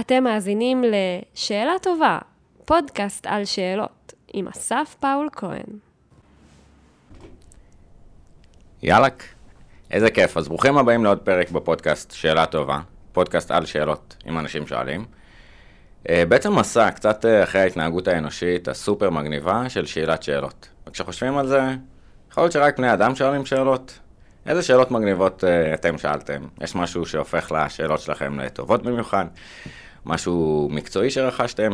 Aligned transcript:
אתם 0.00 0.24
מאזינים 0.24 0.84
ל"שאלה 0.84 1.72
טובה", 1.82 2.18
פודקאסט 2.64 3.26
על 3.26 3.44
שאלות, 3.44 4.12
עם 4.32 4.48
אסף 4.48 4.96
פאול 5.00 5.28
כהן. 5.32 5.78
יאלק, 8.82 9.24
איזה 9.90 10.10
כיף. 10.10 10.36
אז 10.36 10.48
ברוכים 10.48 10.78
הבאים 10.78 11.04
לעוד 11.04 11.18
פרק 11.18 11.50
בפודקאסט 11.50 12.12
שאלה 12.12 12.46
טובה, 12.46 12.80
פודקאסט 13.12 13.50
על 13.50 13.66
שאלות, 13.66 14.16
אם 14.28 14.38
אנשים 14.38 14.66
שואלים. 14.66 15.04
אה, 16.08 16.24
בעצם 16.28 16.58
מסע 16.58 16.90
קצת 16.90 17.24
אה, 17.24 17.42
אחרי 17.44 17.60
ההתנהגות 17.60 18.08
האנושית 18.08 18.68
הסופר 18.68 19.10
מגניבה 19.10 19.68
של 19.68 19.86
שאלת 19.86 20.22
שאלות. 20.22 20.68
וכשחושבים 20.86 21.38
על 21.38 21.46
זה, 21.46 21.60
יכול 22.30 22.42
להיות 22.42 22.52
שרק 22.52 22.78
בני 22.78 22.92
אדם 22.92 23.14
שואלים 23.14 23.46
שאלות. 23.46 23.98
איזה 24.46 24.62
שאלות 24.62 24.90
מגניבות 24.90 25.44
uh, 25.44 25.74
אתם 25.74 25.98
שאלתם? 25.98 26.42
יש 26.60 26.74
משהו 26.74 27.06
שהופך 27.06 27.52
לשאלות 27.52 28.00
שלכם 28.00 28.40
לטובות 28.40 28.82
במיוחד? 28.82 29.24
משהו 30.06 30.68
מקצועי 30.72 31.10
שרכשתם? 31.10 31.72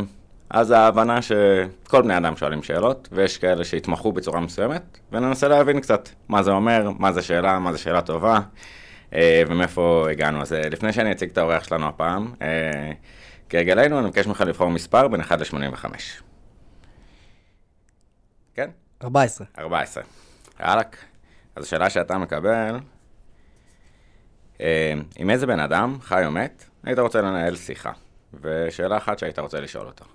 אז 0.49 0.71
ההבנה 0.71 1.19
שכל 1.21 2.01
בני 2.01 2.17
אדם 2.17 2.35
שואלים 2.35 2.63
שאלות, 2.63 3.09
ויש 3.11 3.37
כאלה 3.37 3.65
שהתמחו 3.65 4.11
בצורה 4.11 4.39
מסוימת, 4.39 4.97
וננסה 5.11 5.47
להבין 5.47 5.79
קצת 5.79 6.09
מה 6.29 6.43
זה 6.43 6.51
אומר, 6.51 6.89
מה 6.99 7.11
זה 7.11 7.21
שאלה, 7.21 7.59
מה 7.59 7.71
זה 7.71 7.77
שאלה 7.77 8.01
טובה, 8.01 8.39
uh, 9.11 9.15
ומאיפה 9.47 10.07
הגענו. 10.11 10.41
אז 10.41 10.51
uh, 10.51 10.55
לפני 10.55 10.93
שאני 10.93 11.11
אציג 11.11 11.29
את 11.29 11.37
האורח 11.37 11.63
שלנו 11.63 11.87
הפעם, 11.87 12.33
uh, 12.33 12.41
כהרגלנו, 13.49 13.99
אני 13.99 14.07
מבקש 14.07 14.27
ממך 14.27 14.41
לבחור 14.41 14.69
מספר 14.69 15.07
בין 15.07 15.21
1 15.21 15.39
ל-85. 15.39 15.85
כן? 18.53 18.69
14. 19.03 19.47
14. 19.59 20.03
יאללה. 20.59 20.81
אז 21.55 21.63
השאלה 21.63 21.89
שאתה 21.89 22.17
מקבל, 22.17 22.79
אה, 24.61 24.93
עם 25.15 25.29
איזה 25.29 25.47
בן 25.47 25.59
אדם, 25.59 25.97
חי 26.01 26.25
או 26.25 26.31
מת, 26.31 26.65
היית 26.83 26.99
רוצה 26.99 27.21
לנהל 27.21 27.55
שיחה? 27.55 27.91
ושאלה 28.41 28.97
אחת 28.97 29.19
שהיית 29.19 29.39
רוצה 29.39 29.59
לשאול 29.59 29.87
אותו. 29.87 30.05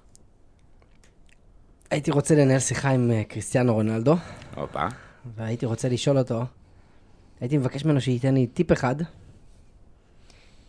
הייתי 1.91 2.11
רוצה 2.11 2.35
לנהל 2.35 2.59
שיחה 2.59 2.91
עם 2.91 3.11
אה, 3.11 3.25
קריסטיאנו 3.25 3.75
רונלדו, 3.75 4.17
הופה. 4.57 4.87
והייתי 5.37 5.67
רוצה 5.67 5.89
לשאול 5.89 6.19
אותו, 6.19 6.43
הייתי 7.41 7.59
מבקש 7.59 7.85
ממנו 7.85 8.01
שייתן 8.01 8.35
לי 8.35 8.47
טיפ 8.47 8.73
אחד, 8.73 8.97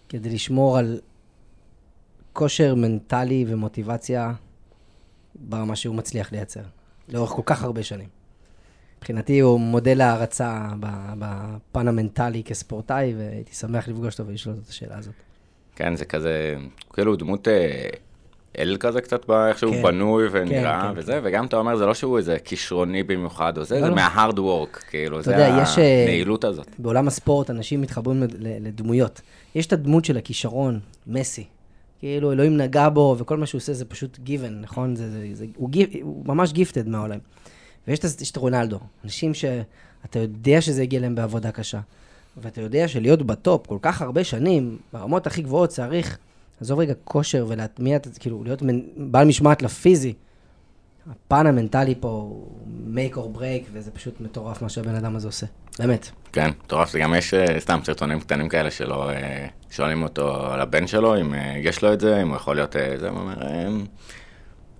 כדי 0.09 0.29
לשמור 0.29 0.77
על 0.77 0.99
כושר 2.33 2.75
מנטלי 2.75 3.45
ומוטיבציה 3.47 4.33
ברמה 5.35 5.75
שהוא 5.75 5.95
מצליח 5.95 6.31
לייצר, 6.31 6.63
לאורך 7.09 7.29
כל 7.29 7.41
כך 7.45 7.63
הרבה 7.63 7.83
שנים. 7.83 8.07
מבחינתי 8.97 9.39
הוא 9.39 9.59
מודל 9.59 10.01
הערצה 10.01 10.69
בפן 11.19 11.87
המנטלי 11.87 12.43
כספורטאי, 12.43 13.13
והייתי 13.17 13.55
שמח 13.55 13.87
לפגוש 13.87 14.19
אותו 14.19 14.29
ולשאול 14.29 14.55
אותו 14.55 14.65
את 14.65 14.69
השאלה 14.69 14.97
הזאת. 14.97 15.13
כן, 15.75 15.95
זה 15.95 16.05
כזה, 16.05 16.55
כאילו 16.93 17.15
דמות 17.15 17.47
אה, 17.47 17.89
אל 18.59 18.77
כזה 18.79 19.01
קצת, 19.01 19.25
באיך 19.25 19.59
שהוא 19.59 19.73
כן. 19.73 19.83
בנוי 19.83 20.27
ונראה 20.31 20.81
כן, 20.81 20.99
וזה, 20.99 21.19
וגם 21.23 21.45
אתה 21.45 21.57
אומר, 21.57 21.75
זה 21.75 21.85
לא 21.85 21.93
שהוא 21.93 22.17
איזה 22.17 22.37
כישרוני 22.39 23.03
במיוחד 23.03 23.57
או 23.57 23.63
זה, 23.63 23.75
לא, 23.75 23.81
זה 23.81 23.89
לא. 23.89 23.95
מההארד 23.95 24.39
וורק, 24.39 24.83
כאילו, 24.89 25.21
זה 25.21 25.31
יודע, 25.31 25.49
אה, 25.49 26.03
הנעילות 26.03 26.43
הזאת. 26.43 26.67
בעולם 26.79 27.07
הספורט 27.07 27.49
אנשים 27.49 27.81
מתחברים 27.81 28.23
לדמויות. 28.39 29.21
יש 29.55 29.65
את 29.65 29.73
הדמות 29.73 30.05
של 30.05 30.17
הכישרון, 30.17 30.79
מסי. 31.07 31.45
כאילו 31.99 32.31
אלוהים 32.31 32.57
נגע 32.57 32.89
בו, 32.89 33.15
וכל 33.19 33.37
מה 33.37 33.45
שהוא 33.45 33.59
עושה 33.59 33.73
זה 33.73 33.85
פשוט 33.85 34.19
גיוון, 34.19 34.61
נכון? 34.61 34.95
זה, 34.95 35.09
זה, 35.11 35.27
זה, 35.33 35.45
הוא, 35.55 35.69
גיפ, 35.69 35.89
הוא 36.01 36.25
ממש 36.25 36.51
גיפטד 36.53 36.87
מהעולם. 36.87 37.19
ויש 37.87 37.99
את, 37.99 38.05
את 38.31 38.37
רונלדו, 38.37 38.79
אנשים 39.03 39.33
שאתה 39.33 40.19
יודע 40.19 40.61
שזה 40.61 40.81
הגיע 40.81 40.99
להם 40.99 41.15
בעבודה 41.15 41.51
קשה, 41.51 41.79
ואתה 42.37 42.61
יודע 42.61 42.87
שלהיות 42.87 43.21
בטופ 43.21 43.67
כל 43.67 43.77
כך 43.81 44.01
הרבה 44.01 44.23
שנים, 44.23 44.77
ברמות 44.93 45.27
הכי 45.27 45.41
גבוהות 45.41 45.69
צריך, 45.69 46.17
עזוב 46.61 46.79
רגע 46.79 46.93
כושר 47.03 47.45
ולהטמיע 47.49 47.95
את 47.95 48.07
זה, 48.13 48.19
כאילו 48.19 48.43
להיות 48.43 48.61
מנ, 48.61 48.81
בעל 48.97 49.27
משמעת 49.27 49.61
לפיזי. 49.61 50.13
הפן 51.11 51.47
המנטלי 51.47 51.95
פה 51.99 52.07
הוא 52.07 52.57
make 52.95 53.15
or 53.15 53.37
break, 53.37 53.69
וזה 53.73 53.91
פשוט 53.91 54.21
מטורף 54.21 54.61
מה 54.61 54.69
שהבן 54.69 54.95
אדם 54.95 55.15
הזה 55.15 55.27
עושה. 55.27 55.45
באמת. 55.79 56.09
כן, 56.33 56.49
מטורף, 56.63 56.91
זה 56.91 56.99
גם 56.99 57.13
יש 57.17 57.33
אה, 57.33 57.59
סתם 57.59 57.79
סרטונים 57.83 58.19
קטנים 58.19 58.49
כאלה 58.49 58.71
שלא 58.71 59.09
אה, 59.09 59.47
שואלים 59.69 60.03
אותו 60.03 60.45
על 60.45 60.61
הבן 60.61 60.87
שלו, 60.87 61.21
אם 61.21 61.33
אה, 61.33 61.55
יש 61.57 61.81
לו 61.81 61.93
את 61.93 61.99
זה, 61.99 62.21
אם 62.21 62.27
הוא 62.27 62.35
יכול 62.35 62.55
להיות 62.55 62.75
זה, 62.99 63.09
הוא 63.09 63.19
אומר, 63.19 63.35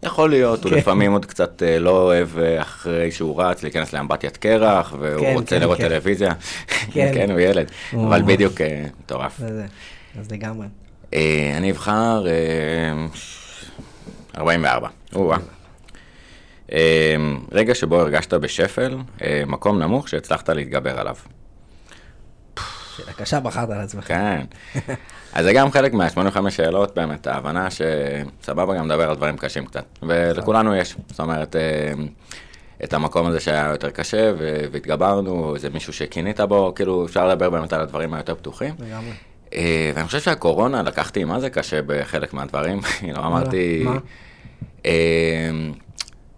יכול 0.04 0.30
להיות, 0.30 0.64
הוא 0.64 0.72
כן. 0.72 0.78
לפעמים 0.78 1.12
עוד 1.12 1.26
קצת 1.26 1.64
אה, 1.64 1.80
לא 1.80 1.90
אוהב 1.90 2.40
אה, 2.40 2.62
אחרי 2.62 3.12
שהוא 3.12 3.44
רץ 3.44 3.64
להיכנס 3.64 3.94
לאמבטיית 3.94 4.38
קרח, 4.38 4.94
והוא 5.00 5.26
כן, 5.26 5.34
רוצה 5.34 5.56
כן, 5.56 5.62
לראות. 5.62 5.78
טלוויזיה, 5.78 6.34
כן. 6.94 7.32
הוא 7.32 7.40
ילד, 7.40 7.72
אבל. 7.94 8.22
בדיוק 8.22 8.62
אה, 8.62 8.86
מטורף. 9.00 9.42
אז 10.20 10.32
לגמרי. 10.32 10.68
אני 11.58 11.72
אבחר 11.72 12.26
אה, 12.28 13.08
44. 14.38 14.88
או-אה. 15.16 15.38
אה, 16.72 17.16
רגע 17.52 17.76
שבו 17.76 18.00
הרגשת 18.00 18.34
בשפל, 18.34 18.98
מקום 19.48 19.80
נמוך 19.80 20.10
שהצלחת 20.10 20.50
להתגבר 20.50 21.00
עליו. 21.00 21.16
שאלה 22.98 23.14
קשה 23.14 23.40
בחרת 23.40 23.70
על 23.70 23.82
עצמך. 23.82 24.08
כן. 24.08 24.42
אז 25.34 25.46
זה 25.46 25.54
גם 25.54 25.72
חלק 25.72 25.94
מה-85 25.94 26.50
שאלות, 26.50 26.96
באמת, 26.96 27.28
ההבנה 27.28 27.68
שסבבה 27.72 28.76
גם 28.76 28.88
לדבר 28.92 29.10
על 29.10 29.16
דברים 29.16 29.38
קשים 29.38 29.66
קצת. 29.66 29.86
ולכולנו 30.04 30.76
יש, 30.76 30.96
זאת 31.10 31.20
אומרת, 31.20 31.56
אה, 31.56 31.94
את 32.84 32.94
המקום 32.94 33.28
הזה 33.28 33.40
שהיה 33.40 33.68
יותר 33.72 33.90
קשה, 33.90 34.34
והתגברנו, 34.72 35.56
איזה 35.56 35.70
מישהו 35.70 35.94
שקינית 35.94 36.40
בו, 36.40 36.74
כאילו, 36.76 37.06
אפשר 37.06 37.28
לדבר 37.28 37.50
באמת 37.50 37.74
על 37.74 37.82
הדברים 37.82 38.14
היותר 38.14 38.36
פתוחים. 38.36 38.74
לגמרי. 38.80 39.12
אה, 39.54 39.92
ואני 39.96 40.06
חושב 40.06 40.20
שהקורונה, 40.20 40.84
לקחתי 40.84 41.24
מה 41.24 41.40
זה 41.40 41.50
קשה 41.50 41.80
בחלק 41.86 42.34
מהדברים, 42.34 42.82
כאילו, 42.82 43.20
אמרתי... 43.28 43.84
מה? 43.86 43.98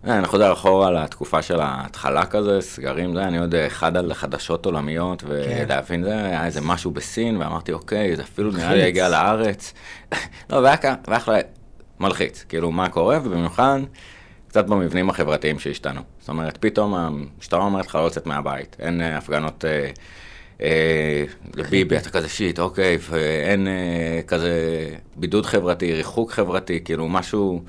אה, 0.08 0.18
אני 0.18 0.28
חוזר 0.28 0.54
אחורה 0.54 0.92
לתקופה 0.92 1.42
של 1.42 1.60
ההתחלה 1.62 2.26
כזה, 2.26 2.62
סגרים, 2.62 3.14
זה, 3.16 3.24
אני 3.24 3.38
עוד 3.40 3.56
אחד 3.56 3.98
על 3.98 4.14
חדשות 4.14 4.66
עולמיות, 4.66 5.24
ולהבין 5.28 6.04
זה, 6.04 6.26
היה 6.26 6.46
איזה 6.46 6.62
משהו 6.62 6.92
בסין, 6.92 7.38
ואמרתי, 7.38 7.74
אוקיי, 7.74 8.16
זה 8.16 8.22
אפילו 8.22 8.52
נראה 8.52 8.74
לי. 8.76 8.84
הגיע 8.84 9.10
לארץ. 9.10 9.74
לא, 10.50 10.58
והיה 10.58 10.78
כ- 10.78 10.86
והיה 11.08 11.18
אחלה 11.18 11.38
מלחיץ, 12.00 12.46
כאילו, 12.50 12.72
מה 12.72 12.90
קורה, 12.90 13.20
ובמיוחד, 13.24 13.80
קצת 14.48 14.66
במבנים 14.66 15.10
החברתיים 15.10 15.60
שהשתנו. 15.60 16.02
זאת 16.20 16.30
אומרת, 16.30 16.58
פתאום 16.58 16.94
המשטרה 16.94 17.64
אומרת 17.64 17.88
לך 17.88 17.96
לא 17.96 18.06
לצאת 18.06 18.26
מהבית, 18.26 18.76
אין 18.80 19.02
אה, 19.02 19.18
הפגנות 19.18 19.66
אה, 19.66 19.90
אה, 20.62 21.24
לביבי, 21.56 21.98
אתה 21.98 22.10
כזה 22.10 22.30
שיט, 22.30 22.60
אוקיי, 22.60 22.98
ואין 23.10 23.68
אה, 23.68 24.22
כזה 24.28 24.52
בידוד 25.16 25.46
חברתי, 25.46 25.94
ריחוק 25.94 26.32
חברתי, 26.32 26.80
כאילו 26.86 27.08
משהו... 27.10 27.62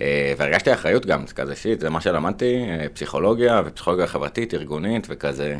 אה, 0.00 0.34
והרגשתי 0.36 0.72
אחריות 0.72 1.06
גם, 1.06 1.26
זה 1.26 1.34
כזה 1.34 1.56
שיט, 1.56 1.80
זה 1.80 1.90
מה 1.90 2.00
שלמדתי, 2.00 2.64
אה, 2.68 2.86
פסיכולוגיה 2.94 3.62
ופסיכולוגיה 3.66 4.06
חברתית, 4.06 4.54
ארגונית 4.54 5.06
וכזה. 5.10 5.56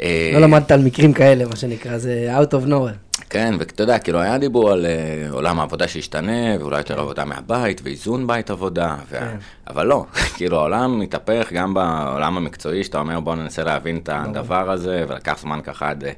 אה, 0.00 0.30
לא 0.34 0.40
למדת 0.40 0.70
על 0.70 0.84
מקרים 0.84 1.12
כאלה, 1.12 1.46
מה 1.46 1.56
שנקרא, 1.56 1.98
זה 1.98 2.30
out 2.38 2.52
of 2.52 2.68
nowhere. 2.68 3.22
כן, 3.30 3.54
ואתה 3.58 3.82
יודע, 3.82 3.98
כאילו 3.98 4.20
היה 4.20 4.38
דיבור 4.38 4.70
על 4.70 4.86
אה, 4.86 5.30
עולם 5.30 5.60
העבודה 5.60 5.88
שישתנה, 5.88 6.56
ואולי 6.60 6.78
יותר 6.78 7.00
עבודה 7.00 7.24
מהבית, 7.24 7.80
ואיזון 7.84 8.26
בית 8.26 8.50
עבודה, 8.50 8.96
וה... 9.10 9.20
כן. 9.20 9.36
אבל 9.66 9.86
לא, 9.86 10.04
כאילו 10.36 10.56
העולם 10.58 11.00
מתהפך 11.00 11.52
גם 11.52 11.74
בעולם 11.74 12.36
המקצועי, 12.36 12.84
שאתה 12.84 12.98
אומר 12.98 13.20
בוא 13.20 13.34
ננסה 13.34 13.64
להבין 13.64 13.96
את 13.96 14.08
הדבר 14.12 14.70
הזה, 14.70 15.04
ולקח 15.08 15.38
זמן 15.40 15.60
ככה 15.64 15.90
עד 15.90 16.04
אה, 16.04 16.12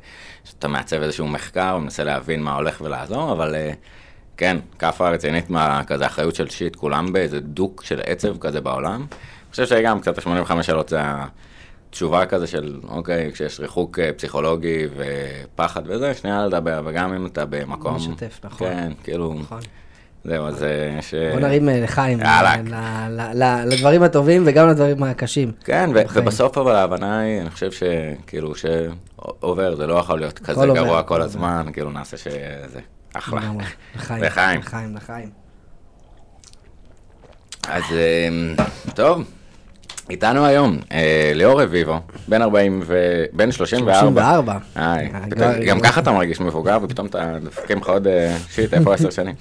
שאתה 0.45 0.69
מעצב 0.69 1.03
איזשהו 1.03 1.27
מחקר, 1.27 1.75
ומנסה 1.79 2.05
להבין 2.05 2.43
מה 2.43 2.55
הולך 2.55 2.81
ולעזור, 2.81 3.33
אבל 3.33 3.55
אה, 3.55 3.73
כן, 4.37 4.57
כאפה 4.79 5.11
רצינית 5.11 5.51
מה 5.51 5.85
כזה 5.87 6.07
אחריות 6.07 6.35
של 6.35 6.49
שיט, 6.49 6.77
כולם 6.77 7.13
באיזה 7.13 7.41
דוק 7.41 7.83
של 7.85 8.01
עצב 8.05 8.39
כזה 8.39 8.61
בעולם. 8.61 9.01
אני 9.01 9.51
חושב 9.51 9.67
שגם 9.67 10.01
קצת 10.01 10.19
ה-85 10.19 10.63
שאלות 10.63 10.89
זה 10.89 11.01
התשובה 11.95 12.27
כזה 12.27 12.47
של, 12.47 12.81
אוקיי, 12.89 13.31
כשיש 13.33 13.61
ריחוק 13.61 13.99
אה, 13.99 14.13
פסיכולוגי 14.13 14.87
ופחד 14.97 15.83
וזה, 15.87 16.15
שנייה 16.15 16.47
לדבר, 16.47 16.83
וגם 16.85 17.15
אם 17.15 17.27
אתה 17.27 17.45
במקום... 17.45 17.97
לשתף, 17.97 18.41
נכון. 18.45 18.69
כן, 18.69 18.93
כאילו, 19.03 19.35
נכון. 19.41 19.61
זהו, 20.25 20.47
אז 20.47 20.63
אה, 20.63 21.03
ש... 21.03 21.15
בוא 21.15 21.41
נרים 21.41 21.69
אה, 21.69 21.81
לחיים, 21.81 22.19
לדברים 23.67 24.03
הטובים 24.03 24.43
וגם 24.47 24.69
לדברים 24.69 25.03
הקשים. 25.03 25.53
כן. 25.65 25.91
ובסוף 26.15 26.59
אבל 26.59 26.75
ההבנה 26.75 27.19
היא, 27.19 27.41
אני 27.41 27.51
חושב 27.51 27.71
שכאילו, 27.73 28.53
שעובר, 28.55 29.77
זה 29.77 29.87
לא 29.87 29.95
יכול 29.95 30.19
להיות 30.19 30.39
כזה 30.39 30.67
גרוע 30.67 31.03
כל. 31.03 31.23
הזמן, 31.23 31.67
כאילו 31.73 31.91
נעשה 31.91 32.17
שזה 32.17 32.81
אחלה. 33.15 33.41
לחיים. 33.95 34.23
לחיים. 34.23 34.61
לחיים, 34.61 34.97
לחיים. 34.97 35.31
אז 37.69 37.83
אה, 37.93 38.29
טוב, 38.95 39.25
איתנו 40.11 40.47
היום 40.47 40.79
אה, 40.93 41.33
ליאור 41.35 41.63
רביבו, 41.63 42.01
בן 42.29 42.43
40 42.43 42.81
ו... 42.85 43.25
בן 43.33 43.53
34. 43.53 44.01
34. 44.01 44.59
היי, 44.75 45.11
אה, 45.41 45.65
גם 45.67 45.81
ככה 45.81 46.01
אתה 46.01 46.13
מרגיש 46.13 46.41
מבוגר, 46.41 46.79
ופתאום 46.83 47.07
אתה 47.07 47.39
דופקים 47.45 47.79
לך 47.79 47.89
עוד 47.89 48.07
אה, 48.07 48.37
שיט, 48.51 48.75
איפה 48.75 48.95
עשר 48.95 49.11
שנים? 49.11 49.35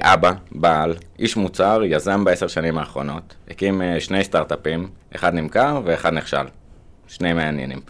אבא, 0.00 0.32
בעל, 0.52 0.94
איש 1.18 1.36
מוצר, 1.36 1.80
יזם 1.84 2.24
בעשר 2.24 2.46
שנים 2.46 2.78
האחרונות, 2.78 3.34
הקים 3.50 3.82
שני 3.98 4.24
סטארט-אפים, 4.24 4.88
אחד 5.16 5.34
נמכר 5.34 5.80
ואחד 5.84 6.12
נכשל. 6.12 6.44
שני 7.08 7.32
מעניינים. 7.32 7.80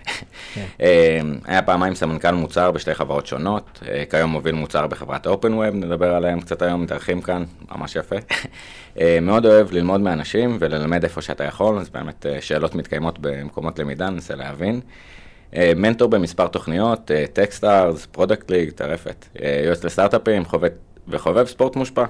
כן. 0.55 0.65
אה, 0.81 1.21
היה 1.45 1.63
פעמיים 1.63 1.95
סמנכ"ל 1.95 2.31
מוצר 2.31 2.71
בשתי 2.71 2.95
חברות 2.95 3.27
שונות, 3.27 3.83
אה, 3.89 4.05
כיום 4.11 4.31
מוביל 4.31 4.55
מוצר 4.55 4.87
בחברת 4.87 5.27
OpenWeb, 5.27 5.75
נדבר 5.75 6.15
עליהם 6.15 6.41
קצת 6.41 6.63
היום, 6.63 6.83
מתארחים 6.83 7.21
כאן, 7.23 7.45
ממש 7.71 7.97
יפה. 7.97 8.17
אה, 9.01 9.19
מאוד 9.23 9.47
אוהב 9.47 9.73
ללמוד 9.73 10.01
מאנשים 10.01 10.57
וללמד 10.61 11.03
איפה 11.03 11.23
שאתה 11.23 11.45
יכול, 11.45 11.79
אז 11.79 11.89
באמת 11.89 12.27
אה, 12.27 12.41
שאלות 12.41 12.75
מתקיימות 12.75 13.19
במקומות 13.19 13.79
למידה, 13.79 14.11
ננסה 14.11 14.35
להבין. 14.35 14.81
מנטור 15.77 16.09
במספר 16.11 16.47
תוכניות, 16.49 17.11
Techstars, 17.33 18.07
Product 18.07 18.51
League, 18.51 18.71
טרפת. 18.71 19.27
יועץ 19.65 19.85
לסטארט-אפים 19.85 20.45
חובב- 20.45 20.69
וחובב 21.11 21.47
ספורט 21.47 21.77
מושבע, 21.77 22.05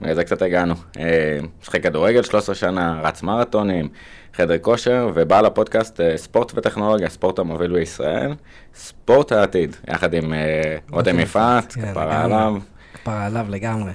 מזה 0.00 0.24
קצת 0.24 0.42
הגענו. 0.42 0.74
אה, 0.98 1.38
משחק 1.62 1.82
כדורגל 1.82 2.22
13 2.22 2.54
שנה, 2.54 3.00
רץ 3.02 3.22
מרתונים, 3.22 3.88
חדר 4.34 4.58
כושר, 4.58 5.10
ובעל 5.14 5.46
הפודקאסט 5.46 6.00
אה, 6.00 6.16
ספורט 6.16 6.52
וטכנולוגיה, 6.54 7.08
ספורט 7.08 7.38
המוביל 7.38 7.72
בישראל, 7.72 8.34
ספורט 8.74 9.32
העתיד, 9.32 9.76
יחד 9.88 10.14
עם 10.14 10.34
אה, 10.34 10.76
רותם 10.90 11.20
יפעת, 11.20 11.72
כן, 11.72 11.90
כפרה. 11.90 12.24
עליו. 12.24 12.54
כפרה 12.94 13.26
עליו 13.26 13.46
לגמרי. 13.48 13.92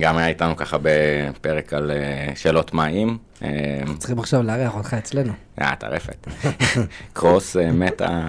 גם 0.00 0.16
היה 0.16 0.28
איתנו 0.28 0.56
ככה 0.56 0.76
בפרק 0.82 1.72
על 1.72 1.90
שאלות 2.34 2.74
מים. 2.74 3.18
צריכים 3.98 4.18
עכשיו 4.18 4.42
לארח 4.42 4.74
אותך 4.74 4.94
אצלנו. 4.94 5.32
אה, 5.60 5.74
טרפת. 5.76 6.26
קרוס, 7.12 7.56
מטה. 7.56 8.28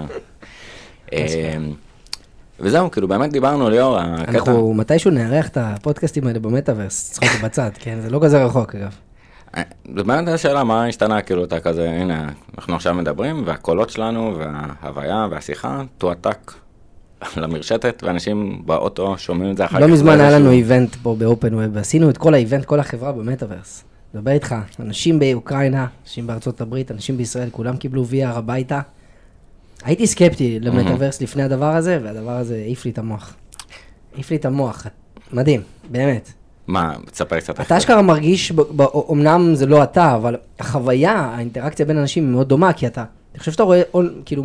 אה, 2.59 2.65
וזהו, 2.65 2.91
כאילו 2.91 3.07
באמת 3.07 3.31
דיברנו, 3.31 3.69
ליאור, 3.69 3.97
הקטע... 3.97 4.31
אנחנו 4.31 4.73
מתישהו 4.73 5.11
נארח 5.11 5.47
את 5.47 5.57
הפודקאסטים 5.57 6.27
האלה 6.27 6.39
במטאוורס, 6.39 7.11
צחוק 7.11 7.29
בצד, 7.43 7.71
כן? 7.79 7.97
זה 8.01 8.09
לא 8.09 8.19
כזה 8.23 8.45
רחוק 8.45 8.75
אגב. 8.75 8.95
אה, 9.57 9.63
זה 9.97 10.03
באמת 10.03 10.27
השאלה, 10.27 10.63
מה 10.63 10.85
השתנה, 10.85 11.21
כאילו, 11.21 11.43
אתה 11.43 11.59
כזה, 11.59 11.89
הנה, 11.89 12.29
אנחנו 12.57 12.75
עכשיו 12.75 12.93
מדברים, 12.93 13.43
והקולות 13.45 13.89
שלנו, 13.89 14.37
וההוויה, 14.37 15.27
והשיחה, 15.31 15.81
תועתק 15.97 16.51
למרשתת, 17.41 18.03
ואנשים 18.05 18.61
באוטו 18.65 19.17
שומעים 19.17 19.51
את 19.51 19.57
זה 19.57 19.65
אחר 19.65 19.77
כך. 19.77 19.81
לא 19.81 19.87
מזמן 19.87 20.19
היה 20.19 20.39
לנו 20.39 20.51
איבנט 20.51 20.95
פה 21.03 21.15
באופן 21.19 21.53
ווב, 21.53 21.65
ועשינו 21.73 22.09
את 22.09 22.17
כל 22.17 22.33
האיבנט, 22.33 22.65
כל 22.65 22.79
החברה 22.79 23.11
במטאוורס. 23.11 23.83
מדבר 24.13 24.31
איתך, 24.31 24.55
אנשים 24.79 25.19
באוקראינה, 25.19 25.85
אנשים 26.03 26.27
בארצות 26.27 26.61
הברית, 26.61 26.91
אנשים 26.91 27.17
בישראל, 27.17 27.49
כולם 27.51 27.77
קיבלו 27.77 28.05
VR 28.11 28.37
הביתה. 28.37 28.81
הייתי 29.85 30.07
סקפטי 30.07 30.59
למטאוורס 30.59 31.21
לפני 31.21 31.43
הדבר 31.43 31.75
הזה, 31.75 31.99
והדבר 32.03 32.31
הזה 32.31 32.55
העיף 32.55 32.85
לי 32.85 32.91
את 32.91 32.97
המוח. 32.97 33.33
העיף 34.13 34.31
לי 34.31 34.35
את 34.37 34.45
המוח, 34.45 34.87
מדהים, 35.33 35.61
באמת. 35.91 36.31
מה, 36.67 36.93
תספר 37.11 37.39
קצת. 37.39 37.59
אתה 37.61 37.77
אשכרה 37.77 38.01
מרגיש, 38.01 38.51
אמנם 39.11 39.55
זה 39.55 39.65
לא 39.65 39.83
אתה, 39.83 40.15
אבל 40.15 40.35
החוויה, 40.59 41.13
האינטראקציה 41.13 41.85
בין 41.85 41.97
אנשים 41.97 42.25
היא 42.25 42.31
מאוד 42.31 42.49
דומה, 42.49 42.73
כי 42.73 42.87
אתה, 42.87 43.03
אני 43.31 43.39
חושב 43.39 43.51
שאתה 43.51 43.63
רואה 43.63 43.81
כאילו 44.25 44.43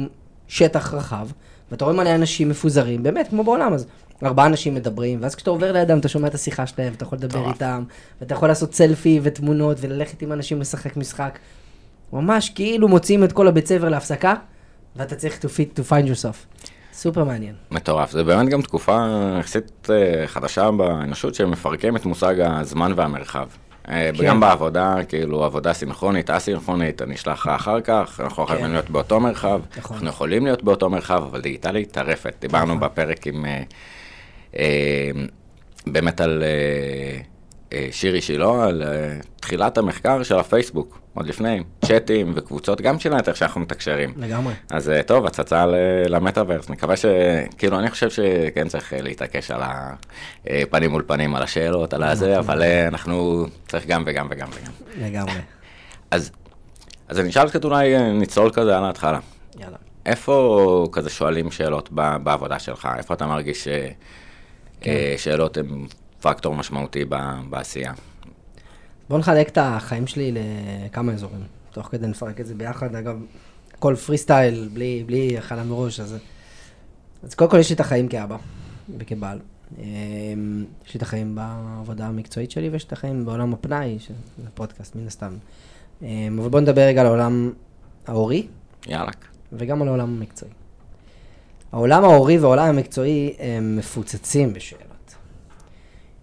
שטח 0.48 0.94
רחב, 0.94 1.28
ואתה 1.70 1.84
רואה 1.84 1.96
מלא 1.96 2.14
אנשים 2.14 2.48
מפוזרים, 2.48 3.02
באמת, 3.02 3.28
כמו 3.28 3.44
בעולם, 3.44 3.72
אז 3.72 3.86
ארבעה 4.25 4.46
אנשים 4.46 4.75
מדברים, 4.75 5.19
ואז 5.22 5.34
כשאתה 5.34 5.50
עובר 5.50 5.72
לידם, 5.72 5.98
אתה 5.98 6.08
שומע 6.08 6.28
את 6.28 6.34
השיחה 6.34 6.66
שלהם, 6.66 6.93
ואתה 6.93 7.04
יכול 7.04 7.19
לדבר. 7.19 7.48
איתם, 7.48 7.82
ואתה 8.20 8.34
יכול 8.34 8.48
לעשות 8.48 8.75
סלפי 8.75 9.20
ותמונות, 9.22 9.76
וללכת 9.81 10.22
עם 10.22 10.32
אנשים 10.32 10.60
לשחק 10.60 10.96
משחק. 10.96 11.38
ממש 12.12 12.50
כאילו 12.50 12.88
מוציאים 12.88 13.25
את 13.25 13.32
כל 13.32 13.48
הבית 13.48 13.66
ספר 13.66 13.88
להפסקה, 13.88 14.34
ואתה 14.96 15.16
צריך 15.16 15.38
to 15.38 15.48
fit 15.48 15.78
to 15.78 15.90
find 15.90 16.06
yourself. 16.06 16.64
סופר 16.92 17.25
מעניין. 17.25 17.54
מטורף. 17.70 18.10
זה 18.10 18.25
באמת 18.25 18.48
גם 18.48 18.62
תקופה 18.62 19.06
יחסית 19.40 19.90
אה, 19.90 20.26
חדשה 20.26 20.70
באנושות 20.70 21.34
שמפרקים 21.34 21.96
את 21.96 22.06
מושג 22.06 22.34
הזמן 22.40 22.92
והמרחב. 22.96 23.48
אה, 23.88 24.10
כן. 24.16 24.26
גם 24.26 24.40
בעבודה, 24.40 24.94
כאילו, 25.08 25.44
עבודה 25.44 25.72
סינכרונית, 25.72 26.31
א-סינכרונית, 26.31 27.02
אני 27.02 27.14
אשלח 27.14 27.46
לך 27.46 27.52
אחר 27.54 27.81
כך, 27.81 28.20
אנחנו 28.25 28.42
יכולים 28.42 28.64
כן. 28.64 28.70
להיות 28.70 28.90
באותו 28.90 29.20
מרחב, 29.20 29.60
נכון. 29.76 29.94
אנחנו 29.94 30.08
יכולים 30.08 30.44
להיות 30.44 30.62
באותו 30.62 30.90
מרחב, 30.90 31.22
אבל 31.31 31.40
דיגיטלי 31.40 31.84
טרפת. 31.84 32.34
דיברנו 32.40 32.75
נכון. 32.75 32.81
בפרק 32.81 33.26
עם, 33.26 33.44
אה, 33.44 33.62
אה, 34.58 35.10
באמת 35.86 36.20
על 36.20 36.43
אה, 36.43 36.48
אה, 36.48 37.20
שירי 37.90 38.20
שילה, 38.20 38.64
על 38.64 38.82
אה, 38.82 39.17
תחילת 39.40 39.78
המחקר 39.78 40.22
של 40.22 40.38
הפייסבוק, 40.38 41.00
עוד 41.14 41.26
לפני, 41.26 41.62
צ'אטים 41.84 42.32
וקבוצות, 42.34 42.81
גם 42.81 42.99
של 42.99 43.12
איך 43.26 43.37
שאנחנו 43.37 43.61
מתקשרים. 43.61 44.14
לגמרי. 44.17 44.55
אז 44.70 44.90
אה, 44.90 45.02
טוב, 45.02 45.26
הצצה 45.26 45.64
למטאוורס, 46.08 46.69
מקווה 46.69 46.96
ש... 46.96 47.05
כאילו, 47.58 47.78
אני 47.78 47.90
חושב 47.90 48.11
שכן 48.11 48.69
צריך 48.69 48.93
אה, 48.93 49.02
להתעקש 49.02 49.50
על 49.50 49.61
הפנים 50.46 50.90
מול 50.90 51.02
פנים, 51.06 51.34
על 51.34 51.43
השאלות, 51.43 51.94
על 51.94 52.02
הזה, 52.02 52.38
אבל 52.38 52.62
אה, 52.62 52.88
אנחנו 52.88 53.46
צריך 53.69 53.87
גם 53.87 54.02
וגם 54.06 54.26
וגם 54.31 54.49
וגם. 54.52 54.72
לגמרי. 55.06 55.40
אז, 56.11 56.31
אז 57.08 57.20
אני 57.20 57.28
אשאל 57.28 57.49
קצת 57.49 57.64
אולי, 57.64 57.96
אה, 57.96 58.12
נצלול 58.12 58.50
כזה 58.52 58.78
על 58.78 58.84
ההתחלה. 58.84 59.19
יאללה. 59.58 59.76
איפה 60.06 60.87
כזה 60.93 61.11
שואלים 61.11 61.50
שאלות 61.50 61.88
בעבודה 62.22 62.58
שלך? 62.58 62.88
איפה 62.96 63.14
אתה 63.14 63.26
מרגיש 63.26 63.69
ששאלות 64.82 65.56
הן 65.56 65.87
פקטור 66.20 66.55
משמעותי 66.55 67.05
בעשייה? 67.50 67.93
בוא 69.08 69.19
נחלק 69.19 69.49
את 69.49 69.58
החיים 69.61 70.06
שלי 70.06 70.32
לכמה 70.87 71.12
אזורים, 71.12 71.40
תוך 71.70 71.87
כדי 71.87 72.06
נפרק 72.06 72.40
את 72.40 72.46
זה 72.46 72.55
ביחד. 72.55 72.94
אגב, 72.94 73.17
הכל 73.75 73.96
פרי 73.96 74.19
סטייל, 74.19 74.69
בלי, 74.72 75.05
בלי 75.06 75.38
הכנה 75.38 75.64
מראש, 75.64 76.00
אז... 76.00 76.17
אז 77.22 77.34
קודם 77.34 77.50
כל 77.50 77.58
יש 77.58 77.70
לי 77.70 77.75
את 77.75 77.81
החיים 77.81 78.08
כאבא 78.08 78.37
וכבעל. 78.99 79.38
אמ, 79.78 80.64
יש 80.87 80.94
לי 80.94 80.99
את 80.99 81.02
החיים 81.02 81.34
בעבודה 81.34 82.06
המקצועית 82.06 82.50
שלי 82.50 82.69
ויש 82.69 82.82
לי 82.82 82.87
את 82.87 82.93
החיים 82.93 83.25
בעולם 83.25 83.52
הפנאי, 83.52 83.99
שזה 83.99 84.50
פודקאסט 84.55 84.96
מן 84.96 85.06
הסתם. 85.06 85.32
אמ, 86.02 86.38
אבל 86.40 86.49
בוא 86.49 86.61
נדבר 86.61 86.82
רגע 86.82 87.00
על 87.00 87.06
העולם 87.06 87.52
ההורי 88.06 88.46
יאללה. 88.87 89.11
וגם 89.52 89.82
על 89.82 89.88
העולם 89.88 90.17
המקצועי. 90.17 90.52
העולם 91.72 92.05
ההורי 92.05 92.38
והעולם 92.38 92.67
המקצועי 92.67 93.34
הם 93.38 93.76
מפוצצים 93.76 94.52
בשאלות. 94.52 94.89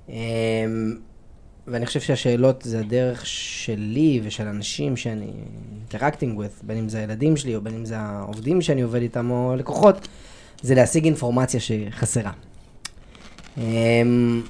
אמ, 0.09 0.13
ואני 1.67 1.85
חושב 1.85 1.99
שהשאלות 1.99 2.61
זה 2.61 2.79
הדרך 2.79 3.25
שלי 3.25 4.21
ושל 4.23 4.47
אנשים 4.47 4.97
שאני 4.97 5.31
interacting 5.89 6.37
with, 6.37 6.63
בין 6.63 6.77
אם 6.77 6.89
זה 6.89 6.99
הילדים 6.99 7.37
שלי 7.37 7.55
או 7.55 7.61
בין 7.61 7.73
אם 7.73 7.85
זה 7.85 7.97
העובדים 7.97 8.61
שאני 8.61 8.81
עובד 8.81 9.01
איתם 9.01 9.31
או 9.31 9.55
לקוחות, 9.57 10.07
זה 10.61 10.75
להשיג 10.75 11.05
אינפורמציה 11.05 11.59
שחסרה. 11.59 12.31
אמ, 13.57 14.41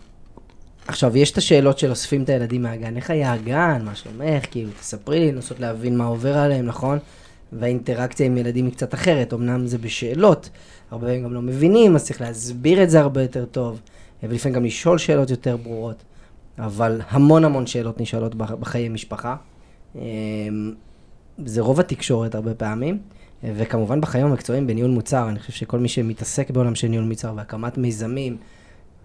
עכשיו, 0.87 1.17
יש 1.17 1.31
את 1.31 1.37
השאלות 1.37 1.79
של 1.79 1.89
אוספים 1.89 2.23
את 2.23 2.29
הילדים 2.29 2.63
מהגן, 2.63 2.95
איך 2.95 3.09
היה 3.09 3.33
הגן, 3.33 3.81
מה 3.85 3.95
שלומך, 3.95 4.45
כאילו, 4.51 4.71
תספרי 4.79 5.19
לי, 5.19 5.31
לנסות 5.31 5.59
להבין 5.59 5.97
מה 5.97 6.05
עובר 6.05 6.37
עליהם, 6.37 6.65
נכון? 6.65 6.97
והאינטראקציה 7.53 8.25
עם 8.25 8.37
ילדים 8.37 8.65
היא 8.65 8.73
קצת 8.73 8.93
אחרת, 8.93 9.33
אמנם 9.33 9.67
זה 9.67 9.77
בשאלות, 9.77 10.49
הרבה 10.91 11.07
פעמים 11.07 11.23
גם 11.23 11.33
לא 11.33 11.41
מבינים, 11.41 11.95
אז 11.95 12.05
צריך 12.05 12.21
להסביר 12.21 12.83
את 12.83 12.89
זה 12.89 12.99
הרבה 12.99 13.21
יותר 13.21 13.45
טוב, 13.45 13.79
ולפעמים 14.23 14.55
גם 14.55 14.65
לשאול 14.65 14.97
שאלות 14.97 15.29
יותר 15.29 15.57
ברורות, 15.57 16.03
אבל 16.59 17.01
המון 17.09 17.45
המון 17.45 17.67
שאלות 17.67 18.01
נשאלות 18.01 18.35
בח- 18.35 18.51
בחיי 18.51 18.89
משפחה. 18.89 19.35
אמ, 19.95 20.01
זה 21.45 21.61
רוב 21.61 21.79
התקשורת 21.79 22.35
הרבה 22.35 22.53
פעמים, 22.53 22.99
וכמובן 23.43 24.01
בחיים 24.01 24.25
המקצועיים 24.27 24.67
בניהול 24.67 24.91
מוצר, 24.91 25.29
אני 25.29 25.39
חושב 25.39 25.53
שכל 25.53 25.79
מי 25.79 25.87
שמתעסק 25.87 26.51
בעולם 26.51 26.75
של 26.75 26.87
ניהול 26.87 27.05
מוצר 27.05 27.33
והקמת 27.37 27.77
מיזמים, 27.77 28.37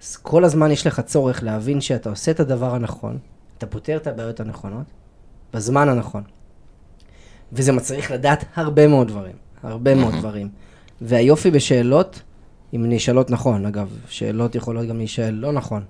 אז 0.03 0.17
כל 0.17 0.45
הזמן 0.45 0.71
יש 0.71 0.87
לך 0.87 1.01
צורך 1.01 1.43
להבין 1.43 1.81
שאתה 1.81 2.11
עושה 2.11 2.31
את 2.31 2.41
הדבר 2.41 2.75
הנכון, 2.75 3.19
אתה 3.59 3.67
פותר 3.67 3.97
את 3.97 4.07
הבעיות 4.07 4.41
הנכונות, 4.41 4.87
בזמן 5.55 5.89
הנכון. 5.89 6.23
וזה 7.53 7.73
מצריך 7.73 8.11
לדעת 8.11 8.45
הרבה 8.55 8.89
מאוד 8.89 9.09
דברים, 9.09 9.37
הרבה 9.63 9.95
מאוד 9.95 10.15
דברים. 10.15 10.49
והיופי 11.01 11.51
בשאלות, 11.51 12.23
אם 12.75 12.85
נשאלות 12.89 13.31
נכון, 13.31 13.67
אגב, 13.67 13.97
שאלות 14.09 14.55
יכולות 14.55 14.87
גם 14.87 14.99
להישאל 14.99 15.35
לא 15.35 15.53
נכון. 15.53 15.85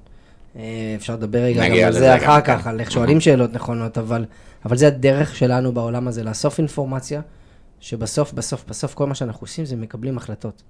אה, 0.57 0.93
אפשר 0.97 1.15
לדבר 1.15 1.39
רגע 1.39 1.69
גם 1.69 1.87
על 1.87 1.93
זה 1.93 2.17
אחר. 2.17 2.41
כך, 2.41 2.67
על 2.67 2.81
איך 2.81 2.91
שואלים 2.91 3.21
שאלות 3.21 3.53
נכונות, 3.53 3.99
אבל, 3.99 4.25
אבל 4.65 4.77
זה 4.77 4.87
הדרך 4.87 5.37
שלנו 5.37 5.73
בעולם 5.73 6.09
הזה, 6.09 6.25
לאסוף 6.25 6.59
אינפורמציה, 6.59 7.21
שבסוף, 7.81 8.33
בסוף, 8.33 8.65
בסוף 8.69 8.95
כל 8.95 9.07
מה 9.07 9.15
שאנחנו 9.15 9.45
עושים 9.45 9.65
זה 9.65 9.77
מקבלים 9.77 10.17
החלטות, 10.17 10.63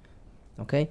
אוקיי? 0.59 0.85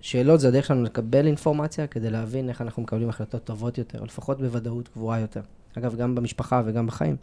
שאלות 0.00 0.40
זה 0.40 0.48
הדרך 0.48 0.66
שלנו 0.66 0.82
לקבל 0.82 1.26
אינפורמציה 1.26 1.86
כדי 1.86 2.10
להבין 2.10 2.48
איך 2.48 2.60
אנחנו 2.60 2.82
מקבלים 2.82 3.08
החלטות 3.08 3.44
טובות 3.44 3.78
יותר, 3.78 4.00
או 4.00 4.04
לפחות 4.04 4.40
בוודאות 4.40 4.88
גבוהה 4.96 5.20
יותר. 5.20 5.40
אגב, 5.78 5.96
גם 5.96 6.14
במשפחה 6.14 6.62
וגם 6.64 6.86
בחיים. 6.86 7.16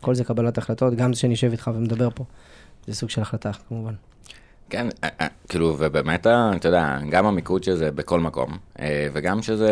כל 0.00 0.14
זה 0.14 0.24
קבלת 0.24 0.58
החלטות, 0.58 0.94
גם 0.94 1.12
זה 1.12 1.20
שאני 1.20 1.32
יושב 1.32 1.50
איתך 1.50 1.70
ומדבר 1.74 2.08
פה, 2.14 2.24
זה 2.86 2.94
סוג 2.94 3.10
של 3.10 3.22
החלטה, 3.22 3.50
כמובן. 3.68 3.94
כן, 4.70 4.86
אה, 5.04 5.08
אה, 5.20 5.26
כאילו, 5.48 5.74
ובאמת, 5.78 6.26
ה- 6.26 6.50
אתה 6.56 6.68
יודע, 6.68 6.98
גם 7.10 7.26
המיקוד 7.26 7.64
של 7.64 7.74
זה 7.76 7.90
בכל 7.90 8.20
מקום, 8.20 8.58
אה, 8.80 9.08
וגם 9.12 9.42
שזה 9.42 9.70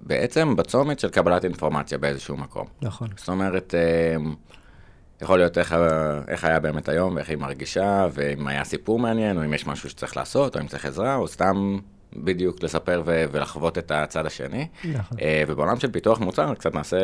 בעצם 0.00 0.56
בצומת 0.56 1.00
של 1.00 1.08
קבלת 1.08 1.44
אינפורמציה 1.44 1.98
באיזשהו 1.98 2.36
מקום. 2.36 2.66
נכון. 2.82 3.08
זאת 3.16 3.28
אומרת, 3.28 3.74
אה, 3.74 4.16
יכול 5.22 5.38
להיות 5.38 5.58
איך, 5.58 5.74
איך 6.28 6.44
היה 6.44 6.60
באמת 6.60 6.88
היום, 6.88 7.14
ואיך 7.16 7.28
היא 7.30 7.38
מרגישה, 7.38 8.06
ואם 8.12 8.46
היה 8.46 8.64
סיפור 8.64 8.98
מעניין, 8.98 9.36
או 9.38 9.44
אם 9.44 9.54
יש 9.54 9.66
משהו 9.66 9.90
שצריך 9.90 10.16
לעשות, 10.16 10.56
או 10.56 10.60
אם 10.60 10.66
צריך 10.66 10.84
עזרה, 10.84 11.14
או 11.16 11.28
סתם 11.28 11.78
בדיוק 12.16 12.62
לספר 12.62 13.02
ו- 13.06 13.24
ולחוות 13.32 13.78
את 13.78 13.90
הצד 13.90 14.26
השני. 14.26 14.68
נכון. 14.84 15.18
אה, 15.20 15.42
ובעולם 15.48 15.80
של 15.80 15.90
פיתוח 15.92 16.20
מוצר, 16.20 16.54
קצת 16.54 16.74
נעשה 16.74 16.96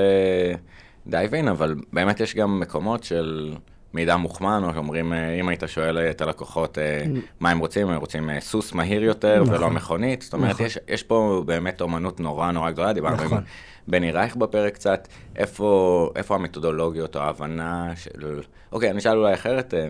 דייב 1.07 1.35
אין, 1.35 1.49
אבל 1.49 1.75
באמת 1.93 2.21
יש 2.21 2.35
גם 2.37 2.61
מקומות 2.61 3.05
של 3.05 3.55
מידע 3.95 4.17
מוכמן, 4.17 4.63
או 4.65 4.75
שאומרים, 4.75 5.13
אה, 5.13 5.41
אם 5.41 5.49
היית 5.49 5.63
שואל 5.67 5.99
את 5.99 6.21
הלקוחות 6.21 6.79
אה, 6.79 7.05
מה 7.41 7.51
הם 7.51 7.59
רוצים, 7.59 7.89
הם 7.89 8.01
רוצים 8.01 8.31
אה, 8.31 8.41
סוס 8.41 8.73
מהיר 8.73 9.05
יותר 9.05 9.43
נכון. 9.43 9.55
ולא 9.55 9.71
מכונית. 9.71 10.23
זאת 10.23 10.33
אומרת, 10.33 10.51
נכון. 10.51 10.67
יש, 10.67 10.79
יש 10.89 11.03
פה 11.03 11.43
באמת 11.47 11.81
אומנות 11.81 12.21
נורא 12.21 12.51
נורא 12.51 12.71
גדולה, 12.71 12.93
דיברנו 12.93 13.25
נכון. 13.25 13.39
עם 13.39 13.45
בני 13.89 14.13
רייך 14.13 14.37
בפרק 14.37 14.75
קצת, 14.75 15.09
איפה, 15.37 16.11
איפה 16.17 16.35
המתודולוגיות 16.35 17.17
או 17.17 17.21
ההבנה 17.21 17.93
של... 17.97 18.41
אוקיי, 18.73 18.91
אני 18.91 18.99
אשאל 18.99 19.19
אולי 19.19 19.35
אחרת, 19.35 19.75
אה, 19.75 19.89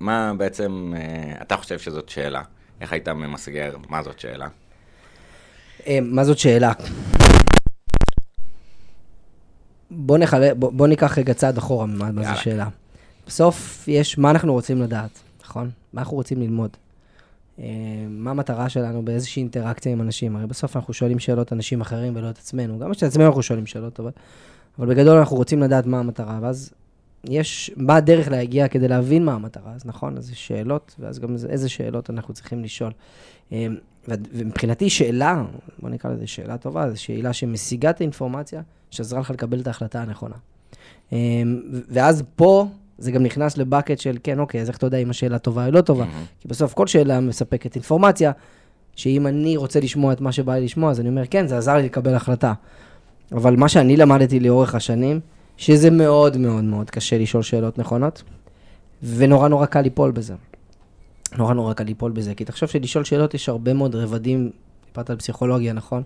מה 0.00 0.32
בעצם 0.36 0.92
אה, 0.96 1.42
אתה 1.42 1.56
חושב 1.56 1.78
שזאת 1.78 2.08
שאלה? 2.08 2.42
איך 2.80 2.92
היית 2.92 3.08
ממסגר 3.08 3.76
מה 3.88 4.02
זאת 4.02 4.18
שאלה? 4.20 4.48
אה, 5.86 5.98
מה 6.02 6.24
זאת 6.24 6.38
שאלה? 6.38 6.72
בוא, 9.90 10.18
נחלה, 10.18 10.54
בוא, 10.54 10.72
בוא 10.72 10.86
ניקח 10.86 11.18
רגע 11.18 11.34
צעד 11.34 11.58
אחורה 11.58 11.86
מה 11.86 12.06
יאללה. 12.06 12.34
זו 12.34 12.40
שאלה. 12.40 12.68
בסוף 13.28 13.84
יש 13.88 14.18
מה 14.18 14.30
אנחנו 14.30 14.52
רוצים 14.52 14.82
לדעת, 14.82 15.10
נכון? 15.44 15.70
מה 15.92 16.00
אנחנו 16.00 16.16
רוצים 16.16 16.40
ללמוד. 16.40 16.70
אה, 17.58 17.64
מה 18.08 18.30
המטרה 18.30 18.68
שלנו 18.68 19.02
באיזושהי 19.02 19.40
אינטראקציה 19.42 19.92
עם 19.92 20.00
אנשים? 20.00 20.36
הרי 20.36 20.46
בסוף 20.46 20.76
אנחנו 20.76 20.94
שואלים 20.94 21.18
שאלות 21.18 21.52
אנשים 21.52 21.80
אחרים 21.80 22.16
ולא 22.16 22.30
את 22.30 22.38
עצמנו. 22.38 22.78
גם 22.78 22.92
את 22.92 23.02
עצמנו 23.02 23.26
אנחנו 23.26 23.42
שואלים 23.42 23.66
שאלות, 23.66 24.00
אבל, 24.00 24.10
אבל 24.78 24.86
בגדול 24.94 25.16
אנחנו 25.18 25.36
רוצים 25.36 25.62
לדעת 25.62 25.86
מה 25.86 25.98
המטרה, 25.98 26.38
ואז 26.42 26.70
יש, 27.24 27.70
מה 27.76 27.96
הדרך 27.96 28.28
להגיע 28.28 28.68
כדי 28.68 28.88
להבין 28.88 29.24
מה 29.24 29.34
המטרה, 29.34 29.72
אז 29.74 29.86
נכון, 29.86 30.16
אז 30.18 30.30
יש 30.30 30.46
שאלות, 30.46 30.94
ואז 30.98 31.18
גם 31.18 31.36
זה- 31.36 31.48
איזה 31.48 31.68
שאלות 31.68 32.10
אנחנו 32.10 32.34
צריכים 32.34 32.62
לשאול. 32.64 32.92
אה, 33.52 33.66
ומבחינתי 34.08 34.90
שאלה, 34.90 35.44
בוא 35.78 35.90
נקרא 35.90 36.10
לזה 36.10 36.26
שאלה 36.26 36.58
טובה, 36.58 36.90
זו 36.90 37.02
שאלה 37.02 37.32
שמשיגה 37.32 37.90
את 37.90 38.00
האינפורמציה, 38.00 38.62
שעזרה 38.90 39.20
לך 39.20 39.30
לקבל 39.30 39.60
את 39.60 39.66
ההחלטה 39.66 40.02
הנכונה. 40.02 40.34
אה, 41.12 41.18
ואז 41.88 42.22
פה 42.36 42.66
זה 42.98 43.12
גם 43.12 43.22
נכנס 43.22 43.58
לבקט 43.58 43.98
של, 43.98 44.16
כן, 44.22 44.38
אוקיי, 44.38 44.60
אז 44.60 44.68
איך 44.68 44.76
אתה 44.76 44.86
יודע 44.86 44.98
אם 44.98 45.10
השאלה 45.10 45.38
טובה 45.38 45.66
או 45.66 45.70
לא 45.70 45.80
טובה? 45.80 46.04
כי 46.40 46.48
בסוף 46.48 46.74
כל 46.74 46.86
שאלה 46.86 47.20
מספקת 47.20 47.74
אינפורמציה, 47.74 48.32
שאם 48.96 49.26
אני 49.26 49.56
רוצה 49.56 49.80
לשמוע 49.80 50.12
את 50.12 50.20
מה 50.20 50.32
שבא 50.32 50.54
לי 50.54 50.64
לשמוע, 50.64 50.90
אז 50.90 51.00
אני 51.00 51.08
אומר, 51.08 51.22
כן, 51.30 51.46
זה 51.46 51.58
עזר 51.58 51.76
לי 51.76 51.82
לקבל 51.82 52.14
החלטה. 52.14 52.52
אבל 53.32 53.56
מה 53.56 53.68
שאני 53.68 53.96
למדתי 53.96 54.40
לאורך 54.40 54.74
השנים, 54.74 55.20
שזה 55.56 55.90
מאוד 55.90 56.36
מאוד 56.36 56.64
מאוד 56.64 56.90
קשה 56.90 57.18
לשאול 57.18 57.42
שאלות 57.42 57.78
נכונות, 57.78 58.22
ונורא 59.02 59.48
נורא 59.48 59.66
קל 59.66 59.80
ליפול 59.80 60.10
בזה. 60.10 60.34
נורא 61.38 61.54
נורא 61.54 61.72
קל 61.72 61.84
ליפול 61.84 62.12
בזה, 62.12 62.34
כי 62.34 62.44
תחשוב 62.44 62.68
שלשאול 62.68 63.04
שאלות 63.04 63.34
יש 63.34 63.48
הרבה 63.48 63.72
מאוד 63.72 63.94
רבדים, 63.94 64.50
דיברת 64.92 65.10
על 65.10 65.16
פסיכולוגיה, 65.16 65.72
נכון? 65.72 66.02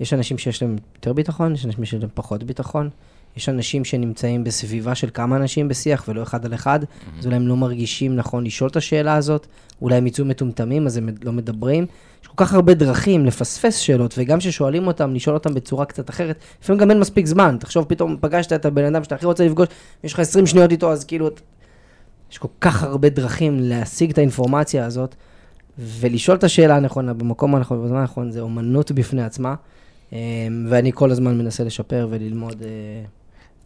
יש 0.00 0.12
אנשים 0.12 0.38
שיש 0.38 0.62
להם 0.62 0.76
יותר 0.94 1.12
ביטחון, 1.12 1.54
יש 1.54 1.66
אנשים 1.66 1.84
שיש 1.84 2.00
להם 2.00 2.10
פחות 2.14 2.42
ביטחון, 2.42 2.90
יש 3.36 3.48
אנשים 3.48 3.84
שנמצאים 3.84 4.44
בסביבה 4.44 4.94
של 4.94 5.08
כמה 5.14 5.36
אנשים 5.36 5.68
בשיח 5.68 6.04
ולא 6.08 6.22
אחד 6.22 6.46
על 6.46 6.54
אחד, 6.54 6.80
אז 7.18 7.26
אולי 7.26 7.36
הם 7.36 7.48
לא 7.48 7.56
מרגישים 7.56 8.16
נכון 8.16 8.44
לשאול 8.44 8.70
את 8.70 8.76
השאלה 8.76 9.14
הזאת, 9.14 9.46
אולי 9.82 9.96
הם 9.96 10.06
יצאו 10.06 10.24
מטומטמים 10.24 10.86
אז 10.86 10.96
הם 10.96 11.08
לא 11.22 11.32
מדברים. 11.32 11.86
יש 12.22 12.28
כל 12.28 12.34
כך 12.36 12.54
הרבה 12.54 12.74
דרכים 12.74 13.26
לפספס 13.26 13.76
שאלות, 13.76 14.14
וגם 14.18 14.38
כששואלים 14.38 14.86
אותם, 14.86 15.14
לשאול 15.14 15.36
אותם 15.36 15.54
בצורה 15.54 15.84
קצת 15.84 16.10
אחרת, 16.10 16.38
לפעמים 16.62 16.80
גם 16.80 16.90
אין 16.90 17.00
מספיק 17.00 17.26
זמן, 17.26 17.56
תחשוב 17.60 17.84
פתאום 17.84 18.16
פגשת 18.20 18.52
את 18.52 18.64
הבן 18.64 18.84
אדם 18.84 19.04
שאתה 19.04 19.14
הכי 19.14 19.26
רוצה 19.26 19.46
לפגוש, 19.46 19.68
יש 20.04 20.12
לך 20.12 20.18
20 20.18 20.46
שניות 20.46 20.70
איתו, 20.70 20.92
אז 20.92 21.04
כאילו, 21.04 21.28
יש 22.32 22.38
כל 22.38 22.48
כך 22.60 22.82
הרבה 22.82 23.08
דרכים 23.08 23.60
להשיג 23.60 24.10
את 24.10 24.18
האינפורמציה 24.18 24.86
הזאת, 24.86 25.14
ולשאול 25.78 26.36
את 26.36 26.44
השאלה 26.44 26.76
הנכונה 26.76 27.14
במקום 27.14 27.54
הנכון, 27.54 27.84
בזמן 27.84 27.98
הנכון, 27.98 28.30
זה 28.30 28.40
אומנות 28.40 28.92
בפני 28.92 29.22
עצמה, 29.22 29.54
אה, 30.12 30.18
ואני 30.68 30.92
כל 30.92 31.10
הזמן 31.10 31.38
מנסה 31.38 31.64
לשפר 31.64 32.08
וללמוד 32.10 32.62
אה, 32.62 32.68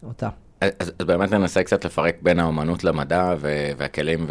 אותה. 0.07 0.29
אז, 0.61 0.69
אז 0.79 1.05
באמת 1.05 1.31
ננסה 1.33 1.63
קצת 1.63 1.85
לפרק 1.85 2.15
בין 2.21 2.39
האומנות 2.39 2.83
למדע 2.83 3.33
ו- 3.39 3.69
והכלים 3.77 4.25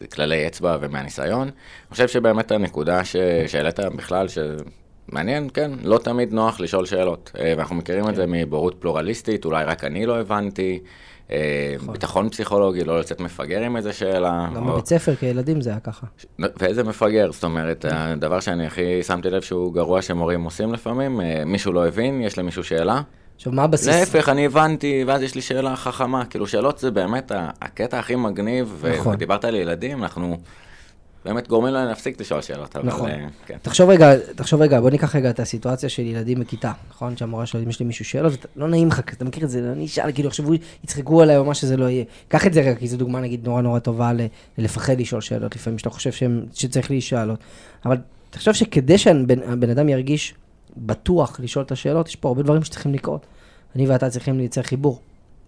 וכללי 0.00 0.46
אצבע 0.46 0.76
ומהניסיון. 0.80 1.42
אני 1.42 1.50
חושב 1.90 2.08
שבאמת 2.08 2.50
הנקודה 2.52 3.04
ש- 3.04 3.16
שהעלית 3.46 3.80
בכלל, 3.80 4.26
שמעניין, 4.28 5.48
כן, 5.54 5.70
לא 5.82 5.98
תמיד 5.98 6.32
נוח 6.32 6.60
לשאול 6.60 6.86
שאלות. 6.86 7.32
אה, 7.38 7.54
ואנחנו 7.56 7.76
מכירים 7.76 8.08
את 8.08 8.14
זה 8.14 8.24
מבורות 8.28 8.76
פלורליסטית, 8.78 9.44
אולי 9.44 9.64
רק 9.64 9.84
אני 9.84 10.06
לא 10.06 10.20
הבנתי. 10.20 10.78
אה, 11.30 11.74
ביטחון 11.92 12.28
פסיכולוגי, 12.30 12.84
לא 12.84 13.00
לצאת 13.00 13.20
מפגר 13.20 13.62
עם 13.62 13.76
איזה 13.76 13.92
שאלה. 13.92 14.48
גם 14.54 14.68
או- 14.68 14.72
בבית 14.72 14.86
ספר 14.86 15.14
כילדים 15.14 15.60
זה 15.60 15.70
היה 15.70 15.80
ככה. 15.80 16.06
ואיזה 16.38 16.84
מפגר, 16.84 17.32
זאת 17.32 17.44
אומרת, 17.44 17.84
הדבר 17.88 18.40
שאני 18.40 18.66
הכי 18.66 19.02
שמתי 19.02 19.30
לב 19.30 19.42
שהוא 19.42 19.74
גרוע 19.74 20.02
שמורים 20.02 20.44
עושים 20.44 20.72
לפעמים, 20.72 21.20
אה, 21.20 21.42
מישהו 21.46 21.72
לא 21.72 21.86
הבין, 21.88 22.20
יש 22.22 22.38
למישהו 22.38 22.64
שאלה, 22.64 23.00
עכשיו, 23.38 23.52
מה 23.52 23.62
הבסיס? 23.64 23.86
להפך, 23.88 24.28
אני 24.28 24.46
הבנתי, 24.46 25.04
ואז 25.06 25.22
יש 25.22 25.34
לי 25.34 25.40
שאלה 25.42 25.76
חכמה. 25.76 26.24
כאילו, 26.24 26.46
שאלות 26.46 26.78
זה 26.78 26.90
באמת 26.90 27.32
הקטע 27.60 27.98
הכי 27.98 28.14
מגניב, 28.16 28.84
נכון. 28.98 29.14
ודיברת 29.14 29.44
על 29.44 29.54
ילדים, 29.54 30.02
אנחנו 30.02 30.38
באמת 31.24 31.48
גורמים 31.48 31.74
להם 31.74 31.88
להפסיק 31.88 32.20
לשאול 32.20 32.42
שאלות, 32.42 32.76
אבל 32.76 32.86
נכון. 32.86 33.10
אה, 33.10 33.26
כן. 33.46 33.56
תחשוב 33.62 33.90
רגע, 33.90 34.12
תחשוב 34.34 34.62
רגע, 34.62 34.80
בוא 34.80 34.90
ניקח 34.90 35.16
רגע 35.16 35.30
את 35.30 35.40
הסיטואציה 35.40 35.88
של 35.88 36.02
ילדים 36.02 36.40
בכיתה, 36.40 36.72
נכון? 36.90 37.16
שהמורה 37.16 37.46
שואלת 37.46 37.64
אם 37.64 37.70
יש 37.70 37.80
לי 37.80 37.86
מישהו 37.86 38.04
שאלות, 38.04 38.32
ואתה- 38.32 38.48
לא 38.56 38.68
נעים 38.68 38.88
לך, 38.88 38.98
אתה 38.98 39.24
מכיר 39.24 39.44
את 39.44 39.50
זה, 39.50 39.72
אני 39.72 39.86
אשאל, 39.86 40.12
כאילו, 40.12 40.28
יחשבו, 40.28 40.52
יצחקו 40.84 41.22
עליי 41.22 41.36
או 41.36 41.44
מה 41.44 41.54
שזה 41.54 41.76
לא 41.76 41.84
יהיה. 41.84 42.04
קח 42.28 42.46
את 42.46 42.52
זה 42.54 42.60
רגע, 42.60 42.74
כי 42.74 42.88
זו 42.88 42.96
דוגמה, 42.96 43.20
נגיד, 43.20 43.44
נורא 43.44 43.62
נורא 43.62 43.78
טובה 43.78 44.12
ל- 44.12 44.26
ללפחד 44.58 45.00
לשאול 45.00 45.20
שאלות, 45.20 45.56
לפעמים 45.56 45.78
שאתה 45.78 45.90
חושב 45.90 46.12
שהם- 46.12 46.44
שצריך 46.54 46.90
להישאל. 46.90 47.30
אבל 47.84 47.96
תחשוב 48.30 48.54
שכדי 48.54 48.98
שהבן 48.98 49.70
אדם 49.70 49.88
ירגיש 49.88 50.34
בטוח 50.76 51.40
לשאול 51.40 51.64
את 51.64 51.72
השאלות, 51.72 52.08
יש 52.08 52.16
פה 52.16 52.28
הרבה 52.28 52.42
דברים 52.42 52.64
שצריכים 52.64 52.94
לקרות. 52.94 53.26
אני 53.76 53.86
ואתה 53.86 54.10
צריכים 54.10 54.38
לייצר 54.38 54.62
חיבור, 54.62 55.00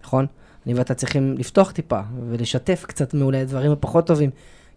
נכון? 0.03 0.25
אני 0.65 0.73
ואתה 0.73 0.93
צריכים 0.93 1.35
לפתוח 1.37 1.71
טיפה 1.71 1.99
ולשתף 2.29 2.85
קצת 2.87 3.13
מאולי 3.13 3.45
דברים 3.45 3.71
הפחות 3.71 4.07
טובים, 4.07 4.29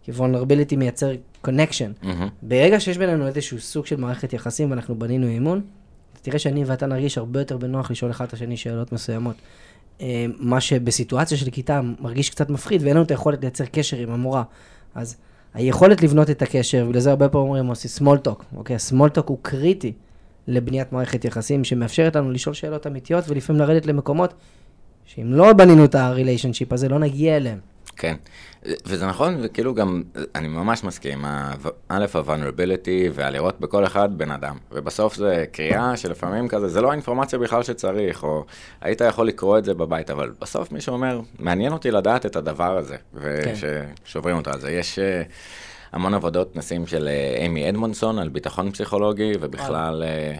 כי 0.03 0.11
vulnerability 0.11 0.75
מייצר 0.77 1.11
connection. 1.47 2.03
מהמם. 2.03 2.29
ברגע 2.41 2.79
שיש 2.79 2.97
בינינו 2.97 3.27
איזשהו 3.27 3.59
סוג 3.59 3.85
של 3.85 3.95
מערכת 3.95 4.33
יחסים 4.33 4.69
ואנחנו 4.71 4.99
בנינו 4.99 5.37
אמון, 5.37 5.61
תראה 6.21 6.39
שאני 6.39 6.63
ואתה 6.63 6.85
נרגיש 6.85 7.17
הרבה 7.17 7.39
יותר 7.39 7.57
בנוח 7.57 7.91
לשאול 7.91 8.11
אחד 8.11 8.25
את 8.25 8.33
השני 8.33 8.57
שאלות 8.57 8.91
מסוימות. 8.91 9.35
אה, 10.01 10.25
מה 10.37 10.61
שבסיטואציה 10.61 11.37
של 11.37 11.49
כיתה 11.49 11.81
מרגיש 11.99 12.29
קצת 12.29 12.49
מפחיד 12.49 12.83
ואין 12.83 12.95
לנו 12.95 13.05
את 13.05 13.11
היכולת 13.11 13.41
לייצר 13.41 13.65
קשר 13.65 13.97
עם 13.97 14.09
המורה. 14.09 14.43
אז 14.95 15.15
היכולת 15.53 16.03
לבנות 16.03 16.29
את 16.29 16.41
הקשר, 16.41 16.85
ולזה 16.89 17.09
הרבה 17.09 17.29
פעמים 17.29 17.47
אומרים, 17.47 17.67
עושים 17.67 18.07
small 18.07 18.27
talk, 18.27 18.43
אוקיי? 18.55 18.75
small 18.91 19.17
talk 19.17 19.23
הוא 19.25 19.37
קריטי 19.41 19.93
לבניית 20.47 20.91
מערכת 20.91 21.25
יחסים 21.25 21.63
שמאפשרת 21.63 22.15
לנו 22.15 22.31
לשאול 22.31 22.55
שאלות 22.55 22.87
אמיתיות 22.87 23.23
ולפעמים 23.27 23.61
לרדת 23.61 23.85
למקומות 23.85 24.33
שאם 25.05 25.33
לא 25.33 25.53
בנינו 25.53 25.85
את 25.85 25.95
הריליישנשיפ 25.95 26.73
הזה, 26.73 26.89
לא 26.89 26.99
נגיע 26.99 27.37
אליהם. 27.37 27.59
כן, 27.97 28.15
וזה 28.85 29.07
נכון, 29.07 29.37
וכאילו 29.41 29.73
גם, 29.73 30.03
אני 30.35 30.47
ממש 30.47 30.83
מסכים, 30.83 31.25
א', 31.89 32.05
ה-vulnerability 32.13 33.11
והלראות 33.13 33.59
בכל 33.59 33.85
אחד 33.85 34.17
בן 34.17 34.31
אדם. 34.31 34.57
ובסוף 34.71 35.15
זה 35.15 35.45
קריאה 35.51 35.97
שלפעמים 35.97 36.47
כזה, 36.47 36.67
זה 36.67 36.81
לא 36.81 36.89
האינפורמציה 36.89 37.39
בכלל 37.39 37.63
שצריך, 37.63 38.23
או 38.23 38.45
היית 38.81 39.01
יכול 39.01 39.27
לקרוא 39.27 39.57
את 39.57 39.65
זה 39.65 39.73
בבית, 39.73 40.09
אבל 40.09 40.31
בסוף 40.41 40.71
מישהו 40.71 40.93
אומר, 40.93 41.21
מעניין 41.39 41.73
אותי 41.73 41.91
לדעת 41.91 42.25
את 42.25 42.35
הדבר 42.35 42.77
הזה, 42.77 42.95
וששוברים 43.13 44.37
אותו. 44.37 44.51
אז 44.51 44.67
יש 44.69 44.99
אה, 44.99 45.21
המון 45.95 46.13
עבודות, 46.13 46.55
נשים 46.55 46.87
של 46.87 47.07
אה, 47.07 47.35
אימי 47.43 47.69
אדמונסון 47.69 48.19
על 48.19 48.29
ביטחון 48.29 48.71
פסיכולוגי, 48.71 49.31
ובכלל 49.39 50.03
אה, 50.03 50.35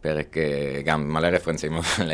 פרק, 0.00 0.36
אה, 0.38 0.82
גם 0.84 1.12
מלא 1.12 1.26
רפרנסים, 1.26 1.74
אבל 1.74 2.10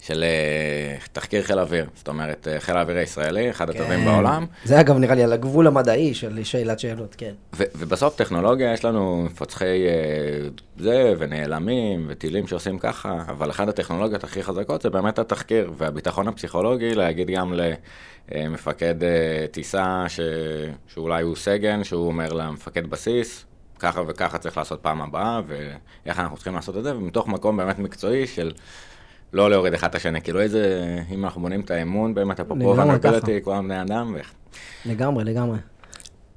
של 0.00 0.22
אה, 0.22 0.96
תחקיר 1.12 1.42
חיל 1.42 1.58
האוויר. 1.58 1.86
זאת 1.94 2.08
אומרת, 2.08 2.48
אה, 2.48 2.60
חיל 2.60 2.76
האוויר 2.76 2.96
הישראלי, 2.96 3.50
אחד 3.50 3.70
הטובים 3.70 4.04
בעולם. 4.04 4.46
זה 4.64 4.80
אגב 4.80 4.98
נראה 4.98 5.14
לי 5.14 5.22
על 5.22 5.32
הגבול 5.32 5.66
המדעי 5.66 6.14
של 6.14 6.44
שאלת 6.44 6.78
שאלות, 6.78 7.14
כן. 7.18 7.32
ו- 7.56 7.64
ובסוף 7.74 8.16
טכנולוגיה, 8.16 8.72
יש 8.72 8.84
לנו 8.84 9.22
מפצחי 9.22 9.86
אה, 9.86 10.48
זה, 10.78 11.14
ונעלמים, 11.18 12.06
וטילים 12.08 12.46
שעושים 12.46 12.78
ככה, 12.78 13.22
אבל 13.28 13.50
אחת 13.50 13.68
הטכנולוגיות 13.68 14.24
הכי 14.24 14.42
חזקות 14.42 14.82
זה 14.82 14.90
באמת 14.90 15.18
התחקיר, 15.18 15.72
והביטחון 15.76 16.28
הפסיכולוגי, 16.28 16.94
להגיד 16.94 17.30
גם 17.30 17.54
למפקד 18.32 18.94
טיסה, 19.50 20.04
ש... 20.08 20.20
שאולי 20.86 21.22
הוא 21.22 21.36
סגן, 21.36 21.84
שהוא 21.84 22.06
אומר 22.06 22.32
למפקד 22.32 22.86
בסיס, 22.86 23.44
ככה 23.78 24.02
וככה 24.06 24.38
צריך 24.38 24.56
לעשות 24.56 24.80
פעם 24.82 25.02
הבאה, 25.02 25.40
ואיך 25.46 26.18
אנחנו 26.18 26.36
צריכים 26.36 26.54
לעשות 26.54 26.76
את 26.76 26.82
זה, 26.82 26.96
ומתוך 26.96 27.28
מקום 27.28 27.56
באמת 27.56 27.78
מקצועי 27.78 28.26
של... 28.26 28.52
לא 29.32 29.50
להוריד 29.50 29.74
אחד 29.74 29.88
את 29.88 29.94
השני, 29.94 30.20
כאילו 30.20 30.40
איזה, 30.40 30.96
אם 31.10 31.24
אנחנו 31.24 31.40
בונים 31.40 31.60
את 31.60 31.70
האמון, 31.70 32.14
באמת, 32.14 32.40
אפרופו 32.40 32.74
לגמרי 32.74 33.00
ככה. 33.00 33.18
vulnerability, 33.18 33.44
כולם 33.44 33.64
בני 33.64 33.82
אדם. 33.82 34.16
לגמרי, 34.86 35.24
לגמרי. 35.24 35.58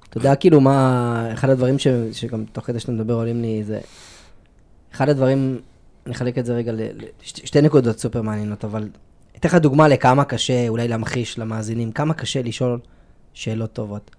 אתה 0.10 0.18
יודע, 0.18 0.36
כאילו, 0.36 0.62
מה, 0.62 1.30
אחד 1.34 1.50
הדברים 1.50 1.80
ש, 1.80 1.88
שגם 2.12 2.46
תוך 2.46 2.66
כדי 2.66 2.80
שאתה 2.80 2.92
מדבר 2.92 3.14
עולים 3.14 3.42
לי, 3.42 3.64
זה... 3.64 3.80
אחד 4.94 5.10
הדברים, 5.10 5.60
אני 6.06 6.14
אחלק 6.16 6.38
את 6.38 6.46
זה 6.46 6.54
רגע 6.54 6.72
לשתי 7.22 7.62
נקודות 7.62 8.00
סופר 8.00 8.22
מעניינות, 8.22 8.66
אבל 8.66 8.90
אתן 9.38 9.50
לך 9.50 9.56
דוגמה 9.56 9.88
לכמה 9.88 10.26
קשה, 10.26 10.68
אולי 10.68 10.88
להמחיש 10.88 11.40
למאזינים, 11.40 11.92
כמה 11.92 12.14
קשה 12.14 12.42
לשאול 12.42 12.80
שאלות 13.34 13.74
טובות. 13.74 14.12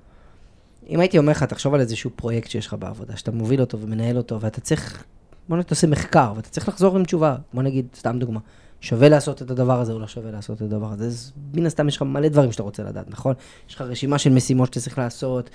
אם 0.89 1.01
הייתי 1.01 1.19
אומר 1.19 1.33
לך, 1.33 1.43
תחשוב 1.43 1.75
על 1.75 1.81
איזשהו 1.81 2.11
פרויקט 2.17 2.51
שיש 2.51 2.67
לך 2.67 2.77
בעבודה, 2.79 3.17
שאתה 3.17 3.31
מוביל 3.33 3.61
אותו 3.61 3.81
ומנהל 3.81 4.17
אותו, 4.17 4.41
ואתה 4.41 4.61
צריך, 4.61 5.05
בוא 5.49 5.57
נגיד, 5.57 5.65
אתה 5.65 5.75
עושה 5.75 5.87
מחקר, 5.87 6.33
ואתה 6.37 6.49
צריך 6.49 6.69
לחזור 6.69 6.97
עם 6.97 7.05
תשובה, 7.05 7.37
בוא 7.55 7.63
נגיד, 7.63 7.87
סתם 7.97 8.19
דוגמה, 8.19 8.41
שווה 8.85 9.09
לעשות 9.09 9.43
את 9.43 9.51
הדבר 9.51 9.81
הזה 9.81 9.93
או 9.93 9.99
לא 9.99 10.07
שווה 10.07 10.31
לעשות 10.31 10.57
את 10.57 10.63
הדבר 10.63 10.93
הזה. 10.93 11.07
אז 11.07 11.33
מן 11.55 11.67
הסתם 11.67 11.89
יש 11.89 11.97
לך 11.97 12.03
מלא 12.03 12.29
דברים 12.29 12.53
שאתה 12.53 12.63
רוצה 12.63 12.83
לדעת, 12.83 13.11
נכון? 13.11 13.35
יש 13.69 13.75
לך 13.75 13.81
רשימה 13.81 14.19
של 14.19 14.31
משימות 14.31 14.69
שאתה 14.69 14.81
צריך 14.81 14.99
לעשות, 14.99 15.51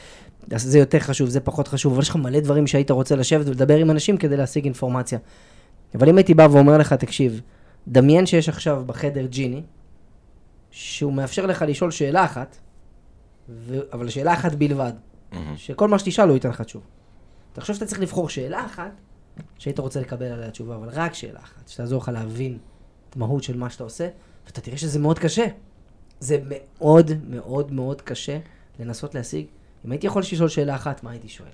זה 0.55 0.79
יותר 0.79 0.99
חשוב, 0.99 1.29
זה 1.29 1.39
פחות 1.39 1.67
חשוב, 1.67 1.93
אבל 1.93 2.01
יש 2.01 2.09
לך 2.09 2.15
מלא 2.15 2.39
דברים 2.39 2.67
שהיית 2.67 2.91
רוצה 2.91 3.15
לשבת 3.15 3.47
ולדבר 3.47 3.77
עם 3.77 3.91
אנשים 3.91 4.17
כדי 4.17 4.37
להשיג 4.37 4.63
אינפורמציה. 4.63 5.19
אבל 5.95 6.09
אם 6.09 6.17
הייתי 6.17 6.33
בא 6.33 6.47
ואומר 6.51 6.77
לך, 6.77 6.93
תקשיב, 6.93 7.41
דמיין 7.87 8.25
שיש 8.25 8.49
עכשיו 8.49 8.83
בחדר 8.85 9.25
ג'יני, 9.25 9.63
שהוא 10.71 11.13
מאפשר 11.13 11.45
לך 11.45 11.65
לשאול 11.67 11.91
שאלה 11.91 12.25
אחת, 12.25 12.57
ו... 13.49 13.79
אבל 13.93 14.09
שאלה 14.09 14.33
אחת 14.33 14.55
בלבד. 14.55 14.93
שכל 15.55 15.87
מה 15.87 15.99
שתשאל 15.99 16.27
הוא 16.27 16.33
ייתן 16.33 16.49
לך 16.49 16.61
תשובה. 16.61 16.85
תחשוב 17.53 17.75
שאתה 17.75 17.85
צריך 17.85 18.01
לבחור 18.01 18.29
שאלה 18.29 18.65
אחת 18.65 19.01
שהיית 19.57 19.79
רוצה 19.79 19.99
לקבל 19.99 20.25
עליה 20.25 20.51
תשובה, 20.51 20.75
אבל 20.75 20.89
רק 20.91 21.13
שאלה 21.13 21.39
אחת, 21.39 21.67
שתעזור 21.67 22.01
לך 22.01 22.09
להבין 22.13 22.57
המהות 23.15 23.43
של 23.43 23.57
מה 23.57 23.69
שאתה 23.69 23.83
עושה, 23.83 24.09
ואתה 24.45 24.61
תראה 24.61 24.77
שזה 24.77 24.99
מאוד 24.99 25.19
קשה. 25.19 25.45
זה 26.19 26.37
מאוד 26.45 27.11
מאוד 27.29 27.71
מאוד 27.71 28.01
קשה 28.01 28.39
לנסות 28.79 29.15
להשיג. 29.15 29.45
אם 29.85 29.91
הייתי 29.91 30.07
יכול 30.07 30.21
לשאול 30.21 30.49
שאלה 30.49 30.75
אחת, 30.75 31.03
מה 31.03 31.11
הייתי 31.11 31.29
שואל? 31.29 31.49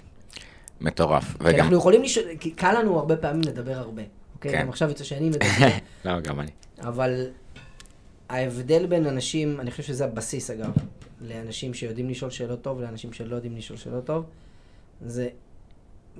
מטורף. 0.81 1.23
כי 1.23 1.37
וגם... 1.39 1.59
אנחנו 1.59 1.75
יכולים 1.77 2.03
לשאול, 2.03 2.25
כי 2.39 2.51
קל 2.51 2.79
לנו 2.79 2.99
הרבה 2.99 3.17
פעמים 3.17 3.41
לדבר 3.41 3.77
הרבה. 3.77 4.01
אוקיי? 4.35 4.51
כן. 4.51 4.61
גם 4.61 4.69
עכשיו 4.69 4.89
יוצא 4.89 5.03
שאני 5.03 5.29
מדבר, 5.29 5.67
לא, 6.05 6.19
גם 6.19 6.39
אני. 6.39 6.51
אבל 6.79 7.27
ההבדל 8.29 8.85
בין 8.85 9.05
אנשים, 9.05 9.59
אני 9.59 9.71
חושב 9.71 9.83
שזה 9.83 10.05
הבסיס 10.05 10.49
אגב, 10.49 10.71
לאנשים 11.21 11.73
שיודעים 11.73 12.09
לשאול 12.09 12.31
שאלות 12.31 12.61
טוב, 12.61 12.81
לאנשים 12.81 13.13
שלא 13.13 13.35
יודעים 13.35 13.57
לשאול 13.57 13.77
שאלות 13.77 14.05
טוב, 14.05 14.25
זה, 15.05 15.29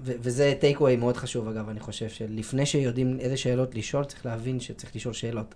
ו- 0.03 0.13
וזה 0.19 0.53
טייק 0.59 0.81
אווי 0.81 0.95
מאוד 0.95 1.17
חשוב 1.17 1.47
אגב, 1.47 1.69
אני 1.69 1.79
חושב, 1.79 2.09
שלפני 2.09 2.65
שיודעים 2.65 3.17
איזה 3.19 3.37
שאלות 3.37 3.75
לשאול, 3.75 4.03
צריך 4.03 4.25
להבין 4.25 4.59
שצריך 4.59 4.95
לשאול 4.95 5.13
שאלות. 5.13 5.55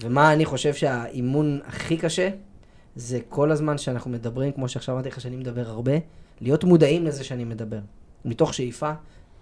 ומה 0.00 0.32
אני 0.32 0.44
חושב 0.44 0.74
שהאימון 0.74 1.60
הכי 1.66 1.96
קשה, 1.96 2.28
זה 2.96 3.18
כל 3.28 3.50
הזמן 3.50 3.78
שאנחנו 3.78 4.10
מדברים, 4.10 4.52
כמו 4.52 4.68
שעכשיו 4.68 4.94
אמרתי 4.94 5.08
לך 5.08 5.20
שאני 5.20 5.36
מדבר 5.36 5.68
הרבה, 5.68 5.92
להיות 6.40 6.64
מודעים 6.64 7.04
לזה 7.04 7.24
שאני 7.24 7.44
מדבר. 7.44 7.78
מתוך 8.24 8.54
שאיפה 8.54 8.92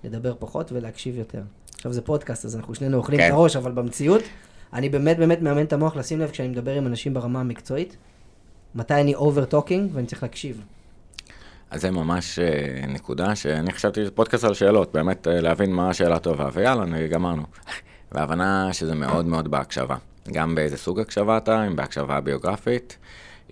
לדבר 0.05 0.35
פחות 0.39 0.73
ולהקשיב 0.73 1.17
יותר. 1.19 1.43
עכשיו 1.75 1.93
זה 1.93 2.03
פודקאסט, 2.03 2.45
אז 2.45 2.57
אנחנו 2.57 2.75
שנינו 2.75 2.97
אוכלים 2.97 3.21
כן. 3.21 3.27
את 3.27 3.33
הראש, 3.33 3.57
אבל 3.57 3.73
במציאות, 3.73 4.23
אני 4.73 4.89
באמת 4.89 5.17
באמת 5.17 5.43
מאמן 5.43 5.65
את 5.65 5.73
המוח 5.73 5.97
לשים 5.97 6.21
לב 6.21 6.31
כשאני 6.31 6.49
מדבר 6.49 6.75
עם 6.75 6.87
אנשים 6.87 7.15
ברמה 7.15 7.41
המקצועית, 7.41 7.97
מתי 8.75 8.95
אני 8.95 9.15
over 9.15 9.45
talking 9.45 9.91
ואני 9.95 10.07
צריך 10.07 10.23
להקשיב. 10.23 10.61
אז 11.75 11.81
זה 11.81 11.91
ממש 11.91 12.39
אה, 12.39 12.87
נקודה 12.87 13.37
שאני 13.37 13.73
חשבתי 13.73 14.01
שזה 14.01 14.11
פודקאסט 14.11 14.45
על 14.45 14.55
שאלות, 14.55 14.93
באמת 14.93 15.29
אה, 15.29 15.41
להבין 15.41 15.73
מה 15.73 15.91
השאלה 15.91 16.19
טובה, 16.19 16.49
ויאללה, 16.53 16.85
נו, 16.85 16.97
גמרנו. 17.11 17.43
והבנה 18.13 18.73
שזה 18.73 18.95
מאוד 18.95 19.27
מאוד 19.27 19.51
בהקשבה. 19.51 19.97
גם 20.33 20.55
באיזה 20.55 20.77
סוג 20.77 21.01
הקשבה 21.01 21.37
אתה, 21.37 21.67
אם 21.67 21.77
בהקשבה 21.77 22.21
ביוגרפית, 22.21 22.99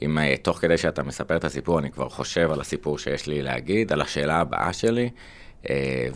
אם 0.03 0.19
אה, 0.19 0.35
תוך 0.43 0.59
כדי 0.59 0.79
שאתה 0.79 1.03
מספר 1.03 1.37
את 1.37 1.45
הסיפור, 1.45 1.79
אני 1.79 1.91
כבר 1.91 2.09
חושב 2.09 2.51
על 2.53 2.61
הסיפור 2.61 2.99
שיש 2.99 3.27
לי 3.27 3.43
להגיד, 3.43 3.93
על 3.93 4.01
השאלה 4.01 4.41
הבאה 4.41 4.73
שלי, 4.73 5.11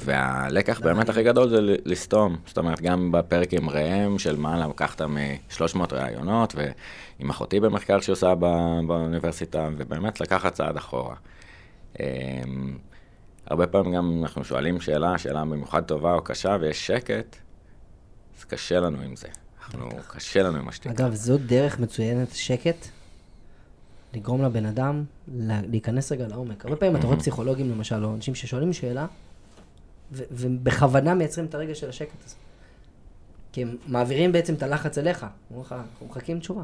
והלקח 0.05 0.81
באמת 0.81 1.09
הכי 1.09 1.23
גדול 1.23 1.49
זה 1.49 1.59
לסתום. 1.85 2.37
זאת 2.47 2.59
אומרת, 2.59 2.81
גם 2.81 3.13
בפרק 3.13 3.53
עם 3.53 3.71
ראם, 3.71 4.19
של 4.19 4.37
מה 4.37 4.67
לקחת 4.67 5.03
מ-300 5.03 5.79
ראיונות, 5.93 6.55
ועם 6.57 7.31
אחותי 7.31 7.61
במחקר 7.61 8.01
שהיא 8.01 8.13
עושה 8.13 8.35
בא- 8.35 8.81
באוניברסיטה, 8.87 9.69
ובאמת 9.77 10.21
לקחת 10.21 10.53
צעד 10.53 10.77
אחורה. 10.77 11.15
אמ, 12.01 12.79
הרבה 13.47 13.67
פעמים 13.67 13.93
גם 13.95 14.19
אנחנו 14.23 14.45
שואלים 14.45 14.81
שאלה, 14.81 15.19
שאלה 15.19 15.41
במיוחד 15.41 15.83
טובה 15.85 16.13
או 16.15 16.25
קשה, 16.25 16.57
ויש 16.61 16.87
שקט, 16.87 17.37
אז 18.39 18.45
קשה 18.45 18.81
לנו 18.81 19.01
עם 19.03 19.17
זה. 19.17 19.29
אנחנו, 19.65 19.89
קשה 20.09 20.43
לנו 20.43 20.59
עם 20.59 20.69
השתיקה. 20.69 20.95
אגב, 20.95 21.15
זו 21.15 21.39
דרך 21.39 21.81
מצוינת, 21.81 22.29
שקט, 22.35 22.87
לגרום 24.15 24.43
לבן 24.43 24.67
אדם 24.67 25.05
לה- 25.35 25.61
להיכנס 25.71 26.13
רגע 26.13 26.29
לעומק. 26.29 26.65
הרבה 26.65 26.77
פעמים 26.77 26.97
אתה 26.97 27.07
רואה 27.07 27.19
פסיכולוגים 27.19 27.71
למשל, 27.71 28.05
או 28.05 28.15
אנשים 28.15 28.35
ששואלים 28.35 28.73
שאלה, 28.73 29.07
ובכוונה 30.13 31.15
מייצרים 31.15 31.47
את 31.47 31.55
הרגע 31.55 31.75
של 31.75 31.89
השקט 31.89 32.25
הזה. 32.27 32.35
כי 33.53 33.63
הם 33.63 33.77
מעבירים 33.87 34.33
בעצם 34.33 34.55
את 34.55 34.63
הלחץ 34.63 34.99
אליך. 34.99 35.27
אומרים 35.51 35.67
לך, 35.67 35.73
אנחנו 35.73 36.07
מחכים 36.07 36.41
תשובה. 36.41 36.63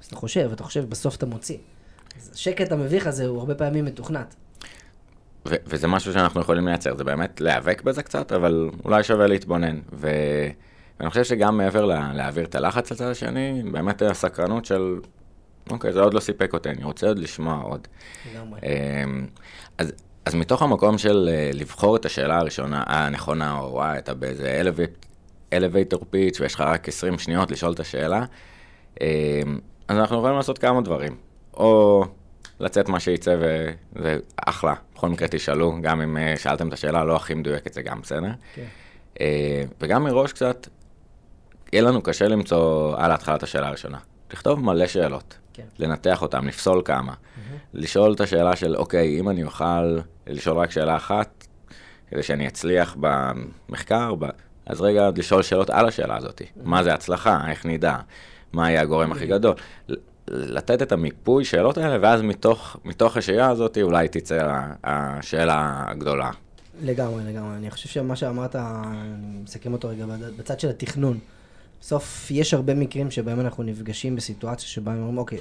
אז 0.00 0.06
אתה 0.06 0.16
חושב, 0.16 0.50
אתה 0.52 0.64
חושב, 0.64 0.88
בסוף 0.90 1.16
אתה 1.16 1.26
מוציא. 1.26 1.58
אז 2.18 2.30
השקט 2.34 2.72
המביך 2.72 3.06
הזה 3.06 3.26
הוא 3.26 3.38
הרבה 3.38 3.54
פעמים 3.54 3.84
מתוכנת. 3.84 4.34
ו- 5.48 5.54
וזה 5.66 5.88
משהו 5.88 6.12
שאנחנו 6.12 6.40
יכולים 6.40 6.68
לייצר, 6.68 6.96
זה 6.96 7.04
באמת 7.04 7.40
להיאבק 7.40 7.82
בזה 7.82 8.02
קצת, 8.02 8.32
אבל 8.32 8.70
אולי 8.84 9.02
שווה 9.02 9.26
להתבונן. 9.26 9.80
ו- 9.92 10.48
ואני 11.00 11.10
חושב 11.10 11.24
שגם 11.24 11.56
מעבר 11.56 11.84
ל- 11.84 12.12
להעביר 12.14 12.44
את 12.44 12.54
הלחץ 12.54 12.92
לצד 12.92 13.04
השני, 13.06 13.62
באמת 13.72 14.02
הסקרנות 14.02 14.64
של, 14.64 15.00
אוקיי, 15.70 15.92
זה 15.92 16.00
עוד 16.00 16.14
לא 16.14 16.20
סיפק 16.20 16.52
אותי, 16.54 16.68
אני 16.68 16.84
רוצה 16.84 17.06
עוד 17.08 17.18
לשמוע 17.18 17.60
עוד. 17.62 17.88
לגמרי. 18.34 18.60
אמ, 18.62 19.26
אז, 19.78 19.92
אז 20.24 20.34
מתוך 20.34 20.62
המקום 20.62 20.98
של 20.98 21.28
אה, 21.32 21.50
לבחור 21.54 21.96
את 21.96 22.06
השאלה 22.06 22.38
הראשונה, 22.38 22.82
הנכונה, 22.86 23.58
או 23.58 23.72
וואי, 23.72 23.98
אתה 23.98 24.14
באיזה 24.14 24.62
elevator 25.54 25.96
pitch 25.98 26.40
ויש 26.40 26.54
לך 26.54 26.60
רק 26.60 26.88
20 26.88 27.18
שניות 27.18 27.50
לשאול 27.50 27.72
את 27.72 27.80
השאלה, 27.80 28.24
אמ, 29.00 29.06
אז 29.88 29.98
אנחנו 29.98 30.16
יכולים 30.16 30.36
לעשות 30.36 30.58
כמה 30.58 30.80
דברים. 30.80 31.16
או 31.54 32.04
לצאת 32.62 32.88
מה 32.88 33.00
שיצא 33.00 33.36
וזה 33.40 34.18
אחלה, 34.36 34.74
בכל 34.94 35.08
מקרה 35.08 35.28
תשאלו, 35.30 35.76
גם 35.80 36.00
אם 36.00 36.16
אה, 36.16 36.34
שאלתם 36.36 36.68
את 36.68 36.72
השאלה 36.72 37.00
הלא 37.00 37.16
הכי 37.16 37.34
מדויקת 37.34 37.72
זה 37.72 37.82
גם 37.82 38.00
בסדר. 38.00 38.30
כן. 38.54 38.64
אה, 39.20 39.62
וגם 39.80 40.04
מראש 40.04 40.32
קצת, 40.32 40.66
יהיה 41.72 41.82
לנו 41.82 42.02
קשה 42.02 42.28
למצוא 42.28 42.94
על 42.96 43.12
התחלת 43.12 43.42
השאלה 43.42 43.68
הראשונה. 43.68 43.98
לכתוב 44.32 44.60
מלא 44.60 44.86
שאלות, 44.86 45.38
כן. 45.52 45.62
לנתח 45.78 46.22
אותן, 46.22 46.44
לפסול 46.44 46.82
כמה. 46.84 47.14
לשאול 47.74 48.12
את 48.12 48.20
השאלה 48.20 48.56
של, 48.56 48.76
אוקיי, 48.76 49.20
אם 49.20 49.28
אני 49.28 49.44
אוכל 49.44 49.98
לשאול 50.26 50.56
רק 50.56 50.70
שאלה 50.70 50.96
אחת, 50.96 51.46
כדי 52.10 52.22
שאני 52.22 52.48
אצליח 52.48 52.96
במחקר, 53.00 54.14
ב... 54.18 54.26
אז 54.66 54.80
רגע, 54.80 55.10
לשאול 55.16 55.42
שאלות 55.42 55.70
על 55.70 55.88
השאלה 55.88 56.16
הזאת. 56.16 56.42
מה 56.64 56.82
זה 56.82 56.94
הצלחה? 56.94 57.40
איך 57.50 57.66
נדע? 57.66 57.96
מה 58.52 58.70
יהיה 58.70 58.82
הגורם 58.82 59.12
הכי 59.12 59.26
גדול? 59.26 59.54
לתת 60.32 60.82
את 60.82 60.92
המיפוי 60.92 61.44
שאלות 61.44 61.78
האלה, 61.78 61.98
ואז 62.02 62.22
מתוך, 62.22 62.76
מתוך 62.84 63.16
השאלה 63.16 63.48
הזאת 63.48 63.78
אולי 63.82 64.08
תצא 64.08 64.48
השאלה 64.84 65.84
הגדולה. 65.86 66.30
לגמרי, 66.82 67.24
לגמרי. 67.24 67.56
אני 67.56 67.70
חושב 67.70 67.88
שמה 67.88 68.16
שאמרת, 68.16 68.56
אני 68.56 69.38
מסכם 69.44 69.72
אותו 69.72 69.88
רגע 69.88 70.04
בצד- 70.38 70.60
של 70.60 70.68
התכנון. 70.68 71.18
בסוף 71.80 72.30
יש 72.30 72.54
הרבה 72.54 72.74
מקרים 72.74 73.10
שבהם 73.10 73.40
אנחנו 73.40 73.62
נפגשים 73.62 74.16
בסיטואציה 74.16 74.68
שבה 74.68 74.92
הם 74.92 74.98
אומרים, 74.98 75.18
אוקיי, 75.18 75.38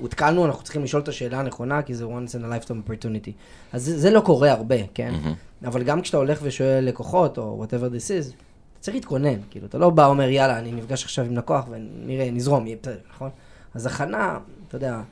הותקלנו, 0.00 0.46
אנחנו 0.46 0.62
צריכים 0.62 0.84
לשאול 0.84 1.02
את 1.02 1.08
השאלה 1.08 1.40
הנכונה, 1.40 1.82
כי 1.82 1.94
זה 1.94 2.04
once 2.04 2.08
in 2.30 2.44
a 2.44 2.66
lifetime 2.66 2.90
opportunity. 2.90 3.30
אז 3.72 3.84
זה, 3.84 3.98
זה 3.98 4.10
לא 4.10 4.20
קורה 4.20 4.50
הרבה, 4.52 4.76
כן? 4.94 5.10
מהמם. 5.12 5.34
אבל 5.64 5.82
גם 5.82 6.02
כשאתה 6.02 6.16
הולך 6.16 6.38
ושואל 6.42 6.84
לקוחות, 6.84 7.38
או 7.38 7.64
whatever 7.64 7.92
this 7.94 8.08
is, 8.08 8.32
אתה 8.32 8.80
צריך 8.80 8.94
להתכונן. 8.94 9.38
כאילו, 9.50 9.66
אתה 9.66 9.78
לא 9.78 9.90
בא 9.90 10.02
ואומר, 10.02 10.28
יאללה, 10.28 10.58
אני 10.58 10.72
נפגש 10.72 11.04
עכשיו 11.04 11.24
עם 11.24 11.36
לקוח 11.36 11.64
ונראה, 11.70 12.30
נזרום, 12.30 12.66
יהיה 12.66 12.76
בסדר, 12.82 12.96
נכון? 13.14 13.30
אז 13.74 13.86
הכנה, 13.86 14.38
אתה 14.68 14.76
יודע, 14.76 15.02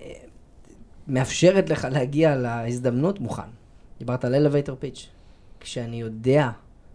אה, 0.00 0.12
מאפשרת 1.08 1.70
לך 1.70 1.88
להגיע 1.90 2.36
להזדמנות 2.36 3.20
מוכן. 3.20 3.42
דיברת 3.98 4.24
על 4.24 4.34
elevator 4.34 4.68
pitch. 4.84 5.00
כשאני 5.60 6.00
יודע 6.00 6.50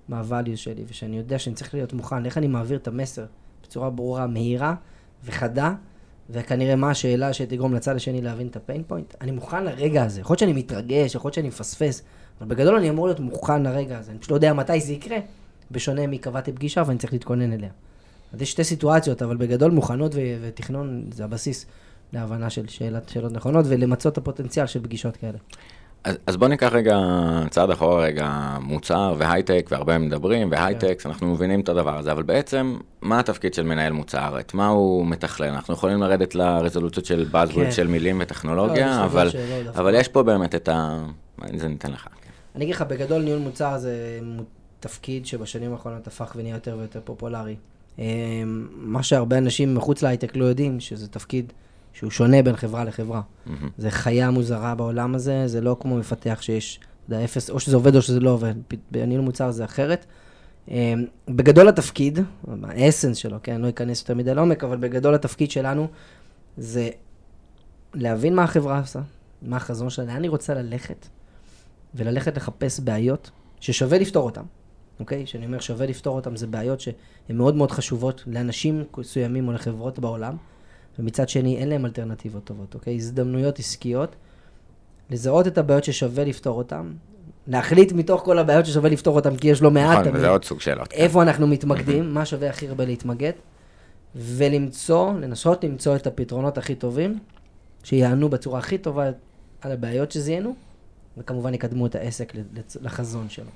מה 0.07 0.19
ה-value 0.19 0.55
שלי, 0.55 0.83
ושאני 0.87 1.17
יודע 1.17 1.39
שאני 1.39 1.55
צריך 1.55 1.73
להיות 1.73 1.93
מוכן, 1.93 2.25
איך 2.25 2.37
אני 2.37 2.47
מעביר 2.47 2.77
את 2.77 2.87
המסר 2.87 3.25
בצורה 3.63 3.89
ברורה, 3.89 4.27
מהירה 4.27 4.75
וחדה, 5.25 5.73
וכנראה 6.29 6.75
מה 6.75 6.89
השאלה 6.89 7.33
שתגרום 7.33 7.73
לצד 7.73 7.95
השני 7.95 8.21
להבין 8.21 8.47
את 8.47 8.55
הפיין 8.55 8.83
פוינט, 8.87 9.15
אני 9.21 9.31
מוכן 9.31 9.63
לרגע 9.63 10.03
הזה. 10.03 10.21
יכול 10.21 10.33
להיות 10.33 10.39
שאני 10.39 10.53
מתרגש, 10.53 11.15
יכול 11.15 11.29
להיות 11.29 11.33
שאני 11.33 11.47
מפספס, 11.47 12.01
אבל 12.39 12.47
בגדול 12.47 12.75
אני 12.75 12.89
אמור 12.89 13.07
להיות 13.07 13.19
מוכן 13.19 13.63
לרגע 13.63 13.97
הזה. 13.97 14.11
אני 14.11 14.19
פשוט 14.19 14.31
לא 14.31 14.35
יודע 14.35 14.53
מתי 14.53 14.81
זה 14.81 14.93
יקרה, 14.93 15.17
בשונה 15.71 16.07
מקבעתי 16.07 16.51
פגישה 16.51 16.83
ואני 16.85 16.99
צריך 16.99 17.13
להתכונן 17.13 17.53
אליה. 17.53 17.69
אז 18.33 18.41
יש 18.41 18.51
שתי 18.51 18.63
סיטואציות, 18.63 19.21
אבל 19.21 19.37
בגדול 19.37 19.71
מוכנות 19.71 20.15
ו- 20.15 20.19
ותכנון 20.41 21.05
זה 21.11 21.23
הבסיס 21.23 21.65
להבנה 22.13 22.49
של 22.49 22.67
שאלת, 22.67 23.09
שאלות 23.09 23.31
נכונות 23.31 23.65
ולמצות 23.69 24.13
את 24.13 24.17
הפוטנציאל 24.17 24.65
של 24.65 24.83
פגישות 24.83 25.17
כאלה. 25.17 25.37
אז, 26.03 26.17
אז 26.27 26.37
בוא 26.37 26.47
ניקח 26.47 26.73
רגע 26.73 26.97
צעד 27.49 27.69
אחורה 27.69 28.03
רגע, 28.03 28.57
מוצר 28.61 29.15
והייטק, 29.17 29.67
והרבה 29.71 29.97
מדברים, 29.97 30.51
והייטק, 30.51 31.01
אנחנו 31.05 31.33
מבינים 31.33 31.59
את 31.59 31.69
הדבר 31.69 31.97
הזה, 31.97 32.11
אבל 32.11 32.23
בעצם, 32.23 32.77
מה 33.01 33.19
התפקיד 33.19 33.53
של 33.53 33.63
מנהל 33.63 33.93
מוצר? 33.93 34.39
את 34.39 34.53
מה 34.53 34.67
הוא 34.67 35.05
מתכלל? 35.05 35.47
אנחנו 35.49 35.73
יכולים 35.73 36.01
לרדת 36.01 36.35
לרזולוציות 36.35 37.05
של 37.05 37.29
buzzword 37.31 37.55
כן. 37.55 37.71
של 37.71 37.87
מילים 37.87 38.17
לא, 38.17 38.23
וטכנולוגיה, 38.23 38.97
לי 38.97 39.05
אבל, 39.05 39.29
דווקא. 39.63 39.79
אבל 39.79 39.95
יש 39.95 40.07
פה 40.07 40.23
באמת 40.23 40.55
את 40.55 40.69
ה... 40.69 41.03
זה 41.55 41.67
ניתן 41.67 41.91
לך. 41.91 42.03
כן. 42.03 42.29
אני 42.55 42.63
אגיד 42.63 42.75
לך, 42.75 42.81
בגדול 42.81 43.21
ניהול 43.21 43.39
מוצר 43.39 43.77
זה 43.77 44.19
תפקיד 44.79 45.25
שבשנים 45.25 45.71
האחרונות 45.71 46.07
הפך 46.07 46.33
ונהיה 46.35 46.55
יותר 46.55 46.75
ויותר 46.77 46.99
פופולרי. 47.03 47.55
אמ, 47.99 48.03
מה 48.75 49.03
שהרבה 49.03 49.37
אנשים 49.37 49.75
מחוץ 49.75 50.01
להייטק 50.03 50.35
לא 50.35 50.45
יודעים, 50.45 50.79
שזה 50.79 51.07
תפקיד 51.07 51.53
שהוא 51.93 52.11
שונה 52.11 52.41
בין 52.41 52.55
חברה 52.55 52.83
לחברה. 52.83 53.21
מהמם. 53.45 53.69
זה 53.77 53.91
חיה 53.91 54.31
מוזרה 54.31 54.75
בעולם 54.75 55.15
הזה, 55.15 55.47
זה 55.47 55.61
לא 55.61 55.77
כמו 55.79 55.95
מפתח 55.97 56.37
שיש, 56.41 56.79
אתה 57.05 57.15
יודע, 57.15 57.23
אפס, 57.25 57.49
או 57.49 57.59
שזה 57.59 57.75
עובד 57.75 57.95
או 57.95 58.01
שזה 58.01 58.19
לא 58.19 58.29
עובד. 58.29 58.53
פ- 58.67 58.75
בניהול 58.91 59.23
מוצר 59.23 59.51
זה 59.51 59.65
אחרת. 59.65 60.05
אה, 60.71 60.93
בגדול 61.27 61.67
התפקיד, 61.69 62.19
האסנס 62.63 63.17
שלו, 63.17 63.37
כן, 63.43 63.53
אני 63.53 63.61
לא 63.63 63.69
אכנס 63.69 64.01
יותר 64.01 64.15
מדי 64.15 64.33
לעומק, 64.35 64.63
אבל 64.63 64.77
בגדול 64.77 65.15
התפקיד 65.15 65.51
שלנו 65.51 65.87
זה 66.57 66.89
להבין 67.93 68.35
מה 68.35 68.43
החברה 68.43 68.79
עושה, 68.79 68.99
מה 69.41 69.57
החזון 69.57 69.89
שלה, 69.89 70.05
לאן 70.05 70.23
היא 70.23 70.29
רוצה 70.31 70.53
ללכת, 70.53 71.07
וללכת 71.95 72.37
לחפש 72.37 72.79
בעיות 72.79 73.31
ששווה 73.59 73.97
לפתור 73.97 74.25
אותן, 74.25 74.41
אוקיי? 75.01 75.25
כשאני 75.25 75.45
אומר 75.45 75.59
שווה 75.59 75.85
לפתור 75.85 76.15
אותן, 76.15 76.35
זה 76.35 76.47
בעיות 76.47 76.79
שהן 76.79 76.93
מאוד 77.29 77.55
מאוד 77.55 77.71
חשובות 77.71 78.23
לאנשים 78.27 78.83
מסוימים 78.97 79.47
או 79.47 79.53
לחברות 79.53 79.99
בעולם, 79.99 80.35
ומצד 80.99 81.29
שני 81.29 81.57
אין 81.57 81.69
להם 81.69 81.85
אלטרנטיבות 81.85 82.43
טובות, 82.43 82.75
אוקיי? 82.75 82.95
הזדמנויות 82.95 83.59
עסקיות, 83.59 84.15
לזהות 85.09 85.47
את 85.47 85.57
הבעיות 85.57 85.83
ששווה 85.83 86.23
לפתור 86.23 86.57
אותן, 86.57 86.91
להחליט 87.47 87.91
מתוך 87.91 88.21
כל 88.21 88.39
הבעיות 88.39 88.65
ששווה 88.65 88.89
לפתור 88.89 89.15
אותן, 89.15 89.35
כי 89.35 89.47
יש 89.47 89.61
לא 89.61 89.71
מעט, 89.71 89.91
נכון, 89.91 90.03
תמיד, 90.03 90.15
וזה 90.15 90.29
עוד 90.29 90.45
סוג 90.45 90.61
שאלות. 90.61 90.87
כן. 90.87 90.97
איפה 90.97 91.21
אנחנו 91.21 91.47
מתמקדים, 91.47 92.13
מה 92.13 92.25
שווה 92.25 92.49
הכי 92.49 92.67
הרבה 92.67 92.85
להתמקד, 92.85 93.31
ולמצוא, 94.15 95.13
לנסות 95.13 95.63
למצוא 95.63 95.95
את 95.95 96.07
הפתרונות 96.07 96.57
הכי 96.57 96.75
טובים, 96.75 97.19
שיענו 97.83 98.29
בצורה 98.29 98.59
הכי 98.59 98.77
טובה 98.77 99.09
על 99.61 99.71
הבעיות 99.71 100.11
שזיהינו, 100.11 100.55
וכמובן 101.17 101.53
יקדמו 101.53 101.85
את 101.85 101.95
העסק 101.95 102.33
לחזון 102.81 103.29
שלו. 103.29 103.49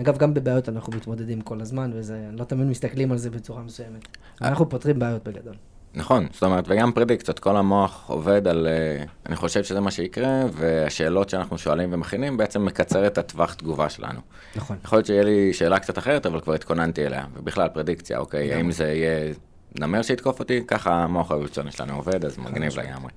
אגב, 0.00 0.18
גם 0.18 0.34
בבעיות 0.34 0.68
אנחנו 0.68 0.92
מתמודדים 0.96 1.40
כל 1.40 1.60
הזמן, 1.60 1.90
וזה, 1.94 2.26
לא 2.32 2.44
תמיד 2.44 2.66
מסתכלים 2.66 3.12
על 3.12 3.18
זה 3.18 3.30
בצורה 3.30 3.62
מסוימת. 3.62 4.08
אנחנו 4.42 4.68
פותרים 4.68 4.98
בעיות 4.98 5.28
בגדול. 5.28 5.54
נכון, 5.94 6.26
זאת 6.32 6.42
אומרת, 6.42 6.64
וגם 6.68 6.92
פרדיקציות, 6.92 7.38
כל 7.38 7.56
המוח 7.56 8.04
עובד 8.10 8.48
על, 8.48 8.66
אה, 8.66 9.04
אני 9.26 9.36
חושב 9.36 9.64
שזה 9.64 9.80
מה 9.80 9.90
שיקרה, 9.90 10.42
והשאלות 10.52 11.28
שאנחנו 11.28 11.58
שואלים 11.58 11.92
ומכינים 11.92 12.36
בעצם 12.36 12.64
מקצר 12.64 13.06
את 13.06 13.18
הטווח 13.18 13.54
תגובה 13.54 13.88
שלנו. 13.88 14.20
נכון. 14.56 14.76
יכול 14.84 14.96
להיות 14.96 15.06
שיהיה 15.06 15.22
לי 15.22 15.52
שאלה 15.52 15.78
קצת 15.78 15.98
אחרת, 15.98 16.26
אבל 16.26 16.40
כבר 16.40 16.54
התכוננתי 16.54 17.06
אליה, 17.06 17.24
ובכלל 17.36 17.68
פרדיקציה, 17.68 18.18
אוקיי, 18.18 18.54
האם 18.54 18.70
זה 18.70 18.84
יהיה 18.84 19.34
נמר 19.74 20.02
שיתקוף 20.02 20.38
אותי? 20.38 20.60
ככה 20.66 20.94
המוח 20.94 21.30
האבולוציוני 21.30 21.72
שלנו 21.72 21.96
עובד, 21.96 22.24
אז 22.24 22.38
מגניב 22.38 22.78
לגמרי. 22.78 23.10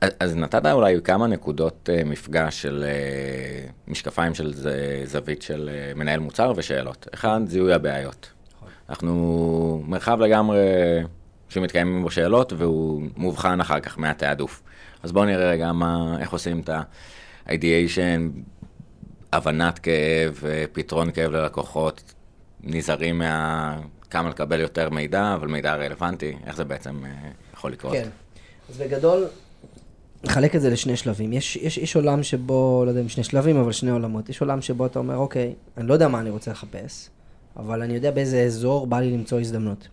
אז, 0.00 0.10
אז 0.20 0.36
נתת 0.36 0.66
אולי 0.66 0.96
כמה 1.04 1.26
נקודות 1.26 1.88
uh, 1.88 2.04
מפגש 2.04 2.62
של 2.62 2.84
uh, 2.84 3.90
משקפיים 3.90 4.34
של 4.34 4.54
ז, 4.54 4.68
זווית 5.04 5.42
של 5.42 5.70
uh, 5.72 5.98
מנהל 5.98 6.20
מוצר 6.20 6.52
ושאלות. 6.56 7.08
אחד, 7.14 7.40
זיהוי 7.46 7.74
הבעיות. 7.74 8.30
נכון. 8.56 8.68
אנחנו 8.88 9.84
מרחב 9.86 10.20
לגמרי 10.20 10.58
שמתקיימים 11.48 12.02
בו 12.02 12.10
שאלות, 12.10 12.52
והוא 12.52 13.02
מובחן 13.16 13.60
אחר 13.60 13.80
כך 13.80 13.98
מהתעדוף. 13.98 14.62
אז 15.02 15.12
בואו 15.12 15.24
נראה 15.24 15.50
רגע 15.50 15.72
מה, 15.72 16.16
איך 16.20 16.32
עושים 16.32 16.60
את 16.60 16.68
ה-ideation, 16.68 18.40
הבנת 19.32 19.78
כאב, 19.78 20.42
אה, 20.46 20.64
פתרון 20.72 21.10
כאב 21.10 21.30
ללקוחות, 21.30 22.14
נזהרים 22.60 23.18
מה... 23.18 23.76
כמה 24.10 24.28
לקבל 24.28 24.60
יותר 24.60 24.90
מידע, 24.90 25.34
אבל 25.34 25.48
מידע 25.48 25.74
רלוונטי, 25.74 26.36
איך 26.46 26.56
זה 26.56 26.64
בעצם 26.64 27.04
אה, 27.04 27.10
יכול 27.54 27.72
לקרות. 27.72 27.92
כן. 27.92 28.08
אז 28.70 28.76
בגדול, 28.76 29.26
נחלק 30.24 30.56
את 30.56 30.60
זה 30.60 30.70
לשני 30.70 30.96
שלבים. 30.96 31.32
יש, 31.32 31.56
יש, 31.56 31.78
יש 31.78 31.96
עולם 31.96 32.22
שבו, 32.22 32.82
לא 32.84 32.90
יודע 32.90 33.00
אם 33.00 33.08
שני 33.08 33.24
שלבים, 33.24 33.56
אבל 33.56 33.72
שני 33.72 33.90
עולמות. 33.90 34.28
יש 34.28 34.40
עולם 34.40 34.62
שבו 34.62 34.86
אתה 34.86 34.98
אומר, 34.98 35.16
אוקיי, 35.16 35.54
אני 35.76 35.86
לא 35.86 35.94
יודע 35.94 36.08
מה 36.08 36.20
אני 36.20 36.30
רוצה 36.30 36.50
לחפש, 36.50 37.10
אבל 37.56 37.82
אני 37.82 37.94
יודע 37.94 38.10
באיזה 38.10 38.42
אזור 38.42 38.86
בא 38.86 39.00
לי 39.00 39.10
למצוא 39.10 39.40
הזדמנות. 39.40 39.88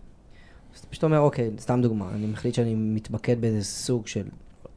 אז 0.74 0.78
אתה 0.78 0.88
פשוט 0.88 1.04
אומר, 1.04 1.18
אוקיי, 1.18 1.50
סתם 1.58 1.80
דוגמה, 1.82 2.10
אני 2.14 2.26
מחליט 2.26 2.54
שאני 2.54 2.74
מתמקד 2.74 3.40
באיזה 3.40 3.64
סוג 3.64 4.06
של 4.06 4.24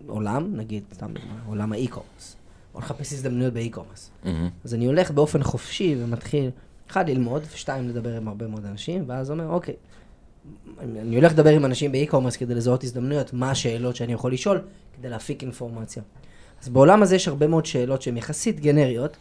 עולם, 0.08 0.56
נגיד, 0.56 0.84
סתם 0.94 1.14
דוגמה, 1.14 1.40
עולם 1.48 1.74
האי-קומרס. 1.74 2.36
או 2.76 2.80
לחפש 2.80 3.14
הזדמנויות 3.14 3.54
באי-קומרס. 3.54 4.12
מהמם. 4.24 4.50
אז 4.64 4.74
אני 4.74 4.86
הולך 4.86 5.12
באופן 5.12 5.44
חופשי 5.44 5.96
ומתחיל, 6.00 6.50
אחד, 6.92 7.10
ללמוד, 7.10 7.44
ושתיים, 7.54 7.90
לדבר 7.90 8.18
עם 8.18 8.28
הרבה 8.28 8.48
מאוד 8.48 8.66
אנשים, 8.66 9.04
ואז 9.08 9.32
אומר, 9.32 9.48
אוקיי, 9.48 9.74
אני 10.82 11.16
הולך 11.16 11.32
לדבר 11.32 11.50
עם 11.50 11.66
אנשים 11.66 11.92
ב 11.92 11.96
e-commerce 11.96 12.36
כדי 12.36 12.56
לזהות 12.56 12.84
הזדמנויות, 12.84 13.34
מה 13.34 13.52
השאלות 13.52 13.96
שאני 13.96 14.14
יכול 14.14 14.34
לשאול, 14.34 14.62
כדי 14.98 15.10
להפיק 15.10 15.42
אינפורמציה. 15.42 16.04
אז 16.62 16.70
בעולם 16.70 17.04
הזה 17.04 17.16
יש 17.16 17.28
הרבה 17.28 17.48
מאוד 17.48 17.66
שאלות 17.66 18.02
שהן 18.02 18.18
יחסית 18.18 18.60
גנריות, 18.60 19.18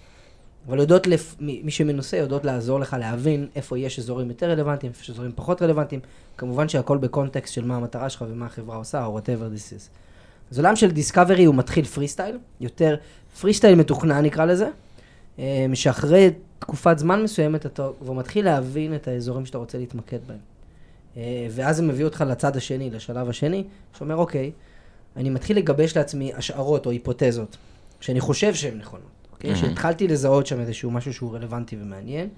אבל 0.68 0.78
יודעות, 0.78 1.06
לפ... 1.06 1.36
מי 1.40 1.70
שמנוסה 1.70 2.16
יודעות 2.16 2.44
לעזור 2.44 2.80
לך 2.80 2.96
להבין 3.00 3.46
איפה 3.56 3.78
יש 3.78 3.98
אזורים 3.98 4.28
יותר 4.28 4.50
רלוונטיים, 4.50 4.92
איפה 4.92 5.02
יש 5.02 5.10
אזורים 5.10 5.32
פחות 5.34 5.62
רלוונטיים. 5.62 6.00
כמובן 6.36 6.68
שהכל 6.68 6.98
בקונטקסט 6.98 7.54
של 7.54 7.64
מה 7.64 7.76
המטרה 7.76 8.10
שלך 8.10 8.24
ומה 8.28 8.46
החברה 8.46 8.76
עושה, 8.76 9.04
או 9.04 9.18
whatever 9.18 9.56
this 9.56 9.72
is. 9.72 9.88
אז 10.50 10.58
עולם 10.58 10.76
של 10.76 10.90
discovery 10.90 11.44
הוא 11.44 11.54
מתחיל 11.54 11.84
פרי 11.84 12.08
סטייל, 12.08 12.38
יותר 12.60 12.96
פרי 13.40 13.54
סטייל 13.54 13.74
מתוכנן 13.74 14.24
נקרא 14.24 14.44
לזה, 14.44 14.68
אמ, 15.38 15.44
שאחרי 15.74 16.30
תקופת 16.66 16.98
זמן 16.98 17.22
מסוימת 17.22 17.66
אתה 17.66 17.88
כבר 18.00 18.12
מתחיל 18.12 18.44
להבין 18.44 18.94
את 18.94 19.08
האזורים 19.08 19.46
שאתה 19.46 19.58
רוצה 19.58 19.78
להתמקד 19.78 20.18
בהם. 20.26 20.38
אה, 21.16 21.46
ואז 21.50 21.76
זה 21.76 21.82
מביא 21.82 22.04
אותך 22.04 22.24
לצד 22.28 22.56
השני, 22.56 22.90
לשלב 22.90 23.28
השני, 23.28 23.64
שאומר, 23.98 24.16
אוקיי, 24.16 24.52
אני 25.16 25.30
מתחיל 25.30 25.56
לגבש 25.56 25.96
לעצמי 25.96 26.34
השערות 26.34 26.86
או 26.86 26.90
היפותזות, 26.90 27.56
שאני 28.00 28.20
חושב 28.20 28.54
שהן 28.54 28.78
נכונות, 28.78 29.06
אוקיי? 29.32 29.50
מהמם. 29.50 29.62
שהתחלתי 29.62 30.08
לזהות 30.08 30.46
שם 30.46 30.60
איזשהו 30.60 30.90
משהו 30.90 31.14
שהוא 31.14 31.34
רלוונטי 31.34 31.76
ומעניין, 31.82 32.28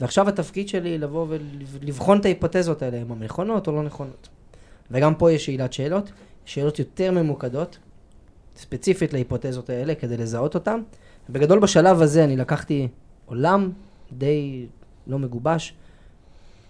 ועכשיו 0.00 0.28
התפקיד 0.28 0.68
שלי 0.68 0.98
לבוא 0.98 1.26
ולבחון 1.28 2.20
את 2.20 2.24
ההיפותזות 2.24 2.82
האלה, 2.82 3.02
אם 3.02 3.12
הן 3.12 3.22
נכונות 3.22 3.66
או 3.66 3.72
לא 3.72 3.82
נכונות. 3.82 4.28
וגם 4.90 5.14
פה 5.14 5.32
יש 5.32 5.46
שאלת 5.46 5.72
שאלות, 5.72 6.10
שאלות 6.44 6.78
יותר 6.78 7.12
ממוקדות, 7.12 7.78
ספציפית 8.56 9.12
להיפותזות 9.12 9.70
האלה, 9.70 9.94
כדי 9.94 10.16
לזהות 10.16 10.54
אותן. 10.54 10.80
בגדול 11.30 11.58
בשלב 11.58 12.02
הזה 12.02 12.24
אני 12.24 12.36
לקחתי 12.36 12.88
עולם 13.30 13.70
די 14.12 14.66
לא 15.06 15.18
מגובש, 15.18 15.74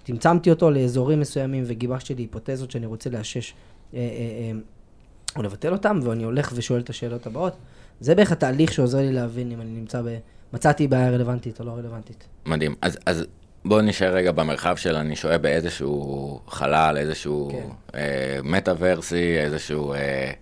צמצמתי 0.05 0.51
אותו 0.51 0.71
לאזורים 0.71 1.21
מסוימים 1.21 1.65
וגיבשתי 1.67 2.15
לי 2.15 2.23
היפותזות 2.23 2.71
שאני 2.71 2.87
רוצה 2.87 3.11
לאשש 3.11 3.55
אה, 3.95 3.99
אה, 3.99 4.03
אה, 4.03 4.59
או 5.37 5.43
לבטל 5.43 5.73
אותם, 5.73 6.01
ואני 6.03 6.25
הולך 6.25 6.53
ושואל 6.55 6.81
את 6.81 6.91
השאלות 6.91 7.27
הבאות. 7.27 7.57
זה 8.01 8.15
בערך 8.15 8.33
התהליך 8.33 8.73
שעוזר 8.73 8.99
לי 8.99 9.13
להבין 9.13 9.53
אם 9.53 9.61
אני 9.61 9.71
נמצא 9.71 10.03
ב... 10.03 10.19
מצאתי 10.53 10.89
בעיה 10.89 11.11
רלוונטית 11.11 11.61
או 11.61 11.65
לא 11.65 11.71
רלוונטית. 11.71 12.25
מדהים. 12.47 12.75
אז, 12.83 12.99
אז 13.07 13.25
בואו 13.65 13.83
נשאר 13.83 14.15
רגע 14.15 14.33
במרחב 14.33 14.77
של 14.77 14.97
אני 14.97 15.17
שוהה 15.17 15.39
באיזשהו 15.39 16.41
חלל, 16.49 16.97
איזשהו 16.97 17.49
כן. 17.51 17.69
אה, 17.95 18.39
מטאוורסי, 18.43 19.39
איזשהו 19.39 19.93
אה, 19.93 20.33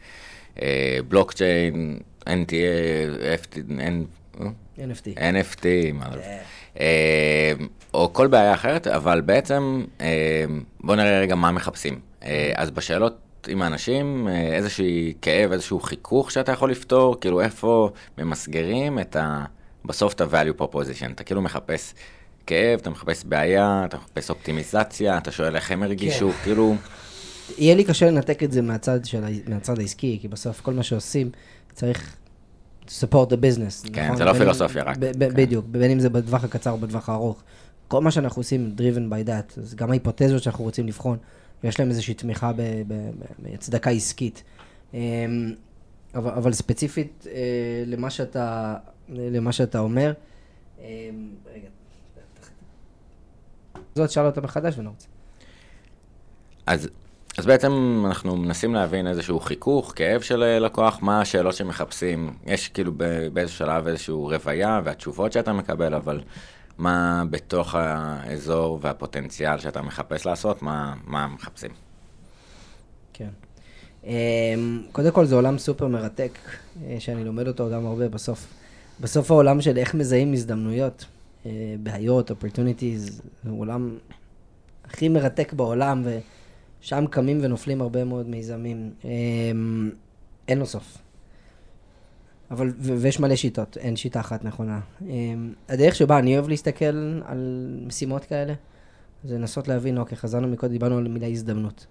אה, 0.62 0.98
בלוקצ'יין, 1.09 1.98
NTA, 2.26 3.42
FT, 3.42 3.57
N, 3.68 4.42
NFT. 4.79 5.19
NFT, 5.19 5.67
מה 5.93 6.07
זה? 6.12 6.21
כן. 6.21 6.38
אה, 6.81 7.53
או 7.95 8.12
כל 8.12 8.27
בעיה 8.27 8.55
אחרת, 8.55 8.87
אבל 8.87 9.21
בעצם 9.21 9.85
אה, 10.01 10.45
בואו 10.81 10.97
נראה 10.97 11.21
רגע 11.21 11.35
מה 11.35 11.53
מחפשים. 11.53 12.01
אה, 12.25 12.53
אז 12.55 12.71
בשאלות 12.71 13.19
עם 13.49 13.62
האנשים, 13.62 14.29
איזשהי 14.29 15.14
כאב, 15.23 15.53
איזשהו 15.53 15.81
חיכוך 15.81 16.31
שאתה 16.31 16.53
יכול 16.53 16.71
לפתור, 16.71 17.21
כאילו 17.21 17.41
איפה 17.41 17.91
ממסגרים 18.19 18.99
את 18.99 19.17
ה... 19.17 19.45
בסוף 19.85 20.14
את 20.14 20.21
ה-value 20.21 20.61
proposition, 20.61 21.11
אתה 21.14 21.25
כאילו 21.25 21.43
מחפש 21.43 21.95
כאב, 22.47 22.79
אתה 22.81 22.91
מחפש 22.91 23.25
בעיה, 23.25 23.83
אתה 23.85 23.97
מחפש 23.97 24.31
אופטימיזציה, 24.31 25.19
אתה 25.19 25.33
שואל 25.33 25.57
איך 25.57 25.71
הם 25.71 25.83
הרגישו, 25.83 26.31
כן. 26.31 26.37
כאילו, 26.43 26.75
יהיה 27.59 27.75
לי 27.75 27.85
קשה 27.85 28.11
לנתק 28.11 28.43
את 28.43 28.53
זה 28.53 28.62
מהצד, 28.62 29.05
של, 29.05 29.25
מהצד 29.49 29.79
העסקי, 29.79 30.19
כי 30.21 30.29
בסוף 30.29 30.61
כל 30.61 30.75
מה 30.75 30.83
שעושים 30.83 31.31
צריך 31.75 32.17
support 32.88 33.29
the 33.33 33.37
business. 33.37 33.92
כן, 33.92 34.05
נכון? 34.05 34.16
זה 34.16 34.24
לא 34.24 34.33
פילוסופיה 34.33 34.83
רק. 34.83 34.96
ב- 34.96 35.05
כן. 35.20 35.35
בדיוק, 35.35 35.64
בין 35.70 35.90
אם 35.90 36.01
זה 36.01 36.09
בטווח 36.11 36.44
הקצר 36.44 36.70
או 36.70 36.79
בטווח 36.79 37.09
הארוך. 37.09 37.42
כל 37.88 38.01
מה 38.01 38.11
שאנחנו 38.11 38.40
עושים 38.40 38.74
driven 38.79 39.12
by 39.12 39.29
that, 39.29 39.61
אז 39.61 39.74
גם 39.74 39.90
ההיפותזות 39.90 40.42
שאנחנו 40.42 40.64
רוצים 40.64 40.87
לבחון, 40.87 41.18
יש 41.64 41.81
להם 41.81 41.88
איזושהי 41.88 42.14
תמיכה 42.14 42.53
ב- 42.53 42.57
ב- 42.62 42.83
ב- 42.88 43.11
בהצדקה 43.38 43.90
עסקית. 43.90 44.42
אמ, 44.94 44.98
אבל, 46.14 46.31
אבל 46.31 46.53
ספציפית 46.53 47.27
אה, 47.31 47.33
למה 47.87 48.11
שאתה, 48.11 48.77
למה 49.09 49.53
שאתה 49.53 49.79
אומר, 49.79 50.12
אמ, 50.79 50.85
רגע, 51.55 51.68
זאת 53.94 54.11
שאל 54.11 54.27
אותה 54.27 54.40
מחדש 54.40 54.79
ונרוץ. 54.79 55.07
אז, 56.66 56.88
אז 57.38 57.46
בעצם 57.46 58.03
אנחנו 58.07 58.37
מנסים 58.37 58.74
להבין 58.74 59.07
איזשהו 59.07 59.40
חיכוך, 59.40 59.92
כאב 59.96 60.20
של 60.20 60.42
אה, 60.42 60.59
לקוח, 60.59 60.98
מה 61.03 61.20
השאלות 61.20 61.55
שמחפשים. 61.55 62.35
יש 62.46 62.68
כאילו 62.68 62.92
באיזשהו 63.33 63.59
שלב 63.59 63.87
איזשהו 63.87 64.27
רוויה 64.27 64.81
והתשובות 64.85 65.33
שאתה 65.33 65.53
מקבל, 65.53 65.94
אבל 65.94 66.20
מה 66.79 67.22
בתוך 67.31 67.74
האזור 67.74 68.79
והפוטנציאל 68.83 69.59
שאתה 69.59 69.83
מחפש 69.83 70.27
לעשות, 70.27 70.62
מה, 70.62 70.94
מה 71.07 71.27
מחפשים. 71.27 71.70
כן. 73.12 73.29
אמ, 74.05 74.83
קודם 74.92 75.11
כל 75.11 75.24
זה 75.24 75.35
עולם 75.35 75.59
סופר 75.59 75.87
מרתק, 75.87 76.38
אה, 76.87 76.96
שאני 76.98 77.24
לומד 77.24 77.48
אותו 77.48 77.70
גם 77.70 77.87
הרבה 77.87 78.09
בסוף. 78.09 78.46
בסוף 79.01 79.31
העולם 79.31 79.61
של 79.61 79.79
איך 79.79 79.94
מזהים 79.94 80.33
הזדמנויות, 80.33 81.05
אה, 81.46 81.51
בעיות, 81.83 82.31
opportunities, 82.31 83.22
הוא 83.48 83.61
עולם 83.61 83.96
הכי 84.85 85.09
מרתק 85.09 85.53
בעולם, 85.53 86.05
ושם 86.83 87.05
קמים 87.11 87.38
ונופלים 87.43 87.81
הרבה 87.81 88.05
מאוד 88.05 88.29
מיזמים. 88.29 88.93
אמ, 89.05 89.91
אין 90.49 90.59
לו 90.59 90.67
סוף. 90.67 90.99
אבל, 92.51 92.73
ויש 92.79 93.21
מלא 93.21 93.37
שיטות, 93.37 93.77
אין 93.77 93.97
שיטה 93.97 94.21
אחת 94.21 94.45
נכונה. 94.45 94.81
אמ, 95.07 95.53
הדרך 95.69 95.95
שבה 95.95 96.19
אני 96.19 96.35
אוהב 96.35 96.49
להסתכל 96.49 97.21
על 97.25 97.67
משימות 97.87 98.25
כאלה, 98.25 98.55
זה 99.25 99.38
לנסות 99.38 99.69
להבין, 99.69 99.99
אוקיי, 99.99 100.17
חזרנו 100.17 100.49
מקודם, 100.49 100.73
דיברנו 100.73 100.99
על 100.99 101.07
המילה 101.07 101.27
הזדמנות. 101.27 101.87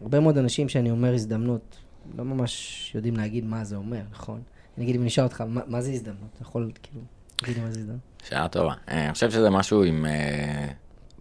הרבה 0.00 0.20
מאוד 0.20 0.38
אנשים 0.38 0.68
שאני 0.68 0.90
אומר 0.90 1.14
הזדמנות, 1.14 1.76
לא 2.16 2.24
ממש 2.24 2.92
יודעים 2.94 3.16
להגיד 3.16 3.44
מה 3.44 3.64
זה 3.64 3.76
אומר, 3.76 4.00
נכון? 4.10 4.42
נגיד, 4.78 4.94
אם 4.94 5.00
אני 5.00 5.08
אשאל 5.08 5.24
אותך, 5.24 5.40
מה, 5.40 5.60
מה 5.66 5.80
זה 5.80 5.90
הזדמנות? 5.90 6.28
אתה 6.34 6.42
יכול, 6.42 6.70
כאילו, 6.82 7.00
להגיד 7.42 7.62
מה 7.62 7.70
זה 7.70 7.80
הזדמנות? 7.80 8.00
שאלה 8.24 8.48
טובה. 8.48 8.74
אה, 8.88 9.04
אני 9.04 9.12
חושב 9.12 9.30
שזה 9.30 9.50
משהו 9.50 9.84
עם 9.84 10.06
אה, 10.06 10.68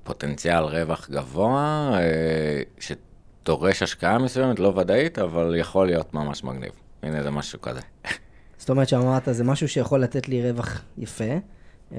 פוטנציאל 0.08 0.63
רווח 0.63 1.10
גבוה, 1.10 1.91
אה, 1.93 2.62
שדורש 2.80 3.84
השקעה 3.84 4.17
מסוימת, 4.17 4.60
לא 4.60 4.74
ודאית, 4.78 5.20
אבל 5.20 5.56
יכול 5.58 5.88
להיות 5.88 6.13
ממש 6.13 6.43
מגניב. 6.43 6.72
הנה, 7.04 7.24
זה 7.24 7.32
משהו 7.32 7.62
כזה. 7.62 7.80
זאת 8.58 8.70
אומרת 8.70 8.88
שאמרת, 8.89 9.24
זה 9.32 9.43
משהו 9.43 9.67
שיכול 9.67 10.00
לתת 10.00 10.28
לי 10.30 10.52
רווח 10.52 10.82
יפה, 10.98 11.34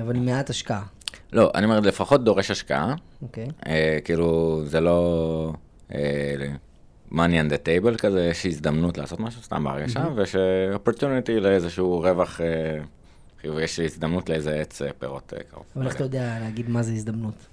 אבל 0.02 0.16
עם 0.16 0.26
מעט 0.26 0.50
השקעה, 0.50 0.82
לא, 1.32 1.50
אני 1.54 1.64
אומר, 1.64 1.80
לפחות 1.80 2.24
דורש 2.24 2.50
השקעה. 2.50 2.94
אוקיי? 3.22 3.48
אה, 3.66 3.98
כאילו, 4.04 4.60
זה 4.64 4.80
לא 4.80 5.52
אה, 5.94 6.34
money 7.12 7.14
on 7.14 7.50
the 7.50 7.66
table 7.66 7.98
כזה, 7.98 8.26
יש 8.26 8.46
הזדמנות 8.46 8.98
לעשות 8.98 9.20
משהו 9.20 9.42
סתם 9.42 9.64
בהרגשה, 9.64 10.08
ויש 10.14 10.36
אה, 10.36 10.76
opportunity 10.76 11.40
לאיזשהו 11.40 12.00
רווח, 12.00 12.40
אה, 12.40 12.78
יש 13.62 13.80
הזדמנות 13.80 14.28
לאיזה 14.28 14.54
עץ 14.54 14.82
אה, 14.82 14.90
פירות 14.98 15.34
אה, 15.36 15.42
קרוב. 15.50 15.64
אבל 15.76 15.86
איך 15.86 15.96
אתה 15.96 16.04
יודע 16.04 16.38
להגיד 16.40 16.68
מה 16.68 16.82
זה 16.82 16.92
הזדמנות? 16.92 17.46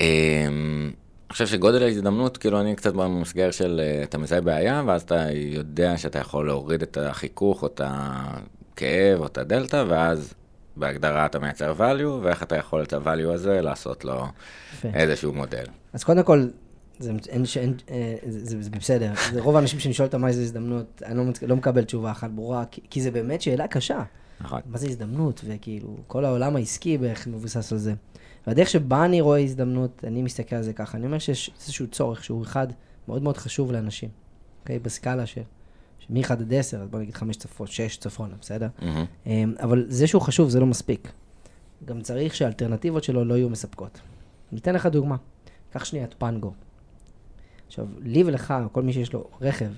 אמ, 0.00 0.90
אני 1.30 1.32
חושב 1.32 1.46
שגודל 1.46 1.82
ההזדמנות, 1.82 2.36
כאילו 2.36 2.60
אני 2.60 2.76
קצת 2.76 2.94
במסגר 2.94 3.50
של 3.50 3.80
אה, 3.84 4.02
אתה 4.02 4.18
מזהה 4.18 4.40
בעיה, 4.40 4.82
ואז 4.86 5.02
אתה 5.02 5.26
יודע 5.32 5.98
שאתה 5.98 6.18
יכול 6.18 6.46
להוריד 6.46 6.82
את 6.82 6.96
החיכוך, 6.96 7.62
או 7.62 7.66
את 7.66 7.80
הכאב, 7.84 9.20
או 9.20 9.26
את 9.26 9.38
הדלתא, 9.38 9.84
ואז 9.88 10.34
בהגדרה 10.76 11.26
אתה 11.26 11.38
מייצר 11.38 11.74
value, 11.78 12.22
ואיך 12.22 12.42
אתה 12.42 12.56
יכול 12.56 12.82
את 12.82 12.92
ה-value 12.92 13.32
הזה 13.32 13.60
לעשות 13.60 14.04
לו 14.04 14.26
יפה. 14.74 14.88
איזשהו 14.94 15.32
מודל. 15.32 15.64
אז 15.92 16.04
קודם 16.04 16.22
כל, 16.22 16.48
זה, 16.98 17.12
אין, 17.28 17.46
שאין, 17.46 17.74
אה, 17.90 18.14
זה, 18.26 18.44
זה, 18.44 18.62
זה 18.62 18.70
בסדר. 18.70 19.12
זה 19.32 19.40
רוב 19.40 19.56
האנשים 19.56 19.80
שאני 19.80 19.94
שואל 19.94 20.06
אותם 20.06 20.20
מה 20.20 20.32
זה 20.32 20.42
הזדמנות, 20.42 21.02
אני 21.06 21.16
לא, 21.16 21.24
לא 21.42 21.56
מקבל 21.56 21.84
תשובה 21.84 22.10
אחת 22.10 22.30
ברורה, 22.30 22.64
כי, 22.70 22.80
כי 22.90 23.00
זה 23.00 23.10
באמת 23.10 23.42
שאלה 23.42 23.68
קשה. 23.68 24.02
נכון. 24.40 24.60
מה 24.66 24.78
זה 24.78 24.86
הזדמנות? 24.86 25.40
וכאילו, 25.44 25.96
כל 26.06 26.24
העולם 26.24 26.56
העסקי 26.56 26.98
בערך 26.98 27.26
מבוסס 27.26 27.72
על 27.72 27.78
זה. 27.78 27.94
והדרך 28.46 28.68
שבה 28.68 29.04
אני 29.04 29.20
רואה 29.20 29.38
הזדמנות, 29.38 30.04
אני 30.06 30.22
מסתכל 30.22 30.56
על 30.56 30.62
זה 30.62 30.72
ככה. 30.72 30.98
אני 30.98 31.06
אומר 31.06 31.18
שיש 31.18 31.50
איזשהו 31.60 31.86
צורך 31.86 32.24
שהוא 32.24 32.42
אחד 32.42 32.66
מאוד 33.08 33.22
מאוד 33.22 33.36
חשוב 33.36 33.72
לאנשים, 33.72 34.08
אוקיי? 34.60 34.78
בסקאלה 34.78 35.26
של, 35.26 35.42
מ-1 36.10 36.32
עד 36.32 36.54
10, 36.54 36.82
אז 36.82 36.88
בוא 36.88 37.00
נגיד 37.00 37.14
5 37.14 37.36
צפון, 37.36 37.66
6 37.66 37.96
צפונה, 37.96 38.34
בסדר? 38.40 38.68
אמ, 39.26 39.54
אבל 39.62 39.86
זה 39.88 40.06
שהוא 40.06 40.22
חשוב 40.22 40.48
זה 40.48 40.60
לא 40.60 40.66
מספיק. 40.66 41.12
גם 41.84 42.00
צריך 42.00 42.34
שהאלטרנטיבות 42.34 43.04
שלו 43.04 43.24
לא 43.24 43.34
יהיו 43.34 43.48
מספקות. 43.48 44.00
אני 44.52 44.60
אתן 44.60 44.74
לך 44.74 44.86
דוגמה. 44.86 45.16
קח 45.72 45.84
שנייה 45.84 46.04
את 46.04 46.14
פנגו. 46.18 46.52
עכשיו, 47.66 47.86
לי 48.02 48.24
ולך, 48.24 48.54
כל 48.72 48.82
מי 48.82 48.92
שיש 48.92 49.12
לו 49.12 49.24
רכב, 49.40 49.70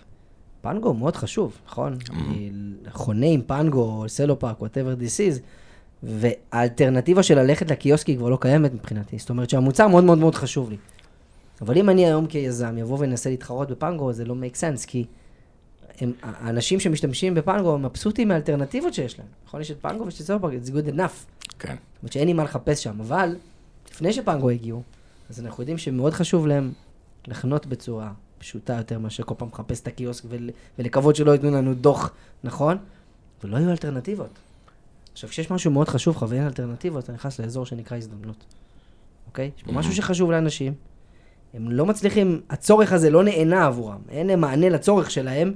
פנגו 0.60 0.94
מאוד 0.94 1.16
חשוב, 1.16 1.58
נכון? 1.66 1.98
אני 2.10 2.50
חונה 2.90 3.26
עם 3.26 3.42
פנגו, 3.46 4.04
סלו 4.08 4.38
פארק, 4.38 4.60
whatever 4.60 5.00
this 5.00 5.16
is, 5.18 5.40
והאלטרנטיבה 6.02 7.22
של 7.22 7.38
ללכת 7.38 7.70
לקיוסק 7.70 8.06
היא 8.06 8.16
כבר 8.16 8.28
לא 8.28 8.38
קיימת 8.40 8.74
מבחינתי. 8.74 9.18
זאת 9.18 9.30
אומרת 9.30 9.50
שהמוצר 9.50 9.88
מאוד 9.88 10.04
מאוד 10.04 10.18
מאוד 10.18 10.34
חשוב 10.34 10.70
לי. 10.70 10.76
אבל 11.60 11.78
אם 11.78 11.90
אני 11.90 12.06
היום 12.06 12.26
כיזם 12.26 12.78
אבוא 12.82 12.98
ואנסה 12.98 13.30
להתחרות 13.30 13.70
בפנגו, 13.70 14.12
זה 14.12 14.24
לא 14.24 14.34
make 14.34 14.56
sense, 14.56 14.86
כי 14.86 15.04
הם, 16.00 16.12
האנשים 16.22 16.80
שמשתמשים 16.80 17.34
בפנגו 17.34 17.74
הם 17.74 17.82
מבסוטים 17.82 18.28
מהאלטרנטיבות 18.28 18.94
שיש 18.94 19.18
להם. 19.18 19.28
נכון, 19.46 19.60
יש 19.60 19.70
את 19.70 19.76
פנגו 19.80 20.04
ויש 20.04 20.20
את 20.20 20.26
פארק, 20.26 20.52
it's 20.52 20.68
good 20.68 20.94
enough. 20.94 21.48
כן. 21.58 21.74
זאת 21.94 22.02
אומרת 22.02 22.12
שאין 22.12 22.26
לי 22.26 22.32
מה 22.32 22.44
לחפש 22.44 22.82
שם, 22.82 23.00
אבל 23.00 23.36
לפני 23.90 24.12
שפנגו 24.12 24.50
הגיעו, 24.50 24.82
אז 25.30 25.40
אנחנו 25.40 25.62
יודעים 25.62 25.78
שמאוד 25.78 26.12
חשוב 26.12 26.46
להם 26.46 26.72
לחנות 27.28 27.66
בצורה 27.66 28.12
פשוטה 28.38 28.72
יותר 28.72 28.98
מאשר 28.98 29.22
כל 29.22 29.34
פעם 29.38 29.48
לחפש 29.52 29.80
את 29.80 29.86
הקיוסק 29.86 30.24
ול, 30.28 30.50
ולקוות 30.78 31.16
שלא 31.16 31.32
ייתנו 31.32 31.50
לנו 31.50 31.74
דוח, 31.74 32.12
נכון? 32.44 32.76
ולא 33.44 33.56
יהיו 33.56 33.70
אלטרנטיבות. 33.70 34.38
עכשיו, 35.12 35.30
כשיש 35.30 35.50
משהו 35.50 35.70
מאוד 35.70 35.88
חשוב 35.88 36.16
לך 36.16 36.26
ואין 36.28 36.46
אלטרנטיבות, 36.46 37.04
אתה 37.04 37.12
נכנס 37.12 37.40
לאזור 37.40 37.66
שנקרא 37.66 37.96
הזדמנות, 37.96 38.44
אוקיי? 39.26 39.50
יש 39.56 39.62
פה 39.62 39.72
משהו 39.72 39.92
שחשוב 39.92 40.30
לאנשים, 40.30 40.74
הם 41.54 41.70
לא 41.70 41.86
מצליחים, 41.86 42.40
הצורך 42.50 42.92
הזה 42.92 43.10
לא 43.10 43.24
נענה 43.24 43.66
עבורם, 43.66 43.98
אין 44.08 44.26
להם 44.26 44.40
מענה 44.40 44.68
לצורך 44.68 45.10
שלהם, 45.10 45.52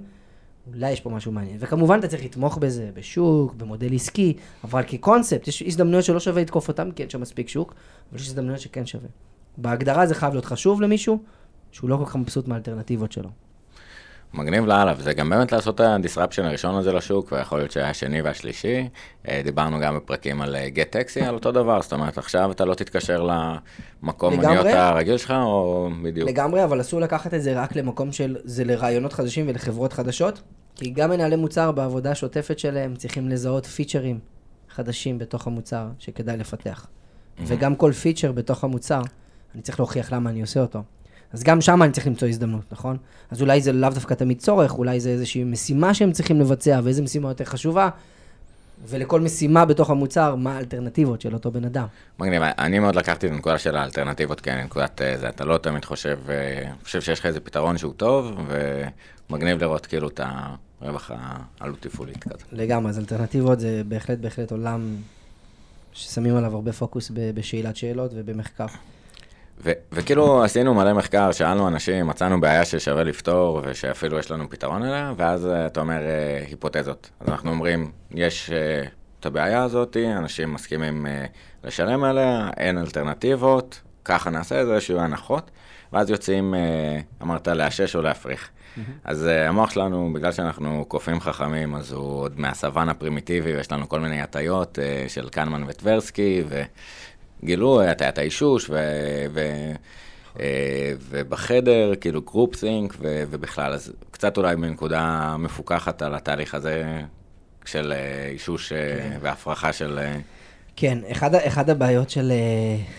אולי 0.67 0.91
יש 0.91 1.01
פה 1.01 1.11
משהו 1.11 1.33
מעניין. 1.33 1.57
וכמובן, 1.61 1.99
אתה 1.99 2.09
צריך 2.09 2.25
לתמוך 2.25 2.59
בזה, 2.59 2.91
בשוק, 2.95 3.55
במודל 3.55 3.95
עסקי, 3.95 4.37
אבל 4.65 4.83
כקונספט, 4.83 5.49
יש 5.49 5.63
הזדמנויות 5.63 6.05
שלא 6.05 6.21
שווה 6.21 6.43
לתקוף 6.43 6.69
אותם, 6.69 6.91
כי 6.91 7.03
אין 7.03 7.11
שם 7.11 7.21
מספיק 7.21 7.49
שוק, 7.49 7.75
אבל 8.11 8.21
יש 8.21 8.27
הזדמנויות 8.27 8.61
שכן 8.61 8.87
שווה. 8.87 9.09
בהגדרה 9.57 10.07
זה 10.07 10.15
חייב 10.15 10.33
להיות 10.33 10.45
חשוב 10.45 10.81
למישהו, 10.81 11.19
שהוא 11.73 11.91
לא 11.91 11.97
כל 11.97 12.05
כך 12.05 12.17
מבסוט 12.17 12.49
מהאלטרנטיבות 12.49 13.13
שלו. 13.13 13.29
מגניב 14.37 14.67
לאללה, 14.67 14.95
וזה 14.97 15.13
גם 15.13 15.31
באמת 15.31 15.53
לעשות 15.53 15.75
את 15.75 15.81
הדיסרפשן 15.81 16.45
הראשון 16.45 16.75
הזה 16.75 16.93
לשוק, 16.93 17.33
ויכול 17.33 17.59
להיות 17.59 17.71
שהשני 17.71 18.23
והשלישי. 18.23 18.89
אה, 19.29 19.41
דיברנו 19.45 19.81
גם 19.81 19.97
בפרקים 19.97 20.43
על 20.43 20.57
גט 20.69 20.93
טקסי, 20.93 21.21
על 21.21 21.35
אותו 21.35 21.53
דבר, 21.53 21.83
זאת 21.83 21.93
אומרת, 21.93 22.19
עכשיו 22.19 22.51
אתה 22.53 22.65
לא 22.65 22.75
תתקשר 22.75 23.29
למקום. 24.03 24.35
מוניות 24.35 24.67
הרגיל 24.67 25.17
שלך, 25.17 25.31
או 25.31 25.89
בדיוק. 26.03 26.29
לגמרי, 26.29 26.65
אבל 26.65 26.81
אסור 26.81 27.01
לקחת 27.01 27.35
את 27.35 27.43
זה 27.43 27.61
רק 27.61 27.77
למקום 27.77 28.13
של, 28.13 28.37
זה 28.45 28.65
לרעיונות 28.65 29.13
חדשים 29.13 29.49
ולחברות 29.49 29.93
חדשות, 29.93 30.43
כי 30.75 30.91
גם 30.91 31.11
מנהלי 31.11 31.37
מוצר 31.37 31.73
בעבודה 31.73 32.11
השוטפת 32.11 32.59
שלהם 32.59 32.97
צריכים 32.97 33.29
לזהות 33.29 33.67
פיצ'רים 33.67 34.19
חדשים 34.69 35.19
בתוך 35.19 35.47
המוצר 35.47 35.89
שכדאי 35.99 36.37
לפתח. 36.37 36.87
וגם 37.39 37.77
כל 37.77 37.93
פיצ'ר 37.93 38.33
בתוך 38.33 38.65
המוצר, 38.65 39.01
אני 39.55 39.63
צריך 39.63 39.81
להוכיח 39.81 40.13
למה 40.13 40.31
אני 40.31 40.41
עושה 40.41 40.61
אותו. 40.61 40.83
אז 41.33 41.43
גם 41.43 41.61
שם 41.61 41.83
אני 41.83 41.93
צריך 41.93 42.07
למצוא 42.07 42.29
הזדמנות, 42.29 42.73
נכון? 42.73 42.97
אז 43.31 43.41
אולי 43.41 43.61
זה 43.61 43.73
לאו 43.73 43.91
דווקא 43.91 44.15
תמיד 44.15 44.39
צורך, 44.39 44.73
אולי 44.73 45.01
זה 45.01 45.11
איזושהי 45.11 45.45
משימה 45.45 45.95
שהם 45.95 46.13
צריכים 46.13 46.41
לבצע, 46.41 46.81
ואיזו 46.85 47.03
משימה 47.03 47.29
יותר 47.29 47.45
חשובה, 47.45 47.89
ולכל 48.89 49.21
משימה 49.21 49.65
בתוך 49.65 49.91
המוצר, 49.91 50.35
מה 50.35 50.57
האלטרנטיבות 50.57 51.21
של 51.21 51.35
אותו 51.35 51.51
בן 51.51 51.65
אדם. 51.65 51.87
מגניב, 52.19 52.43
אני 52.43 52.79
מאוד 52.79 52.95
לקחתי 52.95 53.27
את 53.27 53.33
הנקודה 53.33 53.59
של 53.59 53.77
האלטרנטיבות, 53.77 54.41
כן, 54.41 54.61
נקודת 54.65 55.03
אה, 55.03 55.19
זה, 55.19 55.29
אתה 55.29 55.45
לא 55.45 55.59
תמיד 55.59 55.85
חושב, 55.85 56.19
אה, 56.29 56.71
חושב 56.85 57.01
שיש 57.01 57.21
לך 57.21 57.27
איזה 57.27 57.41
פתרון 57.41 57.79
שהוא 57.79 57.93
טוב, 57.97 58.39
ומגניב 59.31 59.61
לראות 59.61 59.87
כאילו 59.87 60.09
את 60.09 60.21
הרווח 60.81 61.11
העלות 61.61 61.81
תפעולית 61.81 62.25
כזה. 62.25 62.45
לגמרי, 62.53 62.91
אז 62.91 62.99
אלטרנטיבות 62.99 63.61
זה 63.61 63.83
בהחלט 63.89 64.19
בהחלט 64.19 64.51
עולם 64.51 64.97
ששמים 65.93 66.37
עליו 66.37 66.55
הרבה 66.55 66.73
פוקוס 66.73 67.11
בשאלת 67.35 67.77
שאלות 67.77 68.11
ובמחקר. 68.15 68.67
ו- 69.65 69.73
וכאילו 69.93 70.45
עשינו 70.45 70.75
מלא 70.75 70.93
מחקר, 70.93 71.33
שאלנו 71.33 71.69
אנשים, 71.69 72.07
מצאנו 72.07 72.41
בעיה 72.41 72.65
ששווה 72.65 73.05
לפתור, 73.05 73.61
ושאפילו 73.65 74.19
יש 74.19 74.31
לנו 74.31 74.51
פתרון 74.51 74.83
אליה, 74.83 75.13
ואז 75.17 75.47
אה, 75.47 75.67
אתה 75.67 75.81
אומר 75.81 76.01
אה, 76.01 76.45
היפותזות. 76.49 77.11
אז 77.21 77.29
אנחנו 77.29 77.51
אומרים, 77.51 77.91
יש 78.11 78.51
אה, 78.51 78.89
את 79.21 79.27
הבעיה 79.27 79.63
הזאת, 79.63 79.97
אנשים 80.17 80.55
מסכימים 80.55 81.07
אה, 81.07 81.25
לשלם 81.65 82.05
עליה, 82.05 82.51
אין 82.57 82.79
אלטרנטיבות, 82.79 83.81
ככה 84.05 84.31
נעשה 84.31 84.59
איזה 84.59 84.75
איזשהו 84.75 84.99
הנחות, 84.99 85.51
ואז 85.93 86.11
יוצאים, 86.11 86.55
אה, 86.55 87.01
אמרת, 87.23 87.49
לאשש 87.49 87.97
או 87.97 88.03
להפריך. 88.03 88.51
אז 89.05 89.27
אה, 89.27 89.49
המוח 89.49 89.71
שלנו, 89.71 90.13
בגלל 90.13 90.33
שאנחנו 90.33 90.85
קופים 90.89 91.21
חכמים, 91.21 91.75
אז 91.75 91.93
הוא 91.93 92.21
עוד 92.21 92.41
מהסוואנה 92.41 92.89
הפרימיטיבי, 92.89 93.57
ויש 93.57 93.73
לנו 93.73 93.89
כל 93.89 94.01
מיני 94.01 94.21
הטיות 94.21 94.79
אה, 94.79 95.05
של 95.09 95.29
קנמן 95.29 95.65
וטברסקי, 95.67 96.45
וגילו 97.43 97.81
אה, 97.81 97.91
הטיית 97.91 98.19
האישוש, 98.19 98.71
ו... 98.71 98.75
ו... 99.33 99.41
אה, 100.41 100.93
ובחדר, 101.09 101.93
כאילו 102.01 102.23
group 102.23 102.57
think, 102.57 102.97
ו... 103.01 103.25
ובכלל, 103.31 103.73
אז 103.73 103.93
קצת 104.11 104.37
אולי 104.37 104.57
בנקודה 104.57 105.37
מפוקחת 105.39 106.03
על 106.03 106.15
התהליך 106.15 106.55
הזה 106.55 107.03
של 107.65 107.93
אה, 107.93 108.29
אישוש 108.29 108.73
אה, 108.73 109.17
והפרכה 109.21 109.73
של... 109.73 109.99
כן, 110.79 110.99
אחד, 111.11 111.35
אחד 111.35 111.71
הבעיות 111.71 112.11
של 112.11 112.33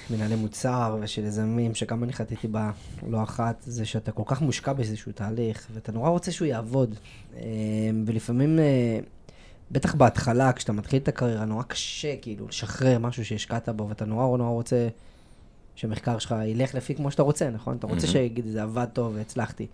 מנהלי 0.09 0.35
מוצר 0.35 0.97
ושל 1.01 1.25
יזמים, 1.25 1.75
שגם 1.75 2.03
אני 2.03 2.13
חטאתי 2.13 2.47
בה 2.47 2.71
לא 3.09 3.23
אחת, 3.23 3.55
זה 3.59 3.85
שאתה 3.85 4.11
כל 4.11 4.23
כך 4.25 4.41
מושקע 4.41 4.73
באיזשהו 4.73 5.11
תהליך, 5.11 5.67
ואתה 5.73 5.91
נורא 5.91 6.09
רוצה 6.09 6.31
שהוא 6.31 6.45
יעבוד. 6.45 6.95
ולפעמים, 8.05 8.59
בטח 9.71 9.95
בהתחלה, 9.95 10.53
כשאתה 10.53 10.71
מתחיל 10.71 10.99
את 11.01 11.07
הקריירה, 11.07 11.45
נורא 11.45 11.63
קשה 11.63 12.15
כאילו 12.21 12.47
לשחרר 12.47 12.99
משהו 12.99 13.25
שהשקעת 13.25 13.69
בו, 13.69 13.89
ואתה 13.89 14.05
נורא 14.05 14.37
נורא 14.37 14.49
רוצה 14.49 14.87
שהמחקר 15.75 16.19
שלך 16.19 16.35
ילך 16.45 16.75
לפי 16.75 16.95
כמו 16.95 17.11
שאתה 17.11 17.23
רוצה, 17.23 17.49
נכון? 17.49 17.77
אתה 17.77 17.87
רוצה 17.87 18.07
Mhm. 18.07 18.09
שיגיד, 18.09 18.45
זה 18.47 18.63
עבד 18.63 18.87
טוב 18.93 19.13
והצלחתי. 19.15 19.67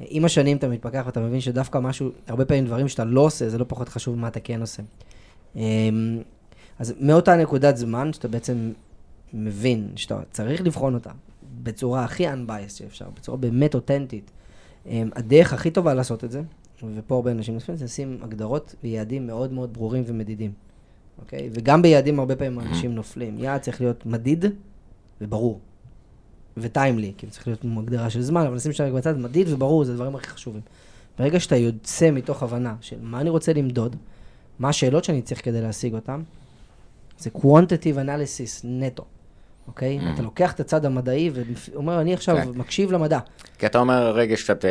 עם 0.00 0.24
השנים 0.24 0.56
אתה 0.56 0.68
מתפכח 0.68 1.02
ואתה 1.06 1.20
מבין 1.20 1.40
שדווקא 1.40 1.78
משהו, 1.78 2.10
הרבה 2.26 2.44
פעמים 2.44 2.66
דברים 2.66 2.88
שאתה 2.88 3.04
לא 3.04 3.20
עושה, 3.20 3.48
זה 3.48 3.58
לא 3.58 3.64
פחות 3.68 3.88
חשוב 3.88 4.16
ממה 4.16 4.28
אתה 4.28 4.40
כן 4.40 4.60
עושה. 4.60 4.82
אמ, 5.56 6.18
אז 6.78 6.94
מאותה 7.00 7.36
נקודת 7.36 7.76
זמן, 7.76 8.12
שאתה 8.12 8.28
בעצם 8.28 8.72
מבין 9.32 9.88
שאתה 9.96 10.18
צריך 10.30 10.62
לבחון 10.62 10.94
אותה 10.94 11.10
בצורה 11.62 12.04
הכי 12.04 12.28
unbiased 12.28 12.68
שאפשר, 12.76 13.06
בצורה 13.16 13.38
באמת 13.38 13.74
אותנטית, 13.74 14.30
אמ, 14.86 15.10
הדרך 15.16 15.52
הכי 15.52 15.70
טובה 15.70 15.94
לעשות 15.94 16.24
את 16.24 16.30
זה, 16.30 16.42
ופה 16.96 17.14
הרבה 17.14 17.30
אנשים 17.30 17.54
נוספים, 17.54 17.76
זה 17.76 17.84
לשים 17.84 18.18
הגדרות 18.22 18.74
ויעדים 18.82 19.26
מאוד 19.26 19.52
מאוד 19.52 19.72
ברורים 19.72 20.02
ומדידים, 20.06 20.52
אוקיי? 21.18 21.50
וגם 21.52 21.82
ביעדים 21.82 22.18
הרבה 22.18 22.36
פעמים 22.36 22.60
אנשים 22.60 22.94
נופלים. 22.94 23.38
יעד 23.38 23.60
צריך 23.60 23.80
להיות 23.80 24.06
מדיד 24.06 24.44
וברור. 25.20 25.60
וטיימלי, 26.56 27.12
כי 27.16 27.26
צריך 27.26 27.46
להיות 27.46 27.64
הגדרה 27.78 28.10
של 28.10 28.22
זמן, 28.22 28.46
אבל 28.46 28.56
נשים 28.56 28.72
שם 28.72 28.96
בצד, 28.96 29.18
מדיד 29.18 29.48
וברור, 29.48 29.84
זה 29.84 29.92
הדברים 29.92 30.16
הכי 30.16 30.28
חשובים. 30.28 30.62
ברגע 31.18 31.40
שאתה 31.40 31.56
יוצא 31.56 32.10
מתוך 32.10 32.42
הבנה 32.42 32.74
של 32.80 32.96
מה 33.02 33.20
אני 33.20 33.30
רוצה 33.30 33.52
למדוד, 33.52 33.96
מה 34.58 34.68
השאלות 34.68 35.04
שאני 35.04 35.22
צריך 35.22 35.44
כדי 35.44 35.60
להשיג 35.60 35.94
אותן, 35.94 36.22
זה 37.18 37.30
quantitative 37.34 37.96
analysis 37.96 38.60
נטו, 38.64 39.04
אוקיי? 39.70 39.98
Mm. 40.00 40.14
אתה 40.14 40.22
לוקח 40.22 40.52
את 40.52 40.60
הצד 40.60 40.84
המדעי 40.84 41.30
ואומר, 41.74 42.00
אני 42.00 42.14
עכשיו 42.14 42.36
כן. 42.36 42.48
מקשיב 42.54 42.92
למדע. 42.92 43.18
כי 43.58 43.66
אתה 43.66 43.78
אומר, 43.78 44.10
רגש 44.12 44.42
קצת 44.42 44.64
אה, 44.64 44.70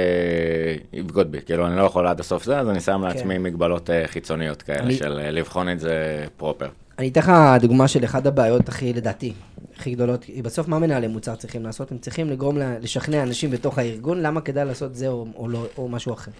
יבגוד 0.93 1.31
בי, 1.31 1.37
כאילו, 1.45 1.67
אני 1.67 1.77
לא 1.77 1.83
יכול 1.83 2.07
עד 2.07 2.19
הסוף 2.19 2.43
זה, 2.43 2.59
אז 2.59 2.69
אני 2.69 2.79
שם 2.79 3.01
לעצמי 3.03 3.37
מגבלות 3.37 3.89
אה, 3.89 4.03
חיצוניות 4.07 4.61
כאלה, 4.61 4.77
כן. 4.79 4.83
אני- 4.85 4.95
של 4.95 5.19
אה, 5.19 5.31
לבחון 5.31 5.69
את 5.69 5.79
זה 5.79 5.95
פרופר. 6.37 6.69
אני 6.99 7.07
אתן 7.09 7.19
לך 7.21 7.31
דוגמה 7.61 7.87
של 7.87 8.05
אחת 8.05 8.25
הבעיות 8.25 8.69
הכי, 8.69 8.93
לדעתי, 8.93 9.33
הכי 9.77 9.91
גדולות, 9.95 10.23
כי 10.23 10.41
בסוף 10.41 10.67
מה 10.67 10.79
מנהלי 10.79 11.07
מוצר 11.07 11.35
צריכים 11.35 11.63
לעשות? 11.63 11.91
הם 11.91 11.97
צריכים 11.97 12.29
לגרום, 12.29 12.57
ל- 12.57 12.75
לשכנע 12.81 13.23
אנשים 13.23 13.51
בתוך 13.51 13.77
הארגון 13.77 14.21
למה 14.21 14.41
כדאי 14.41 14.65
לעשות 14.65 14.95
זה 14.95 15.07
או, 15.07 15.25
או, 15.35 15.47
לא, 15.47 15.65
או 15.77 15.87
משהו 15.89 16.13
אחר. 16.13 16.31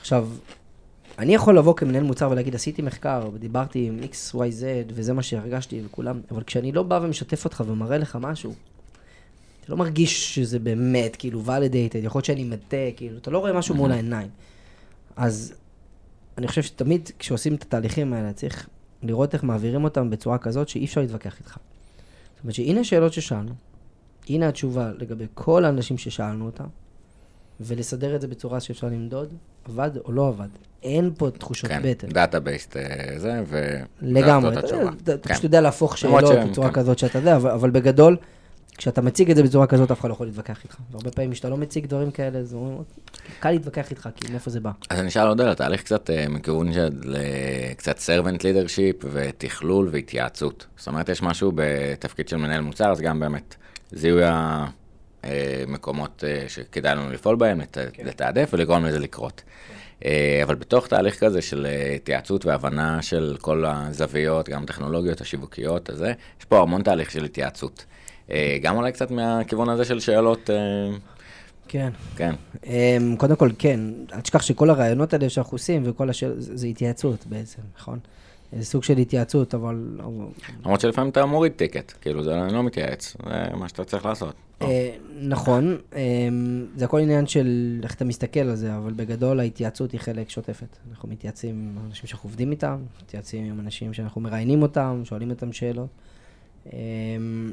עכשיו, 0.00 0.28
אני 1.18 1.34
יכול 1.34 1.58
לבוא 1.58 1.74
כמנהל 1.74 2.02
מוצר 2.02 2.30
ולהגיד, 2.30 2.54
עשיתי 2.54 2.82
מחקר, 2.82 3.30
ודיברתי 3.32 3.86
עם 3.86 3.98
X, 4.02 4.34
Y, 4.34 4.38
Z, 4.38 4.92
וזה 4.94 5.12
מה 5.12 5.22
שהרגשתי 5.22 5.82
וכולם, 5.86 6.20
אבל 6.30 6.42
כשאני 6.42 6.72
לא 6.72 6.82
בא 6.82 7.00
ומשתף 7.02 7.44
אותך 7.44 7.62
ומראה 7.66 7.98
לך 7.98 8.18
משהו, 8.20 8.54
אתה 9.60 9.72
לא 9.72 9.76
מרגיש 9.78 10.34
שזה 10.34 10.58
באמת, 10.58 11.16
כאילו, 11.16 11.42
validated, 11.46 11.98
יכול 11.98 12.18
להיות 12.18 12.24
שאני 12.24 12.44
מטה, 12.44 12.76
כאילו, 12.96 13.18
אתה 13.18 13.30
לא 13.30 13.38
רואה 13.38 13.52
משהו 13.52 13.74
מול 13.74 13.92
העיניים. 13.92 14.28
אז 15.16 15.54
אני 16.38 16.48
חושב 16.48 16.62
שתמיד 16.62 17.10
כשעושים 17.18 17.54
את 17.54 17.62
התהליכים 17.62 18.12
האלה, 18.12 18.32
צריך 18.32 18.68
לראות 19.02 19.34
איך 19.34 19.44
מעבירים 19.44 19.84
אותם 19.84 20.10
בצורה 20.10 20.38
כזאת 20.38 20.68
שאי 20.68 20.84
אפשר 20.84 21.00
להתווכח 21.00 21.38
איתך. 21.38 21.56
זאת 22.34 22.42
אומרת 22.42 22.54
שהנה 22.54 22.80
השאלות 22.80 23.12
ששאלנו, 23.12 23.52
הנה 24.28 24.48
התשובה 24.48 24.90
לגבי 24.98 25.24
כל 25.34 25.64
האנשים 25.64 25.98
ששאלנו 25.98 26.46
אותם, 26.46 26.64
ולסדר 27.64 28.14
את 28.16 28.20
זה 28.20 28.28
בצורה 28.28 28.60
שאפשר 28.60 28.86
למדוד, 28.86 29.28
עבד 29.68 29.90
או 30.04 30.12
לא 30.12 30.28
עבד. 30.28 30.48
אין 30.82 31.10
פה 31.18 31.30
תחושות 31.30 31.70
כן, 31.70 31.80
בטן. 31.84 32.08
דאטה 32.08 32.40
בייסט 32.40 32.76
זה, 33.16 33.42
ו... 33.46 33.76
לגמרי, 34.02 34.58
אתה 34.58 34.62
כן. 35.06 35.16
פשוט 35.34 35.44
יודע 35.44 35.60
להפוך 35.60 35.98
שאלות 35.98 36.26
שהם- 36.26 36.50
בצורה 36.50 36.68
כן. 36.68 36.74
כזאת 36.74 36.98
שאתה 36.98 37.18
יודע, 37.18 37.36
אבל- 37.36 37.50
אבל 37.50 37.70
בגדול, 37.70 38.16
כשאתה 38.78 39.00
מציג 39.00 39.30
את 39.30 39.36
זה 39.36 39.42
בצורה 39.42 39.66
כזאת, 39.66 39.90
אף 39.90 40.00
אחד 40.00 40.08
לא 40.08 40.14
יכול 40.14 40.26
להתווכח 40.26 40.64
איתך. 40.64 40.76
והרבה 40.92 41.10
פעמים 41.10 41.30
כשאתה 41.32 41.48
לא 41.48 41.56
מציג 41.56 41.86
דברים 41.86 42.10
כאלה, 42.10 42.38
אז 42.38 42.54
אומרים, 42.54 42.82
קל 43.40 43.50
להתווכח 43.50 43.90
איתך, 43.90 44.08
כי 44.16 44.32
מאיפה 44.32 44.50
זה 44.50 44.60
בא. 44.60 44.70
אז 44.90 45.00
אני 45.00 45.08
אשאל 45.08 45.26
עוד 45.28 45.40
על 45.40 45.48
התהליך 45.48 45.82
קצת 45.82 46.10
אה, 46.10 46.26
מכיוון 46.28 46.72
של 46.72 47.16
קצת 47.76 47.98
servant 47.98 48.38
leadership 48.38 49.06
ותכלול 49.12 49.88
והתייעצות. 49.92 50.66
זאת 50.76 50.88
אומרת, 50.88 51.08
יש 51.08 51.22
משהו 51.22 51.52
בתפקיד 51.54 52.28
של 52.28 52.36
מנהל 52.36 52.60
מוצר, 52.60 52.90
אז 52.92 53.00
גם 53.00 53.20
באמת 53.20 53.54
זיהוי 53.92 54.22
המקומות 54.24 54.81
אה, 55.24 55.64
שכדאי 56.48 56.94
לנו 56.94 57.10
לפעול 57.10 57.36
בהם, 57.36 57.60
לת- 57.60 57.76
לתעדף 58.04 58.50
ולגרום 58.52 58.84
לזה 58.84 58.98
לקרות. 58.98 59.42
אה, 60.04 60.40
אבל 60.44 60.54
בתוך 60.54 60.86
תהליך 60.86 61.20
כזה 61.24 61.42
של 61.42 61.66
אה, 61.66 61.92
התייעצות 61.94 62.46
והבנה 62.46 63.02
של 63.02 63.36
כל 63.40 63.64
הזוויות, 63.66 64.48
גם 64.48 64.66
טכנולוגיות 64.66 65.20
השיווקיות, 65.20 65.88
הזה, 65.90 66.12
יש 66.40 66.44
פה 66.44 66.60
המון 66.62 66.82
תהליך 66.82 67.10
של 67.10 67.24
התייעצות. 67.24 67.84
אה, 68.30 68.58
גם 68.62 68.76
אולי 68.76 68.92
קצת 68.92 69.10
מהכיוון 69.10 69.68
הזה 69.68 69.84
של 69.84 70.00
שאלות, 70.00 70.50
אה, 70.50 70.56
כן. 71.68 71.90
כן. 72.16 72.34
אמ, 72.66 73.16
קודם 73.18 73.36
כל, 73.36 73.50
כן, 73.58 73.80
אל 74.12 74.20
תשכח 74.20 74.42
שכל 74.42 74.70
הרעיונות 74.70 75.12
האלה 75.12 75.28
שאנחנו 75.28 75.54
עושים, 75.54 75.82
וכל 75.86 76.10
השאלות, 76.10 76.36
זה 76.38 76.66
התייעצות 76.66 77.26
בעצם, 77.26 77.62
נכון? 77.78 77.98
זה 78.58 78.64
סוג 78.64 78.82
של 78.84 78.98
התייעצות, 78.98 79.54
אבל... 79.54 79.98
למרות 80.64 80.80
שלפעמים 80.80 81.10
אתה 81.10 81.26
מוריד 81.26 81.52
טיקט, 81.52 81.92
כאילו 82.00 82.22
זה 82.24 82.34
לא 82.50 82.62
מתייעץ, 82.62 83.16
זה 83.26 83.56
מה 83.56 83.68
שאתה 83.68 83.84
צריך 83.84 84.06
לעשות. 84.06 84.34
אה, 84.62 84.96
נכון, 85.20 85.78
אמ, 85.96 86.66
זה 86.76 86.84
הכל 86.84 86.98
עניין 87.00 87.26
של 87.26 87.80
איך 87.82 87.94
אתה 87.94 88.04
מסתכל 88.04 88.40
על 88.40 88.56
זה, 88.56 88.76
אבל 88.76 88.92
בגדול 88.92 89.40
ההתייעצות 89.40 89.92
היא 89.92 90.00
חלק 90.00 90.30
שוטפת. 90.30 90.76
אנחנו 90.90 91.08
מתייעצים 91.08 91.54
עם 91.54 91.86
אנשים 91.86 92.06
שאנחנו 92.06 92.28
עובדים 92.28 92.50
איתם, 92.50 92.82
מתייעצים 93.02 93.44
עם 93.44 93.60
אנשים 93.60 93.92
שאנחנו 93.92 94.20
מראיינים 94.20 94.62
אותם, 94.62 95.02
שואלים 95.04 95.30
אותם 95.30 95.52
שאלות. 95.52 95.88
אמ, 96.72 97.50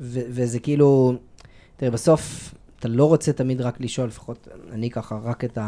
וזה 0.00 0.60
כאילו, 0.60 1.14
תראה, 1.76 1.90
בסוף 1.90 2.54
אתה 2.78 2.88
לא 2.88 3.04
רוצה 3.04 3.32
תמיד 3.32 3.60
רק 3.60 3.80
לשאול, 3.80 4.08
לפחות 4.08 4.48
אני 4.72 4.90
ככה, 4.90 5.18
רק 5.22 5.44
את 5.44 5.58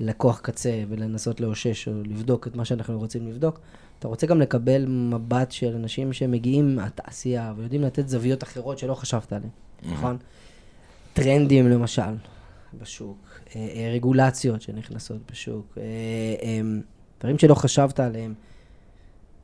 הלקוח 0.00 0.40
קצה 0.40 0.84
ולנסות 0.88 1.40
לאושש 1.40 1.88
או 1.88 1.92
לבדוק 2.04 2.46
את 2.46 2.56
מה 2.56 2.64
שאנחנו 2.64 2.98
רוצים 2.98 3.28
לבדוק. 3.28 3.60
אתה 3.98 4.08
רוצה 4.08 4.26
גם 4.26 4.40
לקבל 4.40 4.86
מבט 4.86 5.50
של 5.50 5.74
אנשים 5.74 6.12
שמגיעים 6.12 6.76
מהתעשייה 6.76 7.52
ויודעים 7.56 7.82
לתת 7.82 8.08
זוויות 8.08 8.42
אחרות 8.42 8.78
שלא 8.78 8.94
חשבת 8.94 9.32
עליהן, 9.32 9.50
נכון? 9.82 10.16
טרנדים 11.12 11.68
למשל 11.68 12.14
בשוק, 12.82 13.18
אה, 13.56 13.60
אה, 13.74 13.90
רגולציות 13.94 14.62
שנכנסות 14.62 15.18
בשוק, 15.30 15.78
אה, 15.78 16.60
דברים 17.20 17.38
שלא 17.38 17.54
חשבת 17.54 18.00
עליהם. 18.00 18.34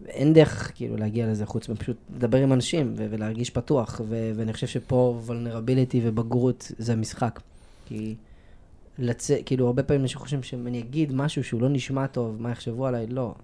אין 0.07 0.33
דרך 0.33 0.73
כאילו 0.75 0.97
להגיע 0.97 1.27
לזה 1.27 1.47
חוץ 1.47 1.69
מפשוט 1.69 1.97
לדבר 2.17 2.39
עם 2.39 2.53
אנשים 2.53 2.95
ו- 2.97 3.07
ולהרגיש 3.11 3.51
פתוח, 3.51 4.01
ו- 4.09 4.33
ואני 4.37 4.53
חושב 4.53 4.67
שפה 4.67 5.21
vulnerability 5.27 5.97
ובגרות 6.03 6.73
זה 6.79 6.93
המשחק. 6.93 7.41
כי 7.87 8.15
לצ... 8.99 9.31
כאילו 9.47 9.67
הרבה 9.67 9.83
פעמים 9.83 10.03
אנשים 10.03 10.19
חושבים 10.19 10.43
שאם 10.43 10.67
אני 10.67 10.79
אגיד 10.79 11.13
משהו 11.13 11.45
שהוא 11.45 11.61
לא 11.61 11.69
נשמע 11.69 12.07
טוב, 12.07 12.43
מה 12.43 12.51
יחשבו 12.51 12.87
עליי? 12.87 13.07
לא. 13.07 13.35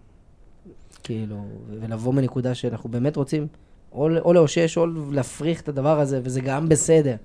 כאילו, 1.02 1.44
ולבוא 1.80 2.14
מנקודה 2.14 2.54
שאנחנו 2.54 2.90
באמת 2.90 3.16
רוצים 3.16 3.46
או, 3.94 4.08
או 4.18 4.32
לאושש 4.32 4.78
או 4.78 4.86
להפריך 5.10 5.60
את 5.60 5.68
הדבר 5.68 6.00
הזה, 6.00 6.20
וזה 6.24 6.40
גם 6.40 6.68
בסדר. 6.68 7.16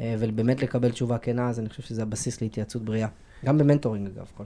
אה, 0.00 0.14
ובאמת 0.18 0.62
לקבל 0.62 0.90
תשובה 0.90 1.18
כנה, 1.18 1.48
אז 1.48 1.58
אני 1.58 1.68
חושב 1.68 1.82
שזה 1.82 2.02
הבסיס 2.02 2.42
להתייעצות 2.42 2.82
בריאה. 2.82 3.08
גם 3.44 3.58
ב 3.58 3.63
mentoring 3.63 4.08
אגב, 4.16 4.26
כל. 4.36 4.44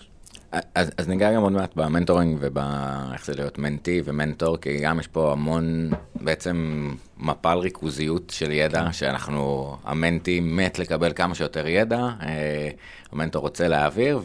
אז, 0.74 0.90
אז 0.98 1.08
ניגע 1.08 1.32
גם 1.32 1.42
עוד 1.42 1.52
מעט 1.52 1.76
ב 1.76 1.82
mentoring 1.82 2.38
ובאיך 2.40 3.24
זה 3.24 3.34
להיות 3.34 3.58
mentee 3.58 4.02
ומנטור, 4.04 4.56
כי 4.56 4.78
גם 4.78 5.00
יש 5.00 5.06
פה 5.06 5.32
המון 5.32 5.90
בעצם 6.14 6.90
מפל 7.18 7.58
ריכוזיות 7.58 8.30
של 8.30 8.50
ידע, 8.50 8.92
שאנחנו, 8.92 9.76
ה 9.84 9.92
mentee 9.92 10.40
מת 10.40 10.78
לקבל 10.78 11.12
כמה 11.12 11.34
שיותר 11.34 11.66
ידע, 11.66 11.98
אה, 12.22 12.68
המנטור 13.12 13.42
רוצה 13.42 13.68
להעביר, 13.68 14.20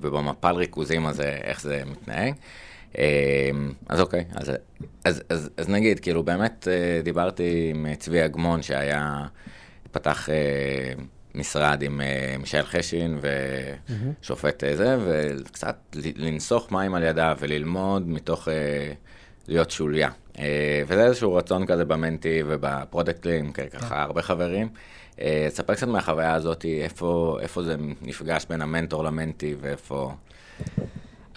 ובמפל 0.00 0.54
ריכוזים 0.54 1.06
הזה, 1.06 1.38
איך 1.42 1.60
זה 1.60 1.82
מתנהג. 1.90 2.34
אה, 2.98 3.50
אז 3.88 4.00
אוקיי, 4.00 4.24
אז, 4.34 4.52
אז, 5.04 5.22
אז, 5.28 5.50
אז 5.56 5.68
נגיד, 5.68 6.00
כאילו 6.00 6.22
באמת 6.22 6.68
אה, 6.70 7.00
דיברתי 7.04 7.72
עם 7.74 7.94
צבי 7.94 8.24
אגמון 8.24 8.62
שהיה, 8.62 9.26
פתח 9.92 10.28
אה, 10.30 10.92
משרד 11.34 11.82
עם 11.82 12.00
אה, 12.00 12.36
מישאל 12.38 12.62
חשין 12.62 13.18
ושופט 14.20 14.64
אה, 14.64 14.76
זה, 14.76 14.96
וקצת 15.06 15.76
לנסוך 16.16 16.72
מים 16.72 16.94
על 16.94 17.02
ידה 17.02 17.34
וללמוד 17.38 18.08
מתוך 18.08 18.48
אה, 18.48 18.92
להיות 19.48 19.70
שוליה. 19.70 20.10
אה, 20.38 20.82
וזה 20.86 21.04
איזשהו 21.04 21.34
רצון 21.34 21.66
כזה 21.66 21.84
במנטי 21.84 22.42
ובפרודקטים, 22.46 23.52
ככה 23.52 24.02
הרבה 24.02 24.22
חברים. 24.22 24.68
אה, 25.20 25.46
תספר 25.50 25.74
קצת 25.74 25.88
מהחוויה 25.88 26.34
הזאת, 26.34 26.64
איפה, 26.64 27.38
איפה 27.40 27.62
זה 27.62 27.76
נפגש 28.02 28.46
בין 28.48 28.62
המנטור 28.62 29.04
למנטי 29.04 29.54
ואיפה 29.60 30.12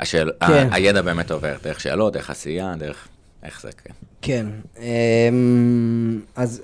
השאל, 0.02 0.32
כן. 0.40 0.68
ה- 0.72 0.76
הידע 0.76 1.02
באמת 1.02 1.32
עובר, 1.32 1.56
דרך 1.64 1.80
שאלות, 1.80 2.14
דרך 2.14 2.30
עשייה, 2.30 2.74
דרך... 2.80 3.08
איך 3.44 3.62
זה, 3.62 3.70
כן. 3.72 3.94
כן. 4.22 4.46
אמ, 4.80 6.22
אז 6.36 6.62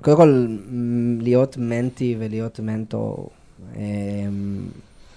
קודם 0.00 0.16
כל, 0.16 0.56
להיות 1.20 1.56
מנטי 1.56 2.16
ולהיות 2.18 2.60
מנטור, 2.60 3.30
אמ, 3.76 3.80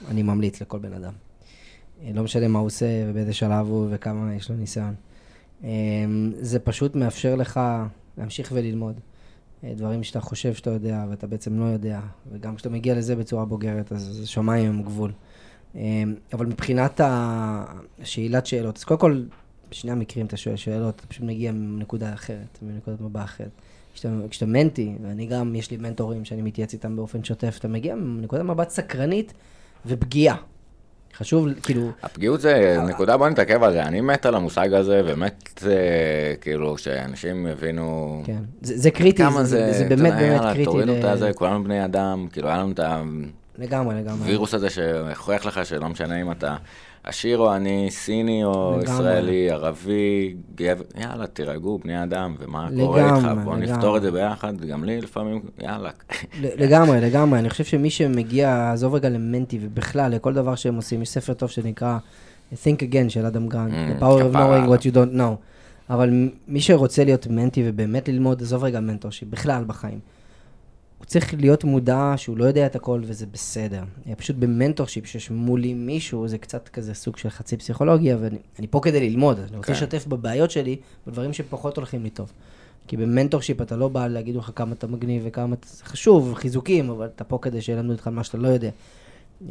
אני 0.08 0.24
ממליץ 0.24 0.62
לכל 0.62 0.80
בן 0.80 0.94
אדם. 0.94 1.14
לא 2.14 2.24
משנה 2.24 2.48
מה 2.48 2.60
הוא 2.60 2.66
עושה 2.66 2.86
ובאיזה 3.10 3.34
שלב 3.34 3.68
הוא 3.68 3.88
וכמה 3.92 4.36
יש 4.36 4.50
לו 4.50 4.56
ניסיון. 4.56 4.94
אמ, 5.64 5.68
זה 6.40 6.60
פשוט 6.60 6.96
מאפשר 6.96 7.36
לך 7.36 7.60
להמשיך 8.18 8.50
וללמוד. 8.56 9.00
אה, 9.64 9.74
דברים 9.76 10.04
שאתה 10.04 10.22
חושב 10.22 10.54
שאתה 10.54 10.70
יודע 10.70 11.06
ואתה 11.10 11.28
בעצם 11.28 11.60
לא 11.60 11.66
יודע, 11.66 12.00
וגם 12.32 12.56
כשאתה 12.56 12.70
מגיע 12.70 12.96
לזה 12.96 13.16
בצורה 13.16 13.46
בוגרת, 13.46 13.92
אז 13.92 14.22
שמיים 14.26 14.66
הם 14.70 14.84
גבול. 14.84 15.12
אמ, 15.78 16.16
אבל 16.34 16.46
מבחינת 16.46 17.00
ה- 17.00 17.66
השאלת 18.02 18.46
שאלות, 18.46 18.78
אז 18.78 18.84
קודם 18.84 19.00
כל, 19.00 19.24
בשני 19.72 19.92
המקרים 19.92 20.26
אתה 20.26 20.38
שואל 20.38 20.56
שאלות, 20.56 20.96
אתה 20.96 21.08
פשוט 21.08 21.24
מגיע 21.24 21.52
מנקודה 21.52 22.14
אחרת, 22.14 22.60
מנקודת 22.62 23.02
מבט 23.02 23.24
אחרת. 23.24 23.50
כשאתה, 23.94 24.10
כשאתה 24.30 24.46
מנטי, 24.46 24.96
ואני 25.04 25.26
גם, 25.26 25.56
יש 25.56 25.72
לי 25.72 25.78
מנטורים 25.78 26.26
שאני 26.26 26.42
מתייעץ 26.42 26.74
איתם 26.74 26.96
באופן 26.96 27.24
שוטף, 27.24 27.56
אתה 27.60 27.68
מגיע 27.68 27.96
מנקודת 27.96 28.44
מבט 28.44 28.70
סקרנית 28.70 29.34
ופגיעה. 29.86 30.36
חשוב, 31.18 31.48
כאילו, 31.64 31.90
הפגיעות 32.04 32.42
זה 32.42 32.78
נקודה, 32.88 33.18
בוא 33.18 33.30
נתעכב 33.30 33.64
על 33.64 33.74
זה. 33.74 33.84
אני 33.84 34.02
מת 34.02 34.26
על 34.26 34.36
המושג 34.36 34.74
הזה, 34.74 35.02
ומת, 35.06 35.64
אה, 35.68 35.72
כאילו, 36.42 36.78
שאנשים 36.78 37.48
יבינו 37.48 38.22
כן, 38.26 38.44
זה, 38.62 38.78
זה 38.78 38.92
קריטי, 38.92 39.24
זה, 39.38 39.44
זה, 39.44 39.74
זה, 39.74 39.86
באמת 39.90 40.14
באמת 40.14 40.42
קריטי. 40.42 40.64
תורידו 40.66 40.96
את 41.00 41.04
הזה, 41.04 41.32
כולנו 41.34 41.64
בני 41.64 41.86
אדם, 41.86 42.28
כאילו, 42.32 42.48
היה 42.48 42.58
לנו 42.58 42.72
את 42.72 42.80
לגמרי, 43.58 43.96
לגמרי. 43.96 44.28
וירוס 44.28 44.54
הזה 44.54 44.70
שהוכיח 44.70 45.46
לך 45.46 45.66
שלא 45.66 45.90
משנה 45.90 46.22
אם 46.22 46.32
אתה 46.32 46.56
עשיר 47.04 47.38
או 47.38 47.52
עני, 47.52 47.88
סיני 47.92 48.44
או 48.44 48.78
לגמרי. 48.82 48.94
ישראלי, 48.96 49.52
ערבי, 49.52 50.36
גבר, 50.56 50.84
יאללה, 50.98 51.28
תירגעו, 51.28 51.80
בני 51.84 52.04
אדם, 52.04 52.36
ומה 52.40 52.66
לגמרי, 52.70 52.86
קורה 52.86 53.16
איתך, 53.16 53.28
בוא 53.44 53.56
לגמרי. 53.56 53.72
נפתור 53.72 53.98
את 53.98 54.02
זה 54.02 54.12
ביחד, 54.12 54.62
גם 54.62 54.84
לי 54.84 55.02
לפעמים, 55.02 55.42
יאללה. 55.60 55.90
לגמרי, 56.42 57.02
לגמרי. 57.02 57.40
אני 57.40 57.50
חושב 57.50 57.64
שמי 57.64 57.90
שמגיע, 57.90 58.72
עזוב 58.72 58.94
רגע 58.96 59.10
למנטי, 59.10 59.60
ובכלל, 59.62 60.12
לכל 60.12 60.34
דבר 60.34 60.56
שהם 60.56 60.76
עושים, 60.76 61.02
יש 61.02 61.10
ספר 61.10 61.34
טוב 61.34 61.50
שנקרא 61.50 61.98
Think 62.54 62.80
Again 62.92 63.10
של 63.10 63.26
אדם 63.26 63.48
גרנט, 63.48 63.74
Mm, 63.74 64.00
The 64.00 64.04
Power 64.04 64.22
of 64.22 64.36
Knowing 64.36 64.70
What 64.70 64.82
You 64.84 64.94
Don't 64.96 65.18
Know. 65.18 65.36
אבל 65.90 66.10
מי 66.48 66.62
שרוצה 66.62 67.04
להיות 67.04 67.28
mentee 67.28 67.64
ובאמת 67.66 68.10
ללמוד, 68.10 68.42
עזוב 68.42 68.64
רגע 68.64 68.80
mentorship, 68.80 69.30
בכלל 69.30 69.64
בחיים. 69.68 70.00
הוא 70.98 71.06
צריך 71.06 71.34
להיות 71.34 71.64
מודע 71.64 72.14
שהוא 72.18 72.38
לא 72.38 72.46
יודע 72.46 72.66
את 72.66 72.76
הכל 72.76 73.02
וזה 73.04 73.26
בסדר. 73.26 73.84
אה, 74.08 74.16
פשוט 74.16 74.36
ב 74.36 74.42
mentorship, 74.42 75.06
שיש 75.06 75.32
מולי 75.32 75.74
מישהו, 75.74 76.28
זה 76.28 76.38
קצת 76.38 76.68
כזה 76.70 76.94
סוג 76.94 77.18
של 77.18 77.30
חצי 77.30 77.58
פסיכולוגיה, 77.58 78.18
ואני 78.22 78.38
אני 78.60 78.68
פה 78.68 78.80
כדי 78.84 79.10
ללמוד, 79.10 79.40
אני 79.40 79.58
רוצה 79.58 79.68
כן. 79.68 79.74
לשתף 79.74 80.08
בבעיות 80.08 80.52
שלי, 80.52 80.76
בדברים 81.08 81.34
שפחות 81.34 81.78
הולכים 81.78 82.04
לי 82.04 82.10
טוב. 82.10 82.32
כי 82.88 82.98
ב 82.98 83.04
mentorship 83.04 83.62
אתה 83.62 83.76
לא 83.76 83.88
בא 83.88 84.08
להגיד 84.08 84.36
לך 84.36 84.52
כמה 84.56 84.74
אתה 84.74 84.88
מגניב 84.88 85.24
וכמה 85.26 85.56
אתה... 85.56 85.68
חשוב, 85.84 86.34
חיזוקים, 86.34 86.90
אבל 86.90 87.06
אתה 87.06 87.24
פה 87.24 87.40
כדי 87.42 87.62
שילמדו 87.62 87.92
אותך 87.92 88.08
מה 88.08 88.24
שאתה 88.24 88.38
לא 88.38 88.48
יודע. 88.48 88.70
אמ, 89.42 89.48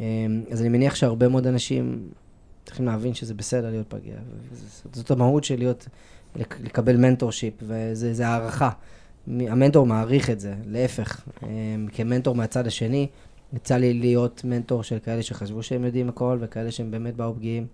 אז 0.51 0.61
אני 0.61 0.69
מניח 0.69 0.95
שהרבה 0.95 1.27
מאוד 1.27 1.47
אנשים 1.47 2.09
צריכים 2.65 2.85
להבין 2.85 3.13
שזה 3.13 3.33
בסדר 3.33 3.69
להיות 3.69 3.87
פגיע. 3.89 4.15
זאת 4.93 5.11
המהות 5.11 5.43
של 5.43 5.57
להיות, 5.57 5.87
לק- 6.35 6.59
לקבל 6.63 6.97
מנטורשיפ, 6.97 7.53
וזה 7.61 8.13
זה 8.13 8.27
הערכה. 8.27 8.69
המנטור 9.27 9.85
מעריך 9.85 10.29
את 10.29 10.39
זה, 10.39 10.53
להפך. 10.65 11.21
אמ, 11.43 11.87
כמנטור 11.93 12.35
מהצד 12.35 12.67
השני, 12.67 13.07
יצא 13.53 13.77
לי 13.77 13.93
להיות 13.93 14.41
מנטור 14.43 14.83
של 14.83 14.97
כאלה 14.99 15.23
שחשבו 15.23 15.63
שהם 15.63 15.83
יודעים 15.85 16.09
הכל, 16.09 16.37
וכאלה 16.41 16.71
שהם 16.71 16.91
באמת 16.91 17.15
באו 17.15 17.35
פגיעים. 17.35 17.67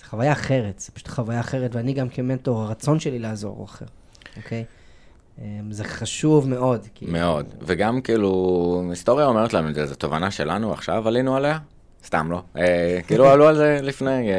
זו 0.00 0.06
חוויה 0.06 0.32
אחרת, 0.32 0.78
זו 0.78 0.92
פשוט 0.94 1.08
חוויה 1.08 1.40
אחרת, 1.40 1.74
ואני 1.74 1.92
גם 1.92 2.08
כמנטור, 2.08 2.62
הרצון 2.62 3.00
שלי 3.00 3.18
לעזור 3.18 3.56
הוא 3.56 3.64
אחר, 3.64 3.86
אוקיי? 4.36 4.64
אמ, 5.38 5.72
זה 5.72 5.84
חשוב 5.84 6.48
מאוד. 6.48 6.86
כי... 6.94 7.06
מאוד. 7.06 7.46
וגם 7.62 8.00
כאילו, 8.00 8.82
היסטוריה 8.90 9.26
אומרת 9.26 9.52
לנו 9.52 9.68
את 9.68 9.74
זה, 9.74 9.86
זו 9.86 9.94
תובנה 9.94 10.30
שלנו, 10.30 10.72
עכשיו 10.72 11.08
עלינו 11.08 11.36
עליה? 11.36 11.58
סתם 12.04 12.30
לא. 12.30 12.42
אה, 12.56 13.00
כאילו 13.06 13.28
עלו 13.28 13.48
על 13.48 13.56
זה 13.56 13.78
לפני. 13.82 14.30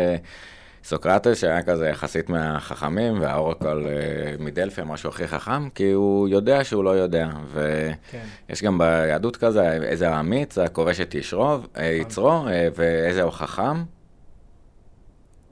סוקרטס 0.90 1.38
שהיה 1.38 1.62
כזה 1.62 1.88
יחסית 1.88 2.30
מהחכמים, 2.30 3.22
והאורקל 3.22 3.88
אה, 3.88 4.36
מדלפי, 4.40 4.82
משהו 4.86 5.10
הכי 5.10 5.28
חכם, 5.28 5.70
כי 5.70 5.92
הוא 5.92 6.28
יודע 6.28 6.64
שהוא 6.64 6.84
לא 6.84 6.90
יודע. 6.90 7.30
כן. 8.12 8.26
ויש 8.50 8.64
גם 8.64 8.78
ביהדות 8.78 9.38
כזה, 9.38 9.72
איזה 9.74 10.10
האמיץ, 10.10 10.58
הכובש 10.58 11.02
את 11.02 11.16
אה, 11.78 11.86
יצרו, 11.86 12.48
אה, 12.48 12.68
ואיזה 12.76 13.22
הוא 13.22 13.32
חכם, 13.32 13.84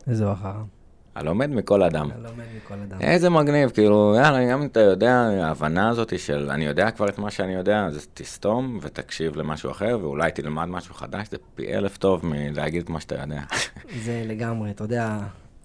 איזה 0.07 0.31
אחר. 0.31 0.76
הלומד 1.17 1.49
מכל 1.49 1.83
אדם. 1.83 2.09
אתה 2.09 2.19
לומד 2.19 2.45
מכל 2.57 2.73
אדם. 2.73 3.01
איזה 3.01 3.29
מגניב, 3.29 3.69
כאילו, 3.69 4.15
יאללה, 4.17 4.51
גם 4.51 4.61
אם 4.61 4.67
אתה 4.67 4.79
יודע, 4.79 5.13
ההבנה 5.41 5.89
הזאת 5.89 6.19
של 6.19 6.51
אני 6.51 6.65
יודע 6.65 6.91
כבר 6.91 7.09
את 7.09 7.17
מה 7.17 7.31
שאני 7.31 7.53
יודע, 7.53 7.85
אז 7.85 8.07
תסתום 8.13 8.79
ותקשיב 8.81 9.35
למשהו 9.35 9.71
אחר, 9.71 9.97
ואולי 10.01 10.31
תלמד 10.31 10.65
משהו 10.65 10.93
חדש, 10.93 11.27
זה 11.31 11.37
פי 11.55 11.73
אלף 11.73 11.97
טוב 11.97 12.25
מלהגיד 12.25 12.83
את 12.83 12.89
מה 12.89 13.01
שאתה 13.01 13.15
יודע. 13.15 13.41
זה 14.05 14.23
לגמרי, 14.25 14.71
אתה 14.71 14.83
יודע, 14.83 15.19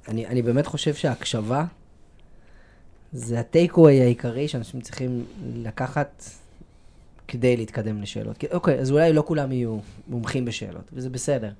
אני, 0.09 0.27
אני 0.27 0.43
באמת 0.43 0.67
חושב 0.67 0.95
שההקשבה 0.95 1.65
זה 3.13 3.41
הטייק-אווי 3.41 4.01
העיקרי 4.01 4.49
שאנשים 4.49 4.81
צריכים 4.81 5.25
לקחת 5.55 6.25
כדי 7.29 7.57
להתקדם 7.57 8.03
לשאלות. 8.03 8.39
כי, 8.39 8.47
אוקיי, 8.53 8.79
אז 8.79 8.91
אולי 8.91 9.13
לא 9.13 9.25
כולם 9.27 9.53
יהיו 9.53 9.79
מומחים 10.09 10.45
בשאלות, 10.45 10.91
וזה 10.93 11.11
בסדר. 11.11 11.51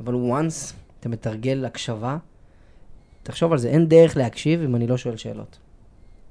אבל 0.00 0.14
once 0.14 0.74
אתה 1.00 1.08
מתרגל 1.08 1.64
הקשבה, 1.64 2.16
תחשוב 3.22 3.52
על 3.52 3.58
זה, 3.58 3.68
אין 3.68 3.88
דרך 3.88 4.16
להקשיב 4.16 4.62
אם 4.62 4.76
אני 4.76 4.86
לא 4.86 4.96
שואל 4.96 5.16
שאלות. 5.16 5.58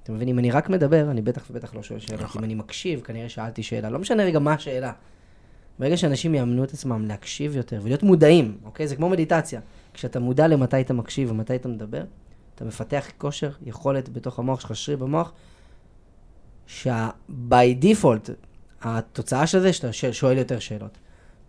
אתה 0.03 0.11
מבין? 0.11 0.27
אם 0.27 0.39
אני 0.39 0.51
רק 0.51 0.69
מדבר, 0.69 1.11
אני 1.11 1.21
בטח 1.21 1.45
ובטח 1.51 1.75
לא 1.75 1.83
שואל 1.83 1.99
שאלות. 1.99 2.21
נכון. 2.21 2.39
אם 2.41 2.45
אני 2.45 2.55
מקשיב, 2.55 3.01
כנראה 3.01 3.29
שאלתי 3.29 3.63
שאלה. 3.63 3.89
לא 3.89 3.99
משנה 3.99 4.23
רגע 4.23 4.39
מה 4.39 4.53
השאלה. 4.53 4.91
ברגע 5.79 5.97
שאנשים 5.97 6.35
יאמנו 6.35 6.63
את 6.63 6.73
עצמם 6.73 7.05
להקשיב 7.07 7.55
יותר 7.55 7.79
ולהיות 7.83 8.03
מודעים, 8.03 8.57
אוקיי? 8.63 8.87
זה 8.87 8.95
כמו 8.95 9.09
מדיטציה. 9.09 9.59
כשאתה 9.93 10.19
מודע 10.19 10.47
למתי 10.47 10.81
אתה 10.81 10.93
מקשיב 10.93 11.31
ומתי 11.31 11.55
אתה 11.55 11.67
מדבר, 11.67 12.03
אתה 12.55 12.65
מפתח 12.65 13.05
כושר, 13.17 13.51
יכולת 13.65 14.09
בתוך 14.09 14.39
המוח 14.39 14.59
שלך, 14.59 14.75
שריר 14.75 14.97
במוח, 14.97 15.33
שה-by 16.67 17.83
default, 17.83 18.31
התוצאה 18.81 19.47
של 19.47 19.59
זה 19.59 19.73
שאתה 19.73 19.93
שואל 19.93 20.37
יותר 20.37 20.59
שאלות. 20.59 20.97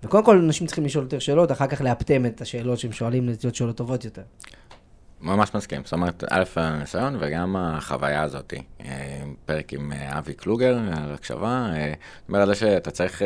וקודם 0.03 0.25
כל, 0.25 0.39
אנשים 0.39 0.67
צריכים 0.67 0.85
לשאול 0.85 1.05
יותר 1.05 1.19
שאלות, 1.19 1.53
אחר 1.53 1.67
כך 1.67 1.81
לאפטם 1.81 2.27
את 2.27 2.41
השאלות 2.41 2.79
שהם 2.79 2.93
שואלים 2.93 3.29
להיות 3.43 3.55
שאלות 3.55 3.77
טובות 3.77 4.05
יותר. 4.05 4.23
ממש 5.23 5.55
מסכים. 5.55 5.85
זאת 5.85 5.93
אומרת, 5.93 6.25
א', 6.31 6.43
הניסיון 6.57 7.17
וגם 7.21 7.57
החוויה 7.57 8.23
הזאת. 8.23 8.55
אה, 8.81 9.23
פרק 9.47 9.73
עם 9.73 9.93
אה, 9.93 10.19
אבי 10.19 10.35
קלוגר 10.35 10.79
על 10.79 11.15
הקשבה, 11.15 11.71
אה, 11.75 11.93
אומר 12.29 12.41
על 12.41 12.47
זה 12.47 12.55
שאתה 12.55 12.91
צריך 12.91 13.23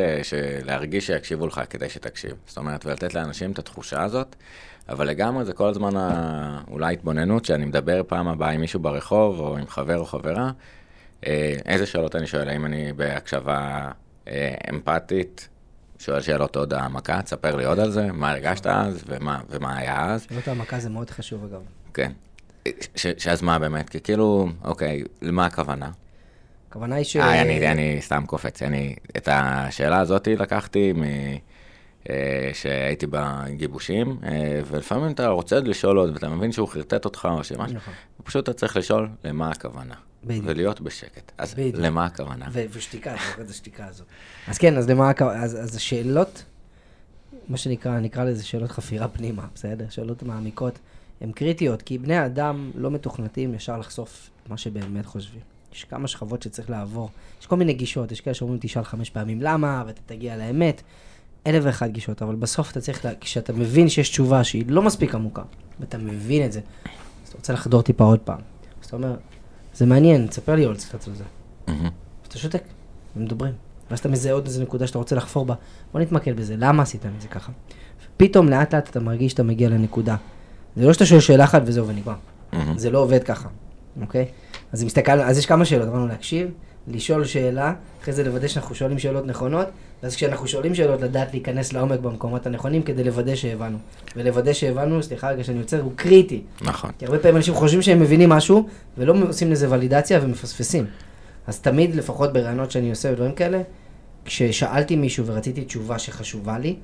להרגיש 0.65 1.07
שיקשיבו 1.07 1.47
לך 1.47 1.61
כדי 1.71 1.89
שתקשיב. 1.89 2.33
זאת 2.47 2.57
אומרת, 2.57 2.87
ולתת 2.87 3.15
לאנשים 3.15 3.53
את 3.53 3.59
התחושה 3.59 4.03
הזאת, 4.03 4.37
אבל 4.89 5.07
לגמרי 5.07 5.45
זה 5.45 5.53
כל 5.53 5.69
הזמן 5.69 5.93
אולי 6.71 6.93
התבוננות 6.93 7.45
שאני 7.45 7.65
מדבר 7.65 8.03
פעם 8.07 8.29
הבאה 8.29 8.51
עם 8.51 8.61
מישהו 8.61 8.81
ברחוב 8.81 9.41
או 9.41 9.57
עם 9.57 9.67
חבר 9.67 9.99
או 9.99 10.05
חברה. 10.05 10.51
איזה 11.67 11.87
שאלות 11.87 12.17
אני 12.17 12.27
שואל? 12.27 12.49
האם 12.49 12.67
אני 12.67 12.93
בהקשבה 12.93 13.91
אמפתית? 14.71 15.49
שואל 15.99 16.21
שאלות 16.21 16.57
עוד 16.57 16.75
העמקה, 16.75 17.23
תספר 17.23 17.57
לי 17.57 17.65
עוד 17.65 17.79
על 17.79 17.91
זה, 17.91 18.13
מה 18.13 18.31
הרגשת 18.31 18.67
אז 18.67 19.05
ומה, 19.07 19.41
ומה 19.51 19.77
היה 19.77 20.05
אז. 20.05 20.27
שאלות 20.29 20.49
העמקה 20.49 20.79
זה 20.79 20.91
מאוד 20.91 21.11
חשוב, 21.11 21.45
אגב. 21.45 21.61
כן. 21.97 22.13
ש- 22.97 23.07
שאז 23.19 23.43
מה 23.43 23.59
באמת? 23.59 23.89
כי 23.89 24.01
כאילו, 24.01 24.49
אוקיי, 24.65 25.03
למה 25.23 25.47
הכוונה? 25.47 25.91
הכוונה 26.71 26.95
היא 26.97 27.05
ש... 27.05 27.17
אה, 27.17 27.43
אני, 27.43 27.71
אני 27.73 27.99
סתם 28.03 28.23
קופץ. 28.27 28.63
אני, 28.63 28.97
את 29.17 29.29
השאלה 29.33 29.99
הזאת 30.01 30.29
לקחתי 30.29 30.93
מ... 30.93 31.03
אה, 32.11 32.51
שהייתי 32.55 33.07
בגיבושים, 33.11 34.19
אה, 34.25 34.61
ולפעמים 34.67 35.11
אתה 35.13 35.29
רוצה 35.29 35.61
לשאול 35.61 35.97
עוד, 35.99 36.11
ואתה 36.15 36.29
מבין 36.29 36.53
שהוא 36.53 36.69
חרטט 36.69 37.05
אותך 37.05 37.29
או 37.31 37.45
שמשהו, 37.45 37.77
נכון. 37.77 37.95
פשוט 38.25 38.45
אתה 38.45 38.53
צריך 38.53 38.77
לשאול 38.77 39.09
למה 39.25 39.51
הכוונה. 39.51 39.95
בדיוק. 40.25 40.45
ולהיות 40.49 40.81
בשקט. 40.81 41.33
אז 41.39 41.55
בדיוק. 41.55 41.77
למה 41.79 42.05
הכוונה? 42.05 42.47
ו- 42.53 42.65
ושתיקה, 42.73 43.15
אתה 43.15 43.23
רואה 43.35 43.45
את 43.45 43.51
השתיקה 43.51 43.87
הזאת. 43.87 44.07
אז 44.49 44.59
כן, 44.59 44.77
אז 44.77 44.91
למה, 44.91 45.11
הכ- 45.11 45.23
אז, 45.23 45.55
אז 45.63 45.77
השאלות, 45.77 46.45
מה 47.49 47.57
שנקרא, 47.57 47.99
נקרא 48.01 48.25
לזה 48.25 48.45
שאלות 48.45 48.71
חפירה 48.71 49.09
פנימה, 49.09 49.47
בסדר? 49.55 49.85
שאלות 49.91 50.23
מעמיקות, 50.23 50.79
הן 51.21 51.33
קריטיות, 51.33 51.83
כי 51.83 51.99
בני 51.99 52.17
האדם 52.17 52.71
לא 52.75 52.91
מתוכנתים 52.91 53.55
ישר 53.55 53.79
לחשוף 53.79 54.31
מה 54.49 54.57
שבאמת 54.57 55.07
חושבים. 55.07 55.41
יש 55.73 55.85
כמה 55.85 56.09
שכבות 56.09 56.43
שצריך 56.43 56.71
לעבור. 56.71 57.11
יש 57.41 57.47
כל 57.47 57.57
מיני 57.57 57.73
גישות, 57.73 58.13
יש 58.13 58.21
כאלה 58.21 58.35
שאומרים 58.35 58.59
תשאל 58.63 58.85
חמש 58.85 59.11
פעמים 59.11 59.43
למה, 59.43 59.83
ואתה 59.87 60.01
תגיע 60.07 60.37
לאמת. 60.37 60.83
אלף 61.47 61.65
ואחת 61.67 61.91
גישות, 61.91 62.23
אבל 62.23 62.35
בסוף 62.35 62.71
אתה 62.71 62.81
צריך, 62.81 63.05
לה... 63.05 63.11
כשאתה 63.21 63.53
מבין 63.53 63.89
שיש 63.89 64.09
תשובה 64.09 64.45
שהיא 64.45 64.65
לא 64.69 64.83
מספיק 64.83 65.15
עמוקה, 65.15 65.43
ואתה 65.81 65.99
מבין 65.99 66.47
את 66.47 66.53
זה, 66.53 66.61
אז 66.85 67.29
אתה 67.29 67.39
רוצה 67.39 67.53
לחדור 67.53 67.83
טיפה 67.83 68.05
עוד 68.05 68.19
פעם. 68.19 68.39
אז 68.81 68.87
אתה 68.87 68.97
אומר, 68.97 69.17
זה 69.75 69.87
מעניין, 69.87 70.27
תספר 70.27 70.55
לי 70.55 70.65
עוד 70.65 70.77
קצת 70.77 71.09
על 71.09 71.15
זה. 71.15 71.25
אתה 72.29 72.39
שותק, 72.39 72.63
ומדברים. 73.17 73.53
ואז 73.91 73.99
אתה 73.99 74.09
מזהה 74.09 74.33
עוד 74.33 74.47
איזה 74.47 74.63
נקודה 74.63 74.87
שאתה 74.87 74.99
רוצה 74.99 75.17
לחפור 75.17 75.45
בה. 75.45 75.55
בוא 75.93 76.01
נתמקד 76.01 76.37
בזה, 76.37 76.55
למה 76.59 76.83
עשית 76.83 77.07
את 77.07 77.21
זה 77.21 77.29
ככה? 77.29 77.53
פתאום 78.17 78.49
לאט 78.49 78.75
לאט 78.75 78.91
אתה 78.91 79.01
מרגיש 79.01 79.33
שאתה 79.33 79.43
מגיע 79.43 79.69
לנקודה. 79.69 80.17
זה 80.77 80.87
לא 80.87 80.93
שאתה 80.93 81.07
שואל 81.07 81.21
שאלה 81.21 81.45
אחת 81.45 81.63
וזהו 81.65 81.89
ונגמר. 81.89 82.15
מהמם. 82.53 82.79
זה 82.79 82.91
לא 82.91 82.99
עובד 82.99 83.25
ככה, 83.25 83.49
אוקיי? 84.01 84.25
אז 84.73 84.85
מסתכל, 84.85 85.21
אז 85.21 85.39
יש 85.39 85.47
כמה 85.47 85.65
שאלות, 85.65 85.89
אמרנו 85.89 86.07
להקשיב, 86.07 86.51
לשאול 86.89 87.25
שאלה, 87.25 87.75
אחרי 88.03 88.15
זה 88.15 88.25
לוודא 88.25 88.49
שאנחנו 88.49 88.75
שואלים 88.75 88.99
שאלות 88.99 89.27
נכונות, 89.27 89.67
ואז 90.03 90.17
כשאנחנו 90.17 90.49
שואלים 90.49 90.75
שאלות, 90.75 91.01
לדעת 91.01 91.33
להיכנס 91.33 91.73
לעומק 91.73 92.01
במקומות 92.01 92.47
הנכונים 92.47 92.83
כדי 92.83 93.05
לוודא 93.05 93.35
שהבנו. 93.35 93.79
ולוודא 94.17 94.53
שהבנו, 94.53 95.03
סליחה 95.03 95.31
רגע 95.31 95.45
שאני 95.45 95.59
עוצר, 95.59 95.81
הוא 95.81 95.93
קריטי. 95.97 96.43
נכון. 96.63 96.91
כי 96.99 97.07
הרבה 97.07 97.19
פעמים 97.19 97.37
אנשים 97.37 97.55
חושבים 97.55 97.83
שהם 97.83 98.01
מבינים 98.01 98.29
משהו, 98.29 98.69
ולא 98.99 99.15
עושים 99.29 99.51
לזה 99.51 99.71
ולידציה 99.71 100.21
ומפספסים. 100.23 100.87
אז 101.47 101.61
תמיד, 101.61 101.95
לפחות 101.95 102.33
ברעיונות 102.33 102.71
שאני 102.71 102.91
עושה 102.91 103.13
ודברים 103.13 103.33
כאלה, 103.33 103.63
כששאלתי 104.25 104.97
מישהו 104.97 105.27
ורציתי 105.27 105.65
תשובה 105.65 105.99
שחשובה 105.99 106.59
לי, 106.59 106.77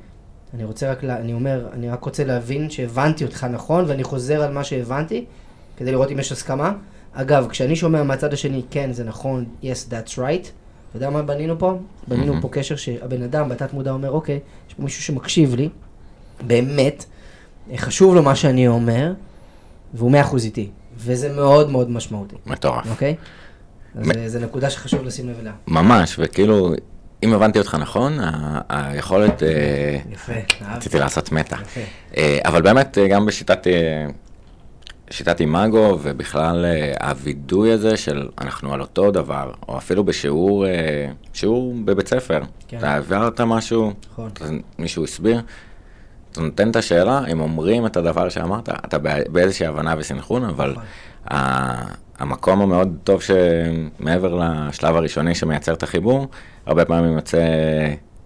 אני 0.54 0.64
רוצה 0.64 0.90
רק, 0.90 1.04
לה, 1.04 1.16
אני 1.16 1.32
אומר, 1.32 1.68
אני 1.72 1.90
רק 1.90 2.04
רוצה 2.04 2.24
להבין 2.24 2.70
שהבנתי 2.70 3.24
אותך 3.24 3.44
נכון, 3.44 3.84
ואני 3.88 4.04
חוזר 4.04 4.42
על 4.42 4.52
מה 4.52 4.64
שהבנתי, 4.64 5.24
כדי 5.76 5.92
לראות 5.92 6.10
אם 6.10 6.18
יש 6.18 6.32
הסכמה. 6.32 6.72
אגב, 7.12 7.46
כשאני 7.50 7.76
שומע 7.76 8.02
מהצד 8.02 8.32
השני, 8.32 8.62
כן, 8.70 8.92
זה 8.92 9.04
נכון, 9.04 9.44
yes, 9.62 9.90
that's 9.90 10.10
right, 10.16 10.46
אתה 10.92 10.96
יודע 10.96 11.10
מה 11.10 11.22
בנינו 11.22 11.58
פה? 11.58 11.78
בנינו. 12.08 12.40
פה 12.40 12.48
קשר 12.52 12.76
שהבן 12.76 13.22
אדם 13.22 13.48
בתת 13.48 13.72
מודע 13.72 13.90
אומר, 13.90 14.10
אוקיי, 14.10 14.40
יש 14.68 14.74
פה 14.74 14.82
מישהו 14.82 15.02
שמקשיב 15.02 15.54
לי, 15.54 15.68
באמת, 16.46 17.04
חשוב 17.76 18.14
לו 18.14 18.22
מה 18.22 18.36
שאני 18.36 18.68
אומר, 18.68 19.12
והוא 19.94 20.10
מאה 20.10 20.20
אחוז 20.20 20.44
איתי, 20.44 20.70
וזה 20.96 21.32
מאוד 21.32 21.70
מאוד 21.70 21.90
משמעותי, 21.90 22.36
מטורף. 22.46 22.90
אוקיי? 22.90 23.14
אז 23.94 24.06
זה 24.26 24.40
נקודה 24.40 24.70
שחשוב 24.70 25.02
לשים 25.02 25.28
לב 25.28 25.38
אליה. 25.40 25.52
ממש, 25.68 26.16
וכאילו, 26.18 26.74
אם 27.22 27.32
הבנתי 27.32 27.58
אותך 27.58 27.74
נכון, 27.80 28.18
היכולת, 28.68 29.42
אה, 29.42 29.48
יפה, 30.12 30.32
אהבתי. 30.32 30.64
רציתי 30.76 30.98
לעשות 30.98 31.32
מטה. 31.32 31.56
אה, 32.16 32.38
אבל 32.44 32.62
באמת, 32.62 32.98
אה, 32.98 33.08
גם 33.08 33.26
בשיטת 33.26 33.66
שיטת 35.10 35.40
אימאגו, 35.40 35.98
ובכלל 36.02 36.64
הווידוי 37.02 37.72
הזה 37.72 37.96
של 37.96 38.28
אנחנו 38.40 38.74
על 38.74 38.80
אותו 38.80 39.10
דבר, 39.10 39.52
או 39.68 39.78
אפילו 39.78 40.04
בשיעור, 40.04 40.64
שיעור 41.32 41.74
בבית 41.84 42.08
ספר. 42.08 42.40
כן. 42.68 42.78
אתה 42.78 42.90
העברת 42.90 43.40
משהו, 43.40 43.92
נכון. 44.12 44.30
אז 44.40 44.50
מישהו 44.78 45.04
הסביר, 45.04 45.40
אתה 46.32 46.40
נותן 46.40 46.70
את 46.70 46.76
השאלה, 46.76 47.18
הם 47.28 47.40
אומרים 47.40 47.86
את 47.86 47.96
הדבר 47.96 48.28
שאמרת, 48.28 48.68
אתה 48.68 48.98
בא- 48.98 49.28
באיזושהי 49.28 49.66
הבנה 49.66 49.94
וסנכרון, 49.98 50.44
אבל 50.44 50.70
נכון. 50.70 50.82
ה- 51.30 51.86
המקום 52.18 52.60
המאוד 52.62 52.96
טוב 53.04 53.22
שמעבר 53.22 54.34
לשלב 54.68 54.96
הראשוני 54.96 55.34
שמייצר 55.34 55.72
את 55.72 55.82
החיבור, 55.82 56.26
הרבה 56.66 56.84
פעמים 56.84 57.16
יוצא 57.16 57.38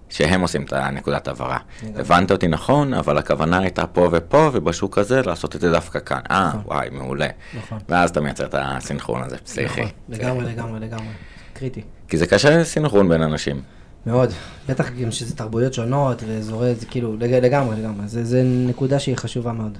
שהם 0.08 0.40
עושים 0.40 0.62
את 0.62 0.72
הנקודת 0.72 1.28
הבהרה. 1.28 1.58
הבנת 1.94 2.30
אותי 2.30 2.48
נכון, 2.48 2.94
אבל 2.94 3.18
הכוונה 3.18 3.58
הייתה 3.58 3.86
פה 3.86 4.08
ופה, 4.12 4.50
ובשוק 4.52 4.98
הזה 4.98 5.22
לעשות 5.22 5.56
את 5.56 5.60
זה 5.60 5.70
דווקא 5.70 5.98
כאן. 5.98 6.20
אה, 6.30 6.48
נכון. 6.48 6.60
וואי, 6.64 6.88
מעולה. 6.92 7.26
נכון. 7.58 7.78
ואז 7.88 8.10
אתה 8.10 8.20
מייצר 8.20 8.44
את 8.46 8.54
הסנכרון 8.58 9.22
הזה, 9.22 9.36
פסיכי. 9.38 9.80
נכון, 9.80 9.92
לגמרי, 10.08 10.44
לגמרי, 10.44 10.80
לגמרי. 10.80 11.06
קריטי. 11.52 11.82
כי 12.08 12.16
זה 12.16 12.26
קשה 12.26 12.64
סנכרון 12.64 13.08
בין 13.08 13.22
אנשים. 13.22 13.60
מאוד. 14.06 14.30
בטח 14.68 14.90
גם 14.90 15.10
שזה 15.10 15.36
תרבויות 15.36 15.74
שונות 15.74 16.22
ואזורי, 16.26 16.74
זה 16.74 16.86
כאילו, 16.86 17.16
לג- 17.16 17.34
לגמרי, 17.44 17.76
לגמרי. 17.80 18.08
זה, 18.08 18.24
זה 18.24 18.42
נקודה 18.44 18.98
שהיא 18.98 19.16
חשובה 19.16 19.52
מאוד. 19.52 19.78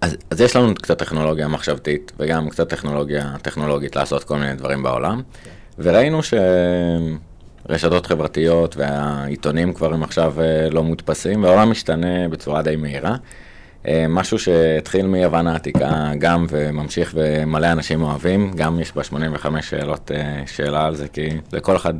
אז, 0.00 0.16
אז 0.30 0.40
יש 0.40 0.56
לנו 0.56 0.74
קצת 0.74 0.98
טכנולוגיה 0.98 1.48
מחשבתית 1.48 2.12
וגם 2.18 2.50
קצת 2.50 2.68
טכנולוגיה 2.68 3.34
טכנולוגית 3.42 3.96
לעשות 3.96 4.24
כל 4.24 4.38
מיני 4.38 4.54
דברים 4.54 4.82
בעולם, 4.82 5.22
וראינו 5.78 6.20
שרשתות 7.68 8.06
חברתיות 8.06 8.76
והעיתונים 8.76 9.72
כבר 9.72 9.94
הם 9.94 10.02
עכשיו 10.02 10.40
אה, 10.40 10.70
לא 10.70 10.82
מודפסים, 10.82 11.44
והעולם 11.44 11.70
משתנה 11.70 12.28
בצורה 12.28 12.62
די 12.62 12.76
מהירה. 12.76 13.16
אה, 13.88 14.06
משהו 14.08 14.38
שהתחיל 14.38 15.06
מיוון 15.06 15.46
העתיקה 15.46 16.12
גם 16.18 16.46
וממשיך 16.50 17.12
ומלא 17.14 17.72
אנשים 17.72 18.02
אוהבים, 18.02 18.52
גם 18.56 18.80
יש 18.80 18.94
בה 18.94 19.04
85 19.04 19.70
שאלות, 19.70 20.10
אה, 20.14 20.42
שאלה 20.46 20.86
על 20.86 20.94
זה, 20.94 21.08
כי 21.08 21.28
לכל 21.52 21.76
אחד 21.76 21.94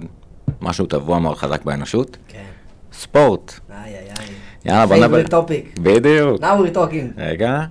משהו 0.60 0.86
טבוע 0.86 1.18
מאוד 1.18 1.36
חזק 1.36 1.64
באנושות. 1.64 2.16
כן. 2.28 2.38
ספורט, 2.92 3.60
איי, 3.70 3.94
איי, 3.94 3.94
איי. 3.94 4.26
יאללה 4.64 4.86
בוא 4.86 4.96
נדבר. 4.96 5.40
topic. 5.40 5.80
בדיוק. 5.80 6.40
Now 6.40 6.44
we're 6.44 6.76
talking. 6.76 7.18
רגע. 7.20 7.64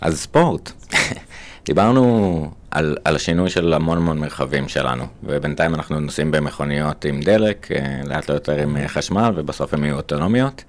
אז 0.00 0.20
ספורט. 0.20 0.72
דיברנו 1.66 2.50
על, 2.74 2.96
על 3.04 3.16
השינוי 3.16 3.50
של 3.50 3.72
המון 3.72 3.98
המון 3.98 4.18
מרחבים 4.18 4.68
שלנו, 4.68 5.04
ובינתיים 5.24 5.74
אנחנו 5.74 6.00
נוסעים 6.00 6.30
במכוניות 6.30 7.04
עם 7.04 7.20
דלק, 7.20 7.72
אה, 7.72 8.00
לאט 8.04 8.10
לאט 8.10 8.28
יותר 8.28 8.62
עם 8.62 8.76
אה, 8.76 8.88
חשמל, 8.88 9.32
ובסוף 9.36 9.74
הן 9.74 9.84
יהיו 9.84 9.96
אוטונומיות. 9.96 10.64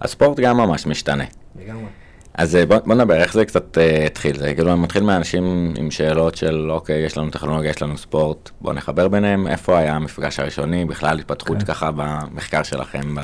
הספורט 0.00 0.40
גם 0.40 0.56
ממש 0.56 0.86
משתנה. 0.86 1.24
לגמרי. 1.56 1.86
אז 2.34 2.56
אה, 2.56 2.66
בוא, 2.66 2.76
בוא 2.86 2.94
נדבר, 2.94 3.14
איך 3.14 3.32
זה 3.32 3.44
קצת 3.44 3.78
uh, 3.78 4.06
התחיל? 4.06 4.38
זה 4.38 4.54
כאילו 4.54 4.76
מתחיל 4.76 5.02
מאנשים 5.02 5.74
עם 5.76 5.90
שאלות 5.90 6.34
של, 6.34 6.70
אוקיי, 6.70 7.04
יש 7.04 7.16
לנו 7.16 7.30
טכנולוגיה, 7.30 7.70
יש 7.70 7.82
לנו 7.82 7.98
ספורט, 7.98 8.50
בוא 8.60 8.72
נחבר 8.72 9.08
ביניהם, 9.08 9.46
איפה 9.46 9.78
היה 9.78 9.96
המפגש 9.96 10.40
הראשוני, 10.40 10.84
בכלל 10.84 11.18
התפתחות 11.18 11.58
כן. 11.58 11.64
ככה 11.64 11.90
במחקר 11.96 12.62
שלכם, 12.62 13.14
ב... 13.14 13.20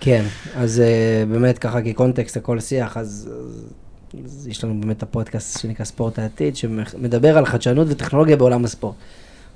כן, 0.00 0.24
אז 0.56 0.82
uh, 0.82 1.32
באמת 1.32 1.58
ככה 1.58 1.82
כקונטקסט 1.82 2.36
לכל 2.36 2.60
שיח, 2.60 2.96
אז, 2.96 3.30
אז, 3.40 3.72
יש 4.46 4.64
לנו 4.64 4.80
באמת 4.80 4.96
את 4.96 5.02
הפודקאסט 5.02 5.60
שנקרא 5.60 5.84
ספורט 5.84 6.18
העתיד, 6.18 6.56
שמדבר 6.56 7.38
על 7.38 7.46
חדשנות 7.46 7.86
וטכנולוגיה 7.90 8.36
בעולם 8.36 8.64
הספורט. 8.64 8.94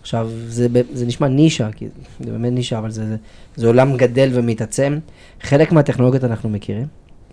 עכשיו, 0.03 0.31
זה, 0.49 0.69
זה 0.93 1.07
נשמע 1.07 1.29
נישה, 1.29 1.73
כי 1.73 1.89
זה 2.21 2.33
באמת 2.33 2.53
נישה, 2.53 2.79
אבל 2.79 2.91
זה, 2.91 3.07
זה, 3.07 3.17
זה 3.57 3.67
עולם 3.67 3.97
גדל 3.97 4.31
ומתעצם. 4.33 4.99
חלק 5.41 5.73
מהטכנולוגיות 5.73 6.25
אנחנו 6.25 6.49
מכירים, 6.49 6.87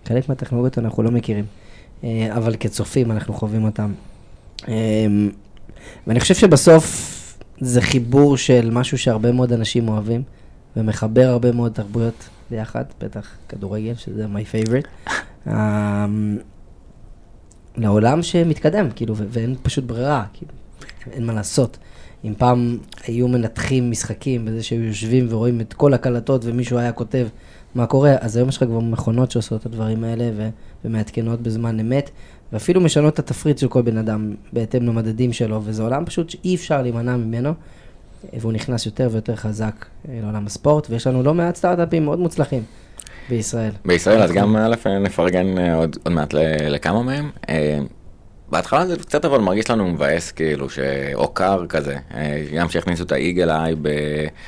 חלק 0.08 0.28
מהטכנולוגיות 0.28 0.78
אנחנו 0.78 1.02
לא 1.02 1.10
מכירים, 1.10 1.44
אה, 2.04 2.28
אבל 2.36 2.56
כצופים 2.60 3.10
אנחנו 3.10 3.34
חווים 3.34 3.64
אותם. 3.64 3.92
אה, 4.68 4.74
ואני 6.06 6.20
חושב 6.20 6.34
שבסוף 6.34 7.16
זה 7.60 7.80
חיבור 7.80 8.36
של 8.36 8.70
משהו 8.72 8.98
שהרבה 8.98 9.32
מאוד 9.32 9.52
אנשים 9.52 9.88
אוהבים, 9.88 10.22
ומחבר 10.76 11.26
הרבה 11.26 11.52
מאוד 11.52 11.72
תרבויות 11.72 12.28
ביחד, 12.50 12.84
בטח 13.00 13.30
כדורגל, 13.48 13.94
שזה 13.94 14.26
my 14.26 14.54
favorite, 14.54 15.10
um, 15.46 15.50
לעולם 17.80 18.22
שמתקדם, 18.22 18.90
כאילו, 18.96 19.16
ו- 19.16 19.24
ואין 19.28 19.54
פשוט 19.62 19.84
ברירה, 19.84 20.24
כאילו, 20.32 20.52
אין 21.12 21.26
מה 21.26 21.32
לעשות. 21.32 21.78
אם 22.24 22.34
פעם 22.38 22.78
היו 23.06 23.28
מנתחים 23.28 23.90
משחקים 23.90 24.44
בזה 24.44 24.62
שהיו 24.62 24.84
יושבים 24.84 25.26
ורואים 25.30 25.60
את 25.60 25.72
כל 25.72 25.94
הקלטות 25.94 26.44
ומישהו 26.44 26.78
היה 26.78 26.92
כותב 26.92 27.26
מה 27.74 27.86
קורה, 27.86 28.14
אז 28.20 28.36
היום 28.36 28.48
יש 28.48 28.56
לך 28.56 28.64
כבר 28.64 28.80
מכונות 28.80 29.30
שעושות 29.30 29.60
את 29.60 29.66
הדברים 29.66 30.04
האלה 30.04 30.30
ו- 30.36 30.48
ומעדכנות 30.84 31.40
בזמן 31.40 31.80
אמת, 31.80 32.10
ואפילו 32.52 32.80
משנות 32.80 33.14
את 33.14 33.18
התפריט 33.18 33.58
של 33.58 33.68
כל 33.68 33.82
בן 33.82 33.96
אדם 33.98 34.34
בהתאם 34.52 34.86
למדדים 34.86 35.32
שלו, 35.32 35.60
וזה 35.64 35.82
עולם 35.82 36.04
פשוט 36.04 36.30
שאי 36.30 36.54
אפשר 36.54 36.82
להימנע 36.82 37.16
ממנו, 37.16 37.52
והוא 38.32 38.52
נכנס 38.52 38.86
יותר 38.86 39.08
ויותר 39.12 39.36
חזק 39.36 39.86
אה, 40.08 40.18
לעולם 40.22 40.46
הספורט, 40.46 40.90
ויש 40.90 41.06
לנו 41.06 41.22
לא 41.22 41.34
מעט 41.34 41.56
סטארט-אפים 41.56 42.04
מאוד 42.04 42.18
מוצלחים 42.18 42.62
בישראל. 43.30 43.70
בישראל, 43.84 44.22
אז 44.22 44.32
גם 44.32 44.56
א', 44.56 44.74
נפרגן 45.00 45.58
אה, 45.58 45.74
עוד, 45.74 45.96
עוד 46.04 46.12
מעט 46.12 46.34
לכמה 46.68 47.02
מהם. 47.02 47.30
אה, 47.48 47.78
בהתחלה 48.50 48.86
זה 48.86 48.96
קצת 48.96 49.24
אבל 49.24 49.38
מרגיש 49.38 49.70
לנו 49.70 49.88
מבאס, 49.88 50.32
כאילו, 50.32 50.70
שאו 50.70 51.28
קר 51.28 51.66
כזה, 51.68 51.96
אה, 52.14 52.44
גם 52.54 52.68
שהכניסו 52.68 53.02
את 53.02 53.12
האיגל 53.12 53.50
איי. 53.50 53.74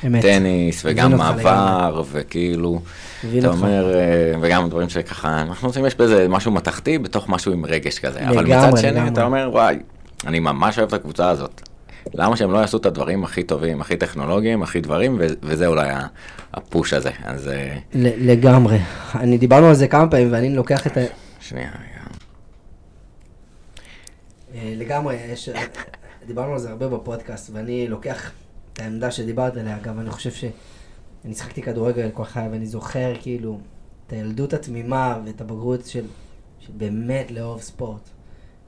בטניס, 0.03 0.81
וגם 0.85 1.17
מעבר, 1.17 2.03
וכאילו, 2.11 2.81
אתה. 3.39 3.47
אומר, 3.47 3.95
וגם 4.41 4.69
דברים 4.69 4.89
שככה, 4.89 5.41
אנחנו 5.41 5.67
רוצים, 5.67 5.85
יש 5.85 5.95
בזה 5.95 6.27
משהו 6.29 6.51
מתכתי 6.51 6.97
בתוך 6.97 7.29
משהו 7.29 7.51
עם 7.51 7.65
רגש 7.65 7.99
כזה, 7.99 8.27
אבל 8.29 8.45
מצד 8.45 8.77
שני. 8.77 9.07
אתה 9.07 9.23
אומר, 9.23 9.49
וואי, 9.51 9.77
אני 10.27 10.39
ממש 10.39 10.77
אוהב 10.77 10.87
את 10.87 10.93
הקבוצה 10.93 11.29
הזאת. 11.29 11.72
למה 12.13 12.37
שהם 12.37 12.51
לא 12.51 12.57
יעשו 12.57 12.77
את 12.77 12.85
הדברים 12.85 13.23
הכי 13.23 13.43
טובים, 13.43 13.81
הכי 13.81 13.97
טכנולוגיים, 13.97 14.63
הכי 14.63 14.81
דברים, 14.81 15.17
ו- 15.19 15.27
וזה 15.41 15.67
אולי 15.67 15.89
הפוש 16.53 16.93
הזה. 16.93 17.11
אז 17.23 17.47
אה, 17.47 17.77
לגמרי. 17.93 18.79
אני 19.15 19.37
דיברנו 19.37 19.67
על 19.67 19.75
זה 19.75 19.87
כמה 19.87 20.09
פעמים, 20.09 20.31
ואני 20.31 20.55
לוקח 20.55 20.87
את 20.87 20.97
ה... 20.97 21.01
שנייה, 21.39 21.69
רגע. 21.69 22.03
אה, 24.55 24.73
לגמרי, 24.77 25.15
יש... 25.15 25.49
דיברנו 26.27 26.53
על 26.53 26.59
זה 26.59 26.69
הרבה 26.69 26.87
בפודקאסט, 26.87 27.49
ואני 27.53 27.87
לוקח 27.87 28.31
את 28.73 28.81
העמדה 28.81 29.11
שדיברת 29.11 29.57
עליה, 29.57 29.77
גם 29.79 29.99
אני 29.99 30.09
חושב 30.09 30.31
ש... 30.31 30.45
אני 31.25 31.33
שחקתי 31.33 31.61
כדורגל 31.61 32.09
כל 32.13 32.23
חיי, 32.23 32.47
ואני 32.51 32.65
זוכר 32.65 33.13
כאילו 33.21 33.59
את 34.07 34.13
הילדות 34.13 34.53
התמימה 34.53 35.19
ואת 35.25 35.41
הבגרות 35.41 35.85
של, 35.85 36.05
של 36.59 36.71
באמת 36.77 37.31
לאהוב 37.31 37.61
ספורט. 37.61 38.09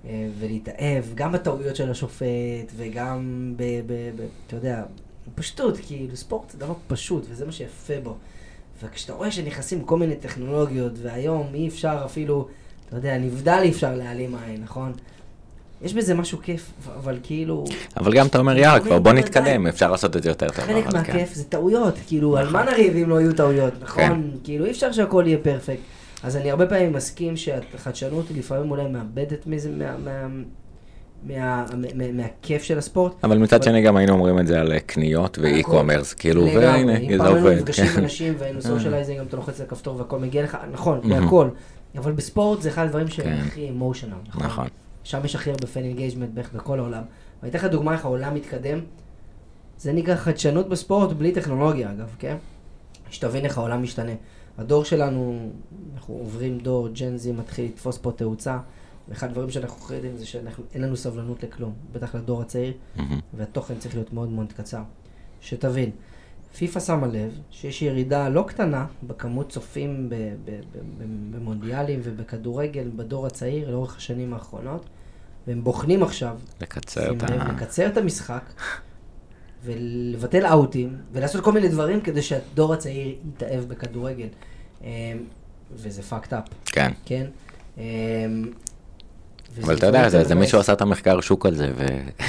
אה, 0.06 0.28
ולהתאהב 0.40 1.04
גם 1.16 1.32
בטעויות 1.32 1.76
של 1.76 1.92
השופט, 1.92 2.72
וגם 2.76 3.54
ב... 3.58 3.64
ב, 3.64 3.94
ב 4.16 4.26
אתה 4.48 4.56
יודע, 4.56 4.84
פשטות, 5.36 5.78
כאילו 5.88 6.16
ספורט 6.18 6.50
זה 6.50 6.58
דבר 6.58 6.74
פשוט, 6.88 7.26
וזה 7.30 7.46
מה 7.46 7.52
שיפה 7.52 7.94
בו. 8.04 8.16
וכשאתה 8.84 9.14
רואה 9.14 9.32
שנכנסים 9.32 9.84
כל 9.84 9.98
מיני 9.98 10.16
טכנולוגיות, 10.16 10.92
והיום 11.02 11.48
אי 11.54 11.68
אפשר 11.68 12.02
אפילו, 12.06 12.48
אתה 12.88 12.96
יודע, 12.96 13.18
נבדל 13.18 13.60
אי 13.62 13.70
אפשר 13.70 13.96
להעלים 13.96 14.36
עין, 14.36 14.62
נכון? 14.64 14.94
יש 15.82 15.94
בזה 15.94 16.14
משהו 16.14 16.40
כיף, 16.42 16.72
אבל 16.96 17.20
כאילו... 17.24 17.64
אבל 17.98 18.14
גם 18.14 18.28
אתה 18.28 18.38
אומר, 18.38 18.58
יאללה, 18.58 18.80
כבר 18.80 19.00
בוא. 19.00 19.14
נתקדם, 19.14 19.68
אפשר 19.68 19.92
לעשות 19.92 20.16
את 20.16 20.24
זה 20.24 20.30
יותר 20.30 20.48
טוב. 20.48 20.66
חלק 20.66 20.86
כן. 20.86 20.98
מהכיף 20.98 21.34
זה 21.34 21.44
טעויות, 21.44 21.96
כאילו, 22.08 22.38
על 22.38 22.46
נכון. 22.46 22.54
מה 22.54 22.72
נריב 22.72 22.96
אם 22.96 23.10
לא 23.10 23.22
יהיו 23.22 23.34
טעויות, 23.34 23.74
נכון? 23.82 24.04
כן. 24.04 24.22
כאילו, 24.44 24.66
אי 24.66 24.72
אפשר 24.72 24.92
שהכל 24.92 25.24
יהיה 25.28 25.38
פרפקט. 25.38 25.80
אז 26.26 26.36
אני 26.38 26.52
הרבה 26.52 26.68
פעמים 26.68 26.94
מסכים 26.94 27.38
שהחדשנות 27.38 28.26
לפעמים 28.36 28.72
אולי 28.72 28.88
מאבדת 28.88 29.48
מזה, 29.48 29.72
מה- 29.72 29.98
מה- 29.98 30.28
מה- 31.24 31.66
מה- 31.96 32.12
מהכיף 32.12 32.64
של 32.64 32.78
הספורט. 32.78 33.14
אבל 33.24 33.38
מצד 33.38 33.64
שני 33.64 33.82
גם 33.82 33.98
היינו 33.98 34.14
אומרים 34.14 34.40
את 34.40 34.48
זה 34.48 34.62
על 34.62 34.72
אה, 34.72 34.80
קניות 34.80 35.38
ו 35.42 35.48
e-commerce, 35.48 36.14
כאילו. 36.14 36.46
והנה, 36.46 36.98
אם 36.98 37.12
זה 37.12 37.18
פעם 37.18 37.34
היינו 37.34 37.48
עובד. 37.48 37.58
נפגשים 37.58 37.86
עם. 37.86 38.00
אנשים 38.04 38.34
והיינו 38.38 38.62
socializing, 38.62 39.20
גם 39.20 39.26
אתה 39.26 39.36
לוחץ 39.38 39.60
על 39.60 39.66
הכפתור 39.66 39.98
והכל 39.98 40.20
מגיע 40.20 40.44
לך, 40.44 40.58
נכון. 40.72 41.00
מהכל. 41.04 41.50
אבל 41.98 42.12
בספורט 42.12 42.62
זה 42.62 42.70
אחד 42.70 42.86
הדברים 42.86 43.08
שהם 43.08 43.26
כן. 43.26 43.44
הכי 43.48 43.70
emotional, 43.70 44.16
נכון? 44.28 44.44
נכון. 44.44 44.68
שם 45.04 45.20
יש 45.26 45.36
הכי 45.36 45.50
הרבה 45.52 45.68
fan 45.68 45.84
engagement 45.84 46.30
בערך 46.34 46.54
בכל 46.54 46.80
העולם. 46.80 47.02
ואני 47.42 47.50
אתן 47.50 47.60
לך 47.60 47.66
דוגמה 47.66 47.94
איך 47.94 48.06
העולם 48.06 48.34
מתקדם. 48.36 48.80
זה 49.78 49.94
נקרא 49.94 50.16
חדשנות 50.16 50.70
בספורט 50.70 51.12
בלי 51.14 51.32
טכנולוגיה, 51.32 51.92
אגב, 51.92 52.16
כן? 52.20 52.36
שתבין 53.10 53.46
איך 53.46 53.58
העולם 53.58 53.84
משתנה. 53.84 54.12
הדור 54.58 54.84
שלנו, 54.84 55.50
אנחנו 55.96 56.14
עוברים 56.14 56.60
דור, 56.60 56.88
ג'נזי 56.88 57.32
מתחיל 57.32 57.66
לתפוס 57.66 57.98
פה 57.98 58.12
תאוצה. 58.12 58.58
ואחד 59.10 59.30
הדברים 59.30 59.50
שאנחנו 59.50 59.96
יודעים 59.96 60.18
זה 60.18 60.26
שאין 60.26 60.82
לנו 60.82 60.98
סבלנות 60.98 61.44
לכלום, 61.44 61.74
בטח 61.92 62.16
לדור 62.16 62.42
הצעיר, 62.42 62.74
מהמם. 62.96 63.20
והתוכן 63.34 63.74
צריך 63.80 63.96
להיות 63.96 64.14
מאוד 64.14 64.30
מאוד 64.30 64.54
קצר. 64.54 64.82
שתבין, 65.42 65.90
פיפ"א 66.58 66.80
שמה 66.80 67.08
לב 67.08 67.40
שיש 67.52 67.82
ירידה 67.82 68.30
לא 68.30 68.46
קטנה 68.48 68.86
בכמות 69.08 69.50
צופים 69.50 70.10
ב- 70.10 70.14
ב- 70.46 70.62
ב- 70.72 71.36
במונדיאלים 71.36 72.00
ובכדורגל 72.04 72.90
בדור 72.96 73.28
הצעיר 73.28 73.72
לאורך 73.72 73.98
השנים 73.98 74.34
האחרונות, 74.34 74.86
והם 75.48 75.64
בוחנים 75.64 76.04
עכשיו, 76.04 76.38
לקצר 76.62 77.14
את 77.14 77.24
ה... 77.24 77.52
לקצר 77.54 77.88
את 77.88 77.98
המשחק, 77.98 78.44
ולבטל 79.66 80.46
אאוטים, 80.46 80.98
ולעשות 81.14 81.44
כל 81.44 81.52
מיני 81.52 81.68
דברים 81.68 82.02
כדי 82.02 82.22
שהדור 82.22 82.74
הצעיר 82.74 83.16
יתאהב 83.36 83.64
בכדורגל. 83.68 84.28
אמ, 84.84 84.88
וזה 85.74 86.02
fucked 86.10 86.32
up, 86.32 86.52
כן. 86.66 86.92
כן? 87.06 87.26
אמ, 87.78 87.84
אבל 89.64 89.78
אתה 89.78 89.86
יודע, 89.86 90.10
זה 90.10 90.24
זה. 90.24 90.36
מישהו 90.36 90.60
עשה 90.60 90.74
את 90.74 90.82
המחקר 90.82 91.22
שוק 91.22 91.46
על 91.46 91.56
זה, 91.56 91.72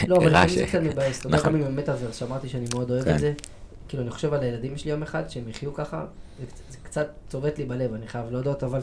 לא, 0.06 0.16
אבל 0.16 0.26
והראה 0.26 0.44
לפעמים 0.44 0.48
זה 0.48 0.66
קצת 0.66 0.80
מבאס. 0.80 1.18
אתה 1.20 1.26
יודע, 1.26 1.38
נכון. 1.38 1.52
גם 1.52 1.58
עם 1.60 1.66
המטאוורס, 1.66 2.16
שאמרתי 2.16 2.48
שאני 2.48 2.66
מאוד 2.74 2.90
אוהב 2.90 3.04
כן. 3.04 3.14
את 3.14 3.18
זה. 3.18 3.32
כאילו, 3.88 4.02
אני 4.02 4.10
חושב 4.10 4.32
על 4.32 4.42
הילדים 4.42 4.76
שלי 4.76 4.90
יום 4.90 5.02
אחד, 5.02 5.30
שהם 5.30 5.48
יחיו 5.48 5.74
ככה, 5.74 6.04
זה 6.70 6.76
קצת 6.82 7.06
צובט 7.28 7.58
לי 7.58 7.64
בלב, 7.64 7.94
אני 7.94 8.06
חייב 8.06 8.24
להודות, 8.30 8.64
אבל... 8.64 8.80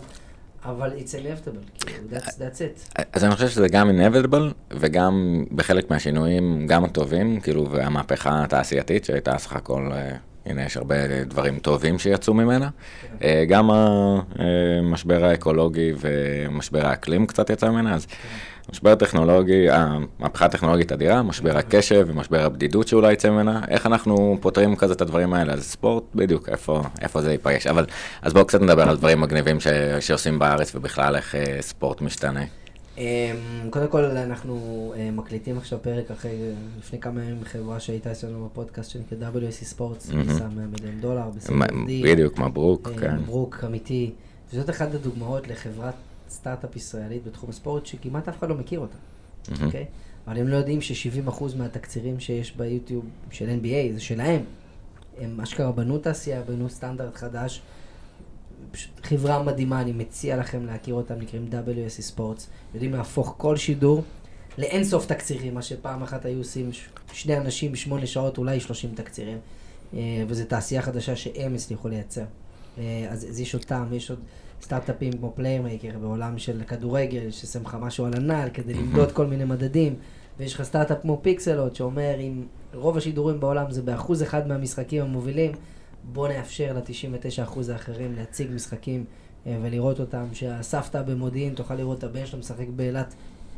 אבל 0.66 0.92
it's 0.98 1.12
inevitable, 1.12 1.86
כאילו, 1.86 2.04
that's, 2.12 2.28
that's 2.28 2.60
it. 2.98 3.02
אז 3.14 3.24
אני 3.24 3.36
חושב 3.36 3.48
שזה 3.50 3.68
גם 3.68 3.90
inevitable, 3.90 4.54
וגם 4.72 5.44
בחלק 5.52 5.92
מהשינויים, 5.92 6.68
גם 6.68 6.84
הטובים, 6.84 7.40
כאילו, 7.40 7.72
והמהפכה 7.72 8.44
התעשייתית 8.44 9.06
שהייתה 9.06 9.38
סך 9.38 9.54
הכל, 9.54 9.90
אה, 9.94 10.16
הנה, 10.46 10.66
יש 10.66 10.78
הרבה 10.78 11.24
דברים 11.26 11.60
טובים 11.60 12.00
שיצאו 12.00 12.34
ממנה. 12.34 12.70
אה, 13.24 13.44
גם 13.48 13.70
המשבר 13.72 15.26
האקולוגי 15.26 15.94
ומשבר 16.00 16.86
האקלים 16.86 17.28
קצת 17.28 17.50
יצא 17.50 17.70
ממנה, 17.70 17.96
אז 17.96 18.08
משבר 18.72 18.96
טכנולוגי, 18.96 19.70
המהפכה 19.70 20.46
הטכנולוגית 20.46 20.92
אדירה, 20.92 21.24
משבר 21.24 21.58
הקשב 21.58 22.06
ומשבר 22.08 22.46
הבדידות 22.46 22.88
שאולי 22.88 23.14
יצא 23.14 23.30
ממנה, 23.30 23.62
איך 23.68 23.86
אנחנו 23.86 24.38
פותרים 24.42 24.76
כזה 24.76 24.94
את 24.94 25.02
הדברים 25.02 25.34
האלה? 25.34 25.54
אז 25.54 25.64
ספורט, 25.64 26.04
בדיוק, 26.16 26.50
איפה, 26.50 26.82
איפה 27.02 27.22
זה 27.22 27.32
ייפגש. 27.32 27.68
אבל, 27.68 27.86
אז 28.22 28.34
בואו 28.34 28.46
קצת 28.46 28.62
נדבר 28.62 28.90
על 28.90 28.98
דברים 28.98 29.22
מגניבים 29.22 29.60
ש, 29.60 29.68
שעושים 30.00 30.40
בארץ, 30.40 30.76
ובכלל 30.76 31.16
איך 31.16 31.36
אה, 31.36 31.58
ספורט 31.62 32.02
משתנה. 32.02 32.44
אמ, 32.98 33.04
קודם 33.70 33.88
כל, 33.88 34.04
אנחנו 34.04 34.94
אה, 34.98 35.12
מקליטים 35.12 35.58
עכשיו 35.58 35.80
פרק 35.82 36.12
אחרי, 36.12 36.32
לפני 36.80 37.00
כמה 37.00 37.24
ימים 37.24 37.44
חברה 37.44 37.80
שהייתה 37.80 38.12
אצלנו 38.12 38.46
בפודקאסט 38.46 38.92
שנקרא 38.92 39.30
ספורטס, 39.52 40.10
מהמם. 40.10 40.24
גייסה 40.24 40.48
100 40.48 40.66
מיליון 40.66 41.02
דולר, 41.02 41.30
בסדר 41.36 41.56
בדיוק, 42.04 42.40
מברוק, 42.40 42.88
אה, 42.88 43.00
כן. 43.00 43.16
מברוק, 43.16 43.64
אמיתי. 43.66 44.12
וזאת 44.54 44.70
אחת 44.70 44.94
הדוגמאות 44.94 45.48
לחברת 45.48 45.94
סטארט-אפ 46.34 46.76
ישראלית 46.76 47.24
בתחום 47.24 47.50
הספורט, 47.50 47.86
שכמעט 47.86 48.28
אף 48.28 48.38
אחד 48.38 48.50
לא 48.50 48.56
מכיר 48.56 48.80
אותה. 48.80 48.98
אוקיי? 49.66 49.86
אבל 50.28 50.38
הם 50.38 50.48
לא 50.48 50.56
יודעים 50.56 50.82
ש-70% 50.82 51.44
מהתקצירים 51.58 52.20
שיש 52.20 52.56
ביוטיוב 52.56 53.06
של 53.32 53.60
NBA 53.62 53.94
זה 53.94 54.00
שלהם. 54.00 54.42
הם 55.20 55.42
אשכרה 55.42 55.72
בנו 55.72 55.98
תעשייה, 55.98 56.42
בנו 56.42 56.70
סטנדרט 56.70 57.16
חדש. 57.16 57.62
פשוט 58.72 59.06
חברה 59.06 59.44
מדהימה, 59.44 59.82
אני 59.82 59.92
מציע 59.92 60.38
לכם 60.38 60.66
להכיר 60.66 60.96
אותם, 60.96 61.16
נקראים 61.20 61.48
WSC 61.52 62.02
ספורטס. 62.02 62.50
יודעים 62.74 62.94
להפוך 62.94 63.36
כל 63.38 63.58
שידור 63.58 64.04
לאינסוף 64.58 65.06
תקצירים, 65.06 65.54
מה 65.54 65.62
שפעם 65.62 66.04
אחת 66.04 66.26
היו 66.26 66.38
עושים 66.38 66.70
שני 67.14 67.38
אנשים 67.38 67.76
שמונה 67.76 68.06
שעות, 68.06 68.38
אולי 68.38 68.60
30 68.60 68.96
תקצירים. 68.96 69.38
אה, 69.94 70.24
וזו 70.28 70.44
תעשייה 70.46 70.82
חדשה 70.82 71.16
שהם 71.16 71.56
הצליחו 71.56 71.88
לייצר. 71.88 72.24
אה, 72.78 73.08
אז, 73.10 73.26
אז 73.30 73.40
יש 73.40 73.54
אותם, 73.54 73.86
יש 73.92 74.10
עוד 74.10 74.20
סטארט-אפים 74.64 75.12
כמו 75.14 75.32
Playermaker 75.36 75.98
בעולם 76.02 76.38
של 76.38 76.62
כדורגל, 76.68 77.32
ששם 77.32 77.62
לך 77.62 77.78
משהו 77.82 78.06
על 78.06 78.14
הנעל 78.16 78.50
כדי 78.54 78.74
למדוד 78.74 79.12
כל 79.12 79.26
מיני 79.26 79.46
מדדים. 79.46 79.96
ויש 80.40 80.54
לך 80.54 80.64
סטארט-אפ 80.64 81.02
כמו 81.02 81.20
Pixellot, 81.22 81.76
שאומר 81.76 82.16
אם 82.20 82.44
רוב 82.74 82.98
השידורים 82.98 83.40
בעולם 83.40 83.72
זה 83.72 83.82
באחוז 83.82 84.24
אחד 84.24 84.48
מהמשחקים 84.48 85.02
המובילים, 85.02 85.52
בוא 86.14 86.28
נאפשר 86.28 86.74
ל-99% 86.74 87.72
האחרים 87.72 88.14
להציג 88.18 88.48
משחקים 88.56 89.06
אה, 89.48 89.58
ולראות 89.62 90.00
אותם, 90.00 90.26
שהסבתא 90.34 91.02
במודיעין 91.02 91.54
תוכל 91.54 91.76
לראות 91.76 91.98
את 91.98 92.04
הבן 92.04 92.26
שלו 92.26 92.40
משחק 92.40 92.68
באילת, 92.76 93.14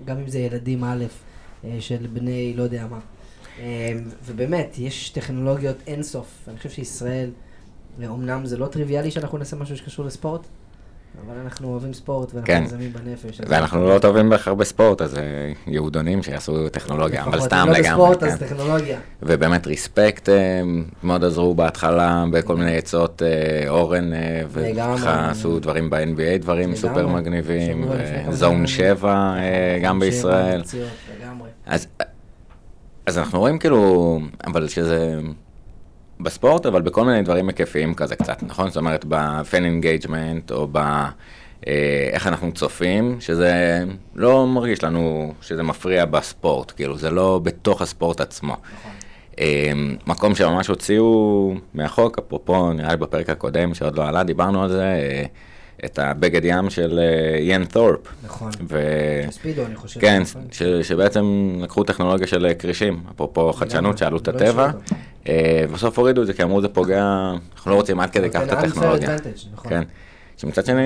גם 0.06 0.18
אם 0.18 0.28
זה 0.28 0.40
ילדים 0.40 0.84
א', 0.84 1.06
אה, 1.64 1.78
של 1.80 2.08
בני 2.14 2.54
לא 2.58 2.64
יודע 2.64 2.88
מה. 2.88 3.00
אה, 3.60 3.94
ובאמת, 4.26 4.76
יש 4.78 5.10
טכנולוגיות 5.10 5.78
אינסוף. 5.88 6.46
אני 6.48 6.58
חושב 6.58 6.70
שישראל, 6.70 7.32
אומנם 8.08 8.46
זה 8.46 8.58
לא 8.58 8.68
טריוויאלי 8.68 9.12
שאנחנו 9.12 9.38
נעשה 9.38 9.56
משהו 9.56 9.78
שקשור 9.78 10.06
לספורט, 10.06 10.48
אבל 11.26 11.40
אנחנו 11.44 11.68
אוהבים 11.68 11.94
ספורט 11.94 12.34
ואנחנו 12.34 12.48
כן. 12.48 12.64
מזמים 12.64 12.94
בנפש. 12.94 13.42
ואנחנו 13.48 13.90
לא 13.90 14.00
טובים 14.00 14.30
בהכרח 14.30 14.54
בספורט, 14.54 15.02
אז 15.02 15.18
אה, 15.18 15.22
יהודונים 15.68 16.24
שיעשו 16.24 16.70
טכנולוגיה, 16.70 17.24
אבל 17.24 17.42
סתם 17.42 17.56
אם 17.56 17.68
לא 17.68 17.74
לגמרי. 17.74 17.90
בספורט, 17.92 18.20
כן. 18.20 18.28
אז 18.30 18.40
טכנולוגיה. 18.40 19.00
ובאמת 19.24 19.68
ריספקט 19.68 20.30
אה, 20.30 20.62
מאוד 21.04 21.24
עזרו 21.24 21.56
בהתחלה 21.56 22.24
בכל 22.32 22.56
מיני 22.56 22.78
עצות, 22.78 23.22
אה, 23.22 23.70
אורן, 23.70 24.12
לגמרי. 24.56 24.98
וככה 25.02 25.30
עשו 25.30 25.60
דברים 25.60 25.90
ב-NBA, 25.90 26.38
דברים 26.42 26.60
לגמרי. 26.60 26.76
סופר 26.76 27.08
מגניבים, 27.08 27.86
זון 28.30 28.56
זמן. 28.58 28.68
7 28.68 29.36
אה, 29.38 29.80
גם 29.82 30.00
בישראל. 30.00 30.62
לגמרי. 31.22 31.50
אז 33.06 33.18
אנחנו 33.18 33.40
רואים 33.40 33.60
כאילו, 33.60 34.20
אבל 34.48 34.68
שזה 34.68 35.20
בספורט, 36.20 36.66
אבל 36.66 36.82
בכל 36.82 37.06
מיני 37.06 37.22
דברים 37.22 37.48
היקפיים 37.48 37.94
כזה 37.94 38.16
קצת, 38.16 38.44
נכון? 38.44 38.68
זאת 38.70 38.78
אומרת, 38.78 39.06
ב-fan 39.08 39.84
engagement, 39.84 40.54
או 40.54 40.68
ב... 40.72 40.78
אה, 41.68 42.10
איך 42.12 42.28
אנחנו 42.28 42.52
צופים, 42.52 43.18
שזה 43.20 43.84
לא 44.16 44.48
מרגיש 44.48 44.84
לנו 44.84 45.34
שזה 45.42 45.64
מפריע 45.64 46.06
בספורט, 46.06 46.72
כאילו, 46.76 46.98
זה 46.98 47.10
לא 47.10 47.40
בתוך 47.44 47.82
הספורט 47.82 48.22
עצמו. 48.22 48.54
נכון. 48.54 48.92
אה, 49.40 49.72
מקום 50.08 50.36
שממש 50.36 50.68
הוציאו 50.68 51.54
מהחוק, 51.74 52.20
אפרופו, 52.20 52.74
נראה 52.74 52.92
לי 52.92 52.98
בפרק 52.98 53.30
הקודם, 53.30 53.74
שעוד 53.74 53.98
לא 53.98 54.08
עלה, 54.08 54.24
דיברנו 54.24 54.64
על 54.64 54.70
זה, 54.70 54.84
אה, 54.84 55.26
את 55.86 56.00
הבגד 56.00 56.42
ים 56.46 56.70
של 56.70 57.00
יאן 57.40 57.66
תורפ. 57.66 58.00
נכון. 58.24 58.52
ו... 58.70 58.82
ספידו, 59.30 59.66
אני 59.66 59.76
חושב. 59.76 60.00
כן, 60.00 60.22
נכון? 60.22 60.42
ש, 60.52 60.64
שבעצם 60.64 61.56
לקחו 61.62 61.84
טכנולוגיה 61.84 62.28
של 62.28 62.52
כרישים, 62.60 63.04
אפרופו 63.16 63.54
חדשנות 63.54 63.98
שעלו 63.98 64.18
את 64.18 64.28
לא 64.28 64.34
הטבע, 64.34 64.72
בסוף 65.74 66.00
הורידו 66.00 66.22
את 66.22 66.28
זה 66.28 66.34
כי 66.34 66.44
אמרו 66.44 66.62
זה 66.62 66.70
פוגע, 66.70 67.32
אנחנו 67.56 67.72
לא 67.72 67.76
רוצים 67.76 68.00
עד 68.00 68.10
כדי 68.10 68.30
כך 68.30 68.42
את 68.44 68.52
הטכנולוגיה. 68.52 69.16
נכון. 69.54 69.70
כן. 69.70 69.84
שמצד 70.38 70.66
שני, 70.66 70.82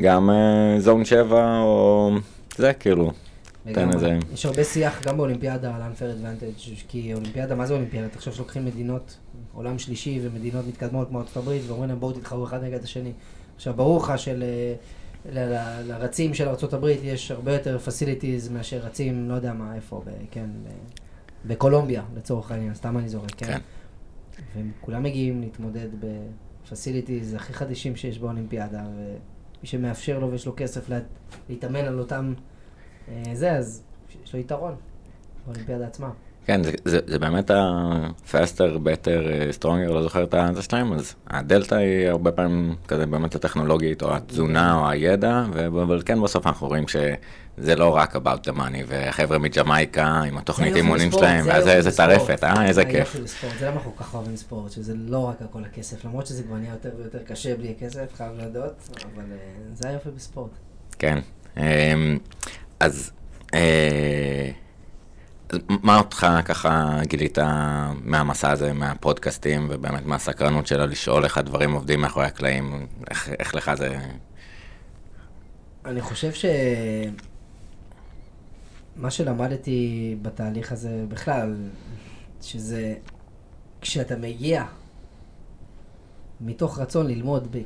גם 0.00 0.30
זון 0.78 1.04
7 1.04 1.58
או 1.60 2.10
זה 2.56 2.72
כאילו, 2.72 3.10
תן 3.64 3.70
לגמרי. 3.70 3.94
איזה, 3.94 4.18
יש 4.34 4.46
הרבה 4.46 4.64
שיח 4.64 5.02
גם 5.06 5.16
באולימפיאדה 5.16 5.74
על 5.76 5.82
unfair 5.82 6.24
advantage, 6.24 6.84
כי 6.88 7.14
אולימפיאדה, 7.14 7.54
מה 7.54 7.66
זה 7.66 7.74
אולימפיאדה? 7.74 8.08
תחשוב 8.08 8.34
שלוקחים 8.34 8.64
מדינות 8.64 9.16
עולם 9.54 9.78
שלישי 9.78 10.20
ומדינות 10.22 10.66
מתקדמות 10.68 11.08
כמו 11.08 11.18
ארצות 11.20 11.36
הברית 11.36 11.62
ואומרים 11.66 11.88
להם 11.88 12.00
בואו 12.00 12.12
תתחרו 12.12 12.44
אחד 12.44 12.64
נגד 12.64 12.84
השני. 12.84 13.12
עכשיו, 13.56 13.74
ברור 13.74 13.98
לך 14.02 14.12
של 14.18 14.44
ארצות 16.48 16.72
הברית 16.72 17.00
יש 17.04 17.30
הרבה 17.30 17.52
יותר 17.52 17.78
facilities 17.86 18.52
מאשר 18.52 18.78
רצים, 18.78 19.28
לא 19.28 19.34
יודע 19.34 19.52
מה, 19.52 19.74
איפה, 19.74 20.02
ב- 20.06 20.10
כן, 20.30 20.46
ב- 20.64 20.68
בקולומביה 21.52 22.02
לצורך 22.16 22.50
העניין, 22.50 22.74
סתם 22.74 22.98
אני 22.98 23.08
זורק, 23.08 23.30
כן? 23.36 23.46
כן. 23.46 23.58
והם 24.54 24.72
כולם 24.80 25.02
מגיעים 25.02 25.40
להתמודד 25.40 25.88
בפסיליטיז 26.62 27.34
הכי 27.34 27.52
חדישים 27.52 27.96
שיש 27.96 28.18
באולימפיאדה, 28.18 28.84
ומי 28.86 29.66
שמאפשר 29.66 30.18
לו 30.18 30.30
ויש 30.30 30.46
לו 30.46 30.52
כסף 30.56 30.88
לה, 30.88 30.98
להתאמן 31.48 31.84
על 31.84 31.98
אותם 31.98 32.34
אה, 33.08 33.22
זה, 33.32 33.52
אז 33.52 33.82
יש 34.24 34.34
לו 34.34 34.40
יתרון 34.40 34.74
באולימפיאדה 35.46 35.86
עצמה. 35.86 36.10
כן, 36.46 36.62
זה, 36.62 36.72
זה, 36.84 36.98
זה 37.06 37.18
באמת 37.18 37.50
ה-faster, 37.50 38.76
better, 38.84 39.26
אה, 39.26 39.50
stronger, 39.60 39.92
לא 39.92 40.02
זוכר 40.02 40.24
את 40.24 40.34
זה 40.54 40.62
שלהם, 40.62 40.92
אז 40.92 41.14
הדלתא 41.26 41.74
היא 41.74 42.08
הרבה 42.08 42.32
פעמים 42.32 42.76
כזה 42.88 43.06
באמת 43.06 43.34
הטכנולוגית, 43.34 44.02
או 44.02 44.14
התזונה, 44.14 44.78
או 44.78 44.88
הידע, 44.88 45.44
אבל 45.66 46.02
כן 46.04 46.22
בסוף 46.22 46.46
אנחנו 46.46 46.68
רואים 46.68 46.88
שזה 46.88 47.76
לא 47.76 47.96
רק 47.96 48.16
about 48.16 48.48
the 48.48 48.52
money, 48.56 48.84
והחבר'ה 48.86 49.38
מג'מייקה 49.38 50.06
עם 50.06 50.38
התוכנית 50.38 50.76
אימונים 50.76 51.12
שלהם, 51.12 51.44
זה 51.44 51.50
ואז 51.50 51.68
איזה. 51.68 51.96
טרפת, 51.96 52.44
אה, 52.44 52.62
איזה 52.62 52.72
זה 52.72 52.84
כיף. 52.84 53.16
זה 53.58 53.66
למה 53.66 53.76
אנחנו 53.76 53.96
כל 53.96 54.04
כך 54.04 54.14
אוהבים 54.14 54.36
ספורט, 54.36 54.72
שזה 54.72 54.94
לא 54.96 55.18
רק 55.18 55.42
הכל 55.42 55.64
הכסף, 55.64 56.04
למרות 56.04 56.26
שזה 56.26 56.42
כבר 56.42 56.56
נהיה 56.56 56.72
יותר 56.72 56.90
ויותר 56.98 57.18
קשה 57.18 57.56
בלי 57.56 57.74
הכסף, 57.76 58.14
חייב 58.16 58.32
להודות, 58.38 58.88
אבל 58.90 59.24
אה, 59.32 59.36
זה 59.74 59.88
היופי 59.88 60.08
בספורט. 60.16 60.50
כן. 60.98 61.18
אמ, 61.56 62.18
אז 62.80 63.10
אה, 63.54 63.60
אז 63.60 64.65
מה 65.68 65.98
אותך 65.98 66.26
ככה 66.44 67.00
גילית 67.02 67.38
מהמסע 68.02 68.50
הזה, 68.50 68.72
מהפודקאסטים, 68.72 69.66
ובאמת 69.70 70.06
מהסקרנות 70.06 70.66
שלה 70.66 70.86
לשאול 70.86 71.24
איך 71.24 71.38
הדברים 71.38 71.72
עובדים 71.72 72.00
מאחורי 72.00 72.26
הקלעים, 72.26 72.86
איך, 73.10 73.28
איך 73.38 73.54
לך 73.54 73.74
זה... 73.74 73.98
אני 75.84 76.00
חושב 76.00 76.32
ש... 76.32 76.44
מה 78.96 79.10
שלמדתי 79.10 80.16
בתהליך 80.22 80.72
הזה 80.72 81.04
בכלל, 81.08 81.54
שזה 82.42 82.94
כשאתה 83.80 84.16
מגיע 84.16 84.64
מתוך 86.40 86.78
רצון 86.78 87.06
ללמוד. 87.06 87.56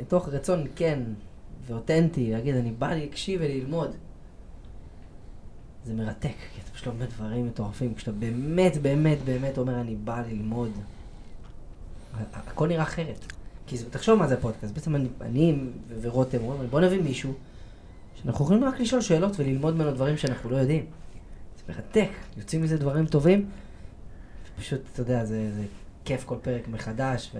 מתוך 0.00 0.28
רצון 0.28 0.66
כן 0.76 1.00
ואותנטי, 1.66 2.30
להגיד 2.30 2.54
אני 2.54 2.70
בא 2.70 2.94
להקשיב 2.94 3.40
וללמוד, 3.44 3.96
זה 5.84 5.94
מרתק, 5.94 6.34
כי 6.54 6.60
אתה 6.64 6.70
פשוט 6.70 6.86
לומד 6.86 7.06
דברים 7.06 7.46
מטורפים. 7.46 7.94
כשאתה 7.94 8.12
באמת 8.12 8.76
באמת 8.76 9.18
באמת 9.24 9.58
אומר 9.58 9.80
אני 9.80 9.96
בא 9.96 10.22
ללמוד, 10.28 10.70
הכל 12.32 12.68
נראה 12.68 12.82
אחרת. 12.82 13.32
כי 13.66 13.76
זה, 13.76 13.90
תחשוב 13.90 14.18
מה 14.18 14.28
זה 14.28 14.34
הפודקאסט. 14.34 14.74
בעצם 14.74 14.96
אני, 14.96 15.08
אני 15.20 15.58
ורותם 16.00 16.38
אומרים, 16.38 16.70
בוא 16.70 16.80
נביא 16.80 17.02
מישהו 17.02 17.34
שאנחנו 18.14 18.44
יכולים 18.44 18.64
רק 18.64 18.80
לשאול 18.80 19.00
שאלות 19.00 19.40
וללמוד 19.40 19.74
ממנו 19.74 19.92
דברים 19.92 20.16
שאנחנו 20.16 20.50
לא 20.50 20.56
יודעים. 20.56 20.86
זה 21.56 21.72
מרתק, 21.72 22.10
יוצאים 22.36 22.62
מזה 22.62 22.78
דברים 22.78 23.06
טובים. 23.06 23.50
פשוט, 24.56 24.80
אתה 24.92 25.00
יודע, 25.00 25.24
זה, 25.24 25.50
זה 25.54 25.64
כיף 26.04 26.24
כל 26.24 26.36
פרק 26.42 26.68
מחדש, 26.68 27.32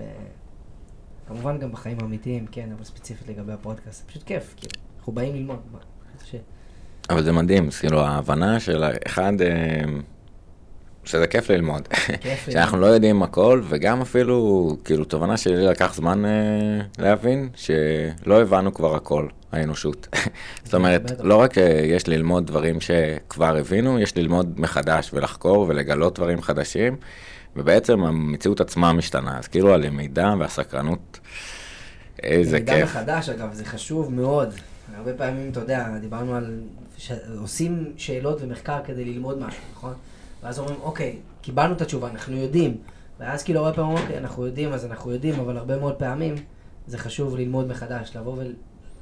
וכמובן 1.25 1.59
גם 1.59 1.71
בחיים 1.71 1.97
האמיתיים, 2.01 2.47
כן, 2.47 2.69
אבל 2.71 2.83
ספציפית 2.83 3.27
לגבי 3.27 3.53
הפודקאסט, 3.53 4.01
זה 4.01 4.07
פשוט 4.07 4.23
כיף, 4.23 4.53
כאילו, 4.57 4.73
אנחנו 4.97 5.13
באים 5.13 5.35
ללמוד. 5.35 5.59
מה, 5.71 5.79
ש... 6.25 6.35
אבל 7.09 7.23
זה 7.23 7.31
מדהים, 7.31 7.69
כאילו 7.79 8.01
ההבנה 8.01 8.59
של 8.59 8.83
אחד, 9.07 9.41
אה, 9.41 9.83
שזה 11.05 11.27
כיף 11.27 11.49
ללמוד. 11.49 11.87
כיף 12.21 12.49
שאנחנו 12.49 12.77
לא 12.77 12.85
יודעים 12.85 13.23
הכל, 13.23 13.61
וגם 13.69 14.01
אפילו, 14.01 14.77
כאילו, 14.85 15.05
תובנה 15.05 15.37
שלי 15.37 15.65
לקח 15.65 15.93
זמן 15.93 16.25
אה, 16.25 16.31
להבין, 16.97 17.49
שלא 17.55 18.41
הבנו 18.41 18.73
כבר 18.73 18.95
הכל, 18.95 19.27
האנושות. 19.51 20.07
זאת 20.65 20.73
אומרת. 20.73 21.11
לא 21.19 21.35
רק 21.35 21.57
אה, 21.57 21.81
יש 21.83 22.07
ללמוד 22.07 22.47
דברים 22.47 22.81
שכבר 22.81 23.57
הבינו, 23.57 23.99
יש 23.99 24.17
ללמוד 24.17 24.59
מחדש 24.59 25.09
ולחקור 25.13 25.65
ולגלות 25.69 26.15
דברים 26.15 26.41
חדשים, 26.41 26.95
ובעצם 27.55 28.03
המציאות 28.03 28.61
עצמה 28.61 28.93
משתנה. 28.93 29.37
אז 29.37 29.47
כאילו 29.47 29.73
הלמידה 29.73 30.35
והסקרנות, 30.39 31.19
איזה 32.23 32.57
למידה 32.57 32.75
כיף. 32.75 32.83
מחדש, 32.83 33.29
אגב, 33.29 33.53
זה 33.53 33.65
חשוב 33.65 34.13
מאוד. 34.13 34.53
הרבה 34.95 35.13
פעמים, 35.13 35.51
אתה 35.51 35.59
יודע, 35.59 35.97
דיברנו 36.01 36.35
על... 36.35 36.61
ש... 36.97 37.11
עושים 37.39 37.93
שאלות 37.97 38.41
ומחקר 38.41 38.83
כדי 38.85 39.05
ללמוד 39.05 39.39
משהו, 39.39 39.63
נכון? 39.73 39.93
ואז 40.43 40.59
אומרים, 40.59 40.77
אוקיי, 40.81 41.19
קיבלנו 41.41 41.73
את 41.73 41.81
התשובה, 41.81 42.09
אנחנו 42.09 42.35
יודעים. 42.35 42.77
ואז 43.19 43.43
כאילו 43.43 43.59
הרבה 43.59 43.75
פעמים, 43.75 43.97
אוקיי, 43.97 44.17
אנחנו 44.17 44.45
יודעים, 44.45 44.73
אז 44.73 44.85
אנחנו 44.85 45.11
יודעים, 45.11 45.39
אבל 45.39 45.57
הרבה 45.57 45.77
מאוד 45.79 45.95
פעמים 45.95 46.35
זה 46.87 46.97
חשוב 46.97 47.35
ללמוד 47.35 47.67
מחדש, 47.67 48.15
לבוא 48.15 48.33
ו... 48.37 48.41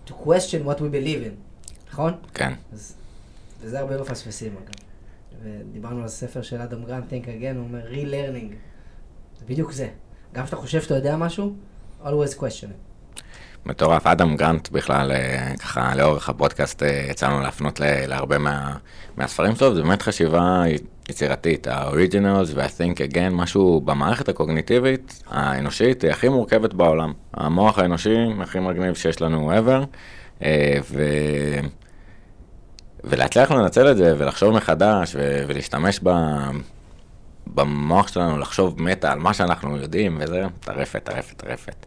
to 0.08 0.12
question 0.12 0.68
what 0.68 0.78
we 0.78 0.94
believe 0.94 1.26
in, 1.26 1.70
נכון? 1.92 2.14
כן. 2.34 2.54
אז... 2.74 2.96
וזה 3.62 3.80
הרבה 3.80 4.02
מפספסים, 4.02 4.56
אגב. 4.58 4.74
ודיברנו 5.44 6.00
על 6.00 6.06
הספר 6.06 6.42
של 6.42 6.62
אדם 6.62 6.86
גרנט, 6.86 7.06
Think 7.10 7.26
Again, 7.26 7.56
הוא 7.56 7.64
אומר, 7.64 7.88
re-learning. 7.92 8.54
זה 9.40 9.46
בדיוק 9.48 9.72
זה. 9.72 9.90
גם 10.34 10.44
כשאתה 10.44 10.56
חושב 10.56 10.82
שאתה 10.82 10.96
יודע 10.96 11.18
משהו, 11.18 11.54
always 12.04 12.38
question 12.40 12.66
it. 12.66 12.91
מטורף, 13.66 14.08
אדם 14.08 14.36
גרנט 14.36 14.70
בכלל, 14.70 15.12
אה, 15.12 15.54
ככה 15.60 15.96
לאורך 15.96 16.30
הפודקאסט 16.30 16.84
אה, 16.84 17.06
יצאנו 17.10 17.42
להפנות 17.42 17.80
ל- 17.80 18.06
להרבה 18.06 18.38
מה, 18.38 18.76
מהספרים 19.18 19.56
שלו, 19.56 19.76
זה 19.76 19.82
באמת 19.82 20.02
חשיבה 20.02 20.64
יצירתית, 21.10 21.68
ה-Originals 21.68 22.50
וה-Think 22.56 23.14
Again, 23.14 23.30
משהו 23.32 23.82
במערכת 23.82 24.30
הקוגניטיבית 24.30 25.24
האנושית 25.30 26.04
הכי 26.04 26.30
מורכבת 26.30 26.74
בעולם. 26.74 27.14
המוח 27.34 27.80
האנושי 27.80 28.16
הכי 28.42 28.60
מגניב 28.60 28.96
שיש 28.96 29.22
לנו 29.22 29.52
ever, 29.52 29.86
אה, 30.44 30.78
ו... 30.92 31.04
ולהצליח 33.04 33.52
לנצל 33.52 33.92
את 33.92 33.98
זה 33.98 34.16
ולחשוב 34.18 34.54
מחדש 34.54 35.16
ו- 35.16 35.44
ולהשתמש 35.48 36.00
ב... 36.04 36.10
במוח 37.48 38.08
שלנו, 38.08 38.38
לחשוב 38.38 38.82
מטה 38.82 39.12
על 39.12 39.20
מה 39.20 39.34
שאנחנו 39.34 39.78
יודעים, 39.78 40.18
וזה 40.20 40.44
טרפת, 40.60 41.04
טרפת, 41.04 41.42
טרפת. 41.42 41.86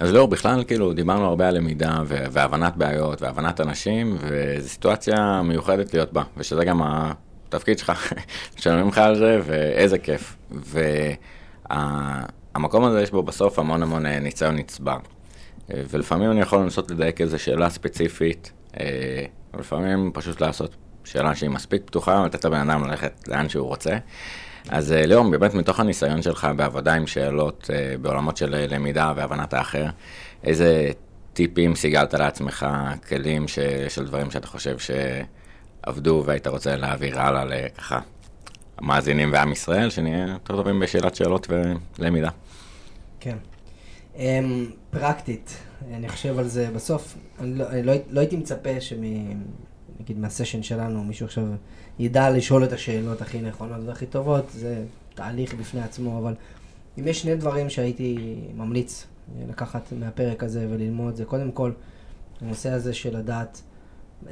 אז 0.00 0.12
לא, 0.12 0.26
בכלל, 0.26 0.64
כאילו, 0.64 0.92
דיברנו 0.92 1.24
הרבה 1.24 1.48
על 1.48 1.56
למידה 1.56 2.02
ו- 2.06 2.24
והבנת 2.30 2.76
בעיות 2.76 3.22
והבנת 3.22 3.60
אנשים, 3.60 4.16
וזו 4.20 4.68
סיטואציה 4.68 5.42
מיוחדת 5.42 5.94
להיות 5.94 6.12
בה, 6.12 6.22
ושזה 6.36 6.64
גם 6.64 6.80
התפקיד 6.82 7.78
שלך, 7.78 8.12
משלמים 8.58 8.88
לך 8.88 8.98
על 8.98 9.16
זה, 9.16 9.40
ואיזה 9.44 9.98
כיף. 9.98 10.36
והמקום 11.70 12.84
הזה 12.84 13.02
יש 13.02 13.10
בו 13.10 13.22
בסוף 13.22 13.58
המון 13.58 13.82
המון 13.82 14.06
אה, 14.06 14.20
ניסיון 14.20 14.56
נצבר. 14.56 14.98
אה, 15.72 15.82
ולפעמים 15.90 16.30
אני 16.30 16.40
יכול 16.40 16.58
לנסות 16.58 16.90
לדייק 16.90 17.20
איזו 17.20 17.38
שאלה 17.38 17.70
ספציפית, 17.70 18.52
אה, 18.80 19.24
ולפעמים 19.54 20.10
פשוט 20.14 20.40
לעשות 20.40 20.76
שאלה 21.04 21.34
שהיא 21.34 21.50
מספיק 21.50 21.82
פתוחה, 21.84 22.20
ולתת 22.22 22.44
לבן 22.44 22.70
אדם 22.70 22.84
ללכת 22.84 23.28
לאן 23.28 23.48
שהוא 23.48 23.66
רוצה. 23.66 23.96
אז 24.68 24.92
אה, 24.92 25.06
ליאור, 25.06 25.30
באמת 25.30 25.54
מתוך 25.54 25.80
הניסיון 25.80 26.22
שלך 26.22 26.48
בעבודה 26.56 26.94
עם 26.94 27.06
שאלות 27.06 27.70
אה, 27.72 27.94
בעולמות 28.00 28.36
של 28.36 28.54
אה, 28.54 28.66
למידה 28.66 29.12
והבנת 29.16 29.54
האחר, 29.54 29.86
איזה 30.44 30.90
טיפים 31.32 31.74
סיגלת 31.74 32.14
לעצמך, 32.14 32.66
כלים 33.08 33.48
ש, 33.48 33.58
של 33.88 34.06
דברים 34.06 34.30
שאתה 34.30 34.46
חושב 34.46 34.76
שעבדו 34.78 36.22
והיית 36.26 36.46
רוצה 36.46 36.76
להעביר 36.76 37.20
הלאה 37.20 37.44
לככה 37.44 38.00
המאזינים 38.78 39.32
ועם 39.32 39.52
ישראל, 39.52 39.90
שנהיה 39.90 40.26
יותר 40.28 40.56
טובים 40.56 40.80
בשאלת 40.80 41.14
שאלות 41.14 41.46
ולמידה. 41.98 42.30
כן. 43.20 43.36
Um, 44.14 44.20
פרקטית, 44.90 45.56
אני 45.92 46.08
חושב 46.08 46.38
על 46.38 46.48
זה 46.48 46.68
בסוף, 46.74 47.16
אני 47.40 47.58
לא, 47.58 47.68
אני 47.68 47.82
לא, 47.82 47.92
לא 48.10 48.20
הייתי 48.20 48.36
מצפה 48.36 48.80
שמ... 48.80 49.02
נגיד 50.00 50.18
מהסשן 50.18 50.62
שלנו, 50.62 51.04
מישהו 51.04 51.26
עכשיו 51.26 51.44
ידע 51.98 52.30
לשאול 52.30 52.64
את 52.64 52.72
השאלות 52.72 53.22
הכי 53.22 53.40
נכונות 53.40 53.80
והכי 53.86 54.06
טובות, 54.06 54.44
זה 54.50 54.84
תהליך 55.14 55.54
בפני 55.54 55.80
עצמו, 55.80 56.18
אבל 56.18 56.34
אם 56.98 57.08
יש 57.08 57.22
שני 57.22 57.36
דברים 57.36 57.70
שהייתי 57.70 58.36
ממליץ 58.56 59.06
לקחת 59.48 59.92
מהפרק 59.92 60.42
הזה 60.42 60.66
וללמוד, 60.70 61.16
זה 61.16 61.24
קודם 61.24 61.52
כל, 61.52 61.72
הנושא 62.40 62.70
הזה 62.70 62.94
של 62.94 63.16
לדעת 63.16 63.62
20-80 64.24 64.28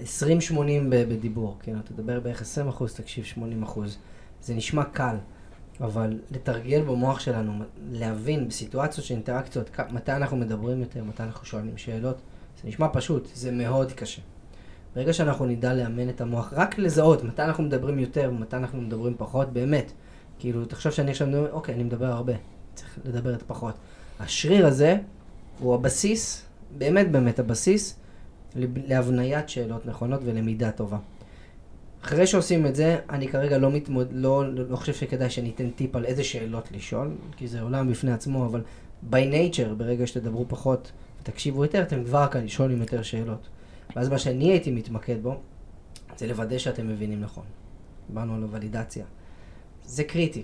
ב- 0.91 1.09
בדיבור, 1.09 1.57
כן, 1.63 1.81
תדבר 1.85 2.21
בערך 2.21 2.41
20 2.41 2.69
אחוז, 2.69 2.95
תקשיב 2.95 3.25
80 3.25 3.63
אחוז. 3.63 3.99
זה 4.43 4.55
נשמע 4.55 4.85
קל, 4.85 5.17
אבל 5.81 6.19
לתרגל 6.31 6.83
במוח 6.83 7.21
שלנו, 7.21 7.65
להבין 7.93 8.49
בסיטואציות 8.49 9.07
של 9.07 9.15
אינטראקציות, 9.15 9.71
מתי 9.91 10.13
אנחנו 10.13 10.37
מדברים 10.37 10.81
יותר, 10.81 11.05
מתי 11.05 11.23
אנחנו 11.23 11.47
שואלים 11.47 11.79
שאלות, 11.79 12.17
זה 12.63 12.69
נשמע 12.69 12.87
פשוט, 12.93 13.29
זה 13.35 13.51
מאוד 13.51 13.93
קשה. 13.93 14.23
ברגע 14.97 15.13
שאנחנו 15.13 15.47
נדע 15.47 15.75
לאמן 15.75 16.09
את 16.09 16.21
המוח, 16.21 16.53
רק 16.53 16.79
לזהות 16.79 17.25
מתי 17.25 17.43
אנחנו 17.43 17.65
מדברים 17.65 17.99
יותר 17.99 18.31
ומתי 18.35 18.57
אנחנו 18.57 18.81
מדברים 18.81 19.15
פחות, 19.19 19.53
באמת. 19.53 19.93
כאילו, 20.39 20.65
תחשוב 20.65 20.93
שאני 20.93 21.11
עכשיו 21.11 21.27
מדבר, 21.27 21.53
אוקיי, 21.53 21.75
אני 21.75 21.85
מדבר 21.85 22.07
הרבה, 22.07 22.33
צריך 22.75 22.99
לדבר 23.05 23.35
את 23.35 23.43
פחות. 23.43 23.75
השריר 24.21 24.67
הזה 24.67 24.97
הוא 25.59 25.75
הבסיס, 25.75 26.43
באמת 26.79 27.11
באמת 27.11 27.39
הבסיס, 27.39 27.99
להבניית 28.87 29.49
שאלות 29.49 29.87
נכונות 29.87 30.21
ולמידה 30.25 30.71
טובה. 30.71 30.99
אחרי 32.03 32.27
שעושים 32.27 32.67
את 32.67 32.75
זה, 32.75 32.99
אני 33.11 33.29
כרגע 33.29 33.59
לא, 33.59 33.71
מתמוד... 33.71 34.09
לא, 34.13 34.55
לא, 34.55 34.65
לא 34.69 34.77
חושב 34.77 34.95
שכדאי 34.95 35.31
שניתן 35.31 35.71
טיפ 35.71 35.97
על 35.97 36.05
איזה 36.05 36.25
שאלות 36.25 36.73
לשאול, 36.73 37.11
כי 37.37 37.49
זה 37.49 37.61
עולם 37.61 37.91
בפני 37.91 38.13
עצמו, 38.13 38.47
אבל 38.47 38.63
by 39.11 39.15
nature, 39.15 39.75
ברגע 39.77 40.07
שתדברו 40.07 40.45
פחות 40.49 40.93
ותקשיבו 41.23 41.65
יותר, 41.65 41.83
אתם 41.83 42.05
כבר 42.05 42.27
כאן 42.27 42.45
לשאול 42.45 42.71
עם 42.73 42.81
יותר 42.81 43.03
שאלות. 43.03 43.49
ואז 43.97 44.09
מה 44.09 44.19
שאני 44.19 44.51
הייתי 44.51 44.71
מתמקד 44.71 45.23
בו, 45.23 45.41
זה 46.17 46.27
לוודא 46.27 46.59
שאתם 46.59 46.89
מבינים 46.89 47.21
נכון. 47.21 47.45
דיברנו 48.09 48.35
על 48.35 48.43
הוולידציה. 48.43 49.05
זה 49.85 50.05
קריטי, 50.05 50.43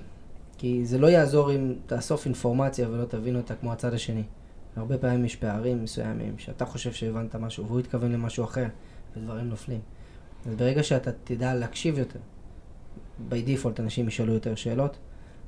כי 0.58 0.86
זה 0.86 0.98
לא 0.98 1.06
יעזור 1.06 1.54
אם 1.54 1.74
תאסוף 1.86 2.24
אינפורמציה 2.24 2.88
ולא 2.88 3.04
תבין 3.04 3.36
אותה 3.36 3.54
כמו 3.54 3.72
הצד 3.72 3.94
השני. 3.94 4.22
הרבה 4.76 4.98
פעמים 4.98 5.24
יש 5.24 5.36
פערים 5.36 5.82
מסוימים, 5.82 6.38
שאתה 6.38 6.64
חושב 6.64 6.92
שהבנת 6.92 7.36
משהו 7.36 7.66
והוא 7.66 7.80
התכוון 7.80 8.12
למשהו 8.12 8.44
אחר, 8.44 8.66
ודברים 9.16 9.48
נופלים. 9.48 9.80
אז 10.46 10.54
ברגע 10.54 10.82
שאתה 10.82 11.10
תדע 11.24 11.54
להקשיב 11.54 11.98
יותר, 11.98 12.20
by 13.30 13.34
default 13.48 13.80
אנשים 13.80 14.08
ישאלו 14.08 14.32
יותר 14.34 14.54
שאלות, 14.54 14.98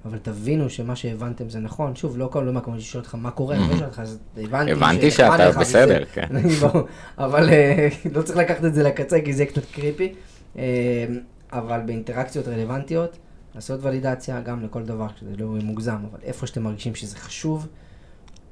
אבל 0.05 0.19
תבינו 0.19 0.71
שמה 0.71 0.97
שהבנתם 0.97 1.51
זה 1.51 1.59
נכון. 1.59 1.97
שוב, 1.97 2.19
לא 2.19 2.29
כל 2.33 2.51
דבר 2.51 2.61
כמו 2.61 2.77
לשאול 2.77 3.03
אותך 3.03 3.15
מה 3.15 3.31
קורה, 3.31 3.57
אני 3.57 3.69
לא 3.71 3.77
שואל 3.77 3.89
אותך, 3.89 4.01
אז 4.01 4.19
הבנתי 4.37 4.73
הבנתי 4.73 5.11
שאתה 5.11 5.51
בסדר. 5.61 6.05
כן. 6.13 6.29
ברור. 6.61 6.87
אבל 7.19 7.51
אה, 7.51 7.89
לא 8.13 8.23
צריך 8.23 8.39
לקחת 8.39 8.65
את 8.65 8.75
זה 8.75 8.83
לקצה, 8.83 9.21
כי 9.21 9.33
זה 9.33 9.47
קצת 9.47 9.65
קריפי. 9.73 10.15
אה, 10.57 11.07
אבל 11.53 11.81
באינטראקציות 11.87 12.49
רלוונטיות, 12.49 13.19
לעשות 13.55 13.81
ולידציה 13.83 14.41
גם 14.41 14.65
לכל 14.65 14.83
דבר, 14.83 15.07
שזה 15.21 15.37
לא 15.37 15.45
יהיה 15.57 15.65
מוגזם, 15.65 15.97
אבל 16.11 16.21
איפה 16.23 16.47
שאתם 16.47 16.63
מרגישים 16.63 16.95
שזה 16.95 17.17
חשוב, 17.17 17.67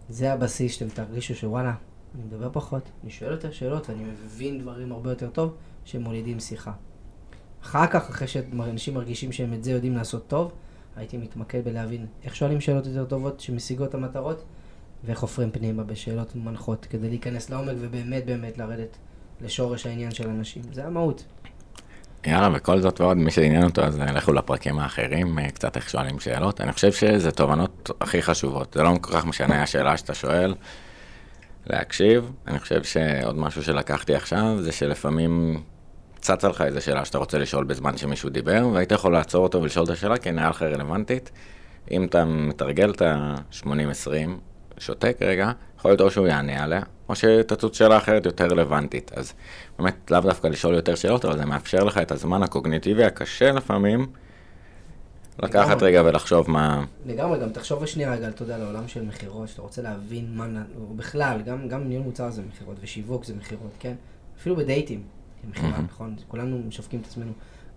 זה 0.08 0.32
הבסיס 0.32 0.72
שאתם 0.72 0.88
תרגישו 0.88 1.34
שוואלה, 1.34 1.74
אני 2.14 2.22
מדבר 2.24 2.48
פחות, 2.52 2.90
אני 3.02 3.10
שואל 3.10 3.30
יותר 3.30 3.50
שאלות 3.50 3.88
ואני 3.88 4.02
מבין 4.04 4.60
דברים 4.60 4.92
הרבה 4.92 5.10
יותר 5.10 5.28
טוב, 5.30 5.54
שמולידים 5.84 6.40
שיחה. 6.40 6.72
אחר 7.62 7.86
כך, 7.86 8.08
אחרי 8.10 8.28
שאנשים 8.28 8.94
מרגישים 8.94 9.32
שהם 9.32 9.54
את 9.54 9.64
זה 9.64 9.70
יודעים 9.70 9.96
לעשות 9.96 10.26
טוב, 10.28 10.52
הייתי 10.96 11.16
מתמקד 11.16 11.64
בלהבין 11.64 12.06
איך 12.24 12.36
שואלים 12.36 12.60
שאלות 12.60 12.86
יותר 12.86 13.04
טובות 13.04 13.40
שמשיגות 13.40 13.88
את 13.88 13.94
המטרות, 13.94 14.44
ואיך 15.04 15.18
חופרים 15.18 15.50
פנימה 15.50 15.82
בשאלות 15.82 16.36
מנחות, 16.36 16.86
כדי 16.90 17.08
להיכנס 17.08 17.50
לעומק 17.50 17.76
ובאמת 17.80 18.26
באמת 18.26 18.58
לרדת 18.58 18.96
לשורש 19.40 19.86
העניין 19.86 20.10
של 20.10 20.28
אנשים. 20.28 20.62
זה 20.72 20.86
המהות. 20.86 21.24
יאללה, 22.26 22.48
וכל 22.54 22.80
זאת 22.80 23.00
ועוד, 23.00 23.16
מי 23.16 23.30
שעניין 23.30 23.64
אותו, 23.64 23.82
אז 23.82 23.98
לכו 23.98 24.32
לפרקים 24.32 24.78
האחרים, 24.78 25.38
אה, 25.38 25.50
קצת 25.50 25.76
איך 25.76 25.90
שואלים 25.90 26.20
שאלות. 26.20 26.60
אני 26.60 26.72
חושב 26.72 26.92
שזה 26.92 27.30
תובנות 27.30 27.90
הכי 28.00 28.22
חשובות. 28.22 28.72
זה 28.74 28.82
לא 28.82 28.94
כל 29.00 29.12
כך 29.12 29.26
משנה 29.26 29.62
השאלה 29.62 29.96
שאתה 29.96 30.14
שואל, 30.14 30.54
להקשיב. 31.66 32.32
אני 32.46 32.58
חושב 32.58 32.82
שעוד 32.82 33.38
משהו 33.38 33.62
שלקחתי 33.62 34.14
עכשיו, 34.14 34.56
זה 34.60 34.72
שלפעמים 34.72 35.62
צצה 36.22 36.48
לך 36.48 36.60
איזה 36.60 36.80
שאלה 36.80 37.04
שאתה 37.04 37.18
רוצה 37.18 37.38
לשאול 37.38 37.64
בזמן 37.64 37.96
שמישהו 37.96 38.30
דיבר, 38.30 38.68
והיית 38.72 38.92
יכול 38.92 39.12
לעצור 39.12 39.42
אותו 39.42 39.62
ולשאול 39.62 39.84
את 39.84 39.90
השאלה, 39.90 40.16
כי 40.16 40.30
נראה 40.30 40.48
לך 40.48 40.62
רלוונטית. 40.62 41.30
אם 41.90 42.04
אתה 42.04 42.24
מתרגל 42.24 42.90
את 42.90 43.02
ה-80-20, 43.02 44.08
שותק 44.78 45.16
רגע, 45.20 45.52
יכול 45.78 45.90
להיות 45.90 46.00
או 46.00 46.10
שהוא 46.10 46.26
יענה 46.26 46.64
עליה, 46.64 46.82
או 47.08 47.14
שתצוץ 47.14 47.78
שאלה 47.78 47.96
אחרת 47.96 48.26
יותר 48.26 48.46
רלוונטית. 48.46 49.10
אז 49.16 49.32
באמת, 49.78 50.10
לאו 50.10 50.20
דווקא 50.20 50.46
לשאול 50.46 50.74
יותר 50.74 50.94
שאלות, 50.94 51.24
אבל 51.24 51.38
זה 51.38 51.44
מאפשר 51.44 51.84
לך 51.84 51.98
את 51.98 52.12
הזמן 52.12 52.42
הקוגניטיבי 52.42 53.04
הקשה 53.04 53.52
לפעמים, 53.52 54.06
לקחת 55.42 55.76
לגמרי. 55.76 55.88
רגע 55.88 56.02
ולחשוב 56.04 56.50
מה... 56.50 56.84
לגמרי, 57.06 57.38
גם 57.38 57.50
תחשוב 57.52 57.86
שנייה 57.86 58.12
רגע, 58.12 58.28
אתה 58.28 58.42
יודע, 58.42 58.58
לעולם 58.58 58.88
של 58.88 59.02
מכירות, 59.02 59.48
שאתה 59.48 59.62
רוצה 59.62 59.82
להבין 59.82 60.26
מה, 60.34 60.46
בכלל, 60.96 61.40
גם, 61.46 61.68
גם 61.68 61.88
ניהול 61.88 62.04
מוצר 62.04 62.30
זה 62.30 62.42
מכירות, 62.48 62.76
ושיווק 62.82 63.24
זה 63.24 63.34
מכירות, 63.34 63.70
כן? 63.80 63.94
אפילו 64.38 64.56
בדייטים, 64.56 65.02
זה 65.42 65.50
מכירה, 65.50 65.70
מהמם. 65.70 65.84
נכון? 65.84 66.16
כולנו 66.28 66.58
משווקים 66.68 67.00
את 67.00 67.06
עצמנו. 67.06 67.32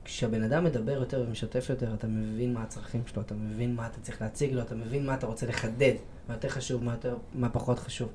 כשהבן 0.06 0.44
אדם 0.44 0.64
מדבר 0.64 0.92
יותר 0.92 1.24
ומשתף 1.28 1.66
יותר, 1.70 1.94
אתה 1.94 2.08
מבין 2.08 2.54
מה 2.54 2.64
הצרכים 2.64 3.02
שלו, 3.06 3.22
אתה 3.22 3.34
מבין 3.34 3.76
מה 3.76 3.86
אתה 3.86 4.00
צריך 4.02 4.22
להציג 4.22 4.54
לו, 4.54 4.62
אתה 4.62 4.76
מבין 4.76 5.06
מה 5.06 5.14
אתה 5.14 5.28
רוצה 5.28 5.46
לחדד, 5.46 5.94
מה 6.30 6.34
יותר 6.34 6.50
חשוב, 6.50 6.84
מה, 6.84 6.92
יותר, 6.92 7.18
מה 7.36 7.50
פחות 7.50 7.80
חשוב. 7.80 8.10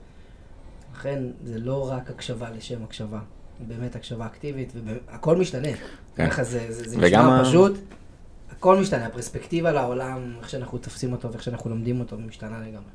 לכן, 0.95 1.23
זה 1.45 1.59
לא 1.59 1.91
רק 1.91 2.11
הקשבה 2.11 2.51
לשם 2.51 2.85
הקשבה, 2.85 3.21
באמת 3.67 3.97
הקשבה 3.97 4.27
אקטיבית, 4.27 4.73
והכל 4.85 5.37
משתנה. 5.37 5.69
כן. 6.17 6.31
ככה 6.31 6.45
זה, 6.45 6.67
זה, 6.69 6.89
זה 6.89 6.97
וגם 7.01 7.27
נשמע 7.27 7.45
פשוט, 7.45 7.79
הכל 8.51 8.81
משתנה, 8.81 9.07
הפרספקטיבה 9.07 9.73
לעולם, 9.73 10.33
איך 10.41 10.51
שאנחנו 10.51 10.79
תופסים 10.79 11.13
אותו 11.13 11.33
ואיך 11.33 11.43
שאנחנו 11.43 11.71
לומדים 11.71 12.01
אותו, 12.01 12.19
משתנה 12.19 12.59
לגמרי. 12.59 12.91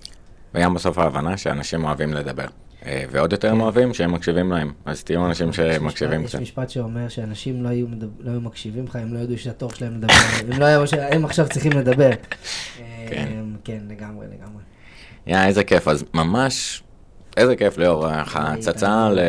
וגם 0.53 0.73
בסוף 0.73 0.97
ההבנה 0.97 1.37
שאנשים 1.37 1.83
אוהבים 1.83 2.13
לדבר. 2.13 2.47
אה, 2.85 3.03
ועוד 3.11 3.31
יותר 3.31 3.51
הם 3.51 3.61
אוהבים 3.61 3.93
שהם 3.93 4.13
מקשיבים 4.13 4.51
להם. 4.51 4.73
אז 4.85 5.03
תהיו 5.03 5.25
אנשים 5.25 5.53
שמקשיבים 5.53 6.23
קצת. 6.23 6.33
יש 6.33 6.41
משפט 6.41 6.69
שאומר 6.69 7.07
שאנשים 7.07 7.63
לא 7.63 7.69
היו, 7.69 7.87
לא 8.19 8.31
היו 8.31 8.41
מקשיבים 8.41 8.85
לך, 8.85 8.95
הם 8.95 9.13
לא 9.13 9.19
ידעו 9.19 9.37
שהתור 9.37 9.69
שלהם 9.73 9.97
לדבר, 9.97 10.13
הם 10.51 10.59
לא 10.59 10.65
היו, 10.65 10.83
הם 11.11 11.25
עכשיו 11.25 11.49
צריכים 11.49 11.71
לדבר. 11.71 12.09
כן. 13.09 13.27
אה, 13.27 13.41
כן, 13.63 13.79
לגמרי, 13.89 14.25
לגמרי. 14.27 14.63
יא, 15.27 15.45
איזה 15.45 15.63
כיף. 15.63 15.87
אז 15.87 16.05
ממש, 16.13 16.83
איזה 17.37 17.55
כיף 17.55 17.77
ליאור, 17.77 18.09
ככה 18.09 18.53
הצצה 18.53 19.09
ל... 19.09 19.19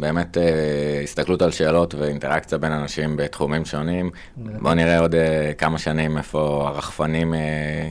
באמת 0.00 0.38
אה, 0.38 1.00
הסתכלות 1.02 1.42
על 1.42 1.50
שאלות 1.50 1.94
ואינטראקציה 1.94 2.58
בין 2.58 2.72
אנשים 2.72 3.16
בתחומים 3.16 3.64
שונים. 3.64 4.10
בואו 4.36 4.74
נראה 4.74 4.98
עוד 4.98 5.14
אה, 5.14 5.52
כמה 5.58 5.78
שנים 5.78 6.18
איפה 6.18 6.64
הרחפנים 6.68 7.34
אה, 7.34 7.40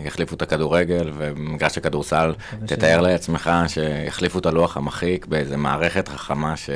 יחליפו 0.06 0.36
את 0.36 0.42
הכדורגל, 0.42 1.12
ובמגרש 1.18 1.78
הכדורסל 1.78 2.34
תתאר 2.66 3.02
לעצמך 3.02 3.52
שיחליפו 3.68 4.40
את 4.40 4.46
הלוח 4.46 4.78
המחיק 4.78 5.26
באיזה 5.26 5.58
מערכת 5.58 6.08
חכמה 6.08 6.58
ש... 6.58 6.70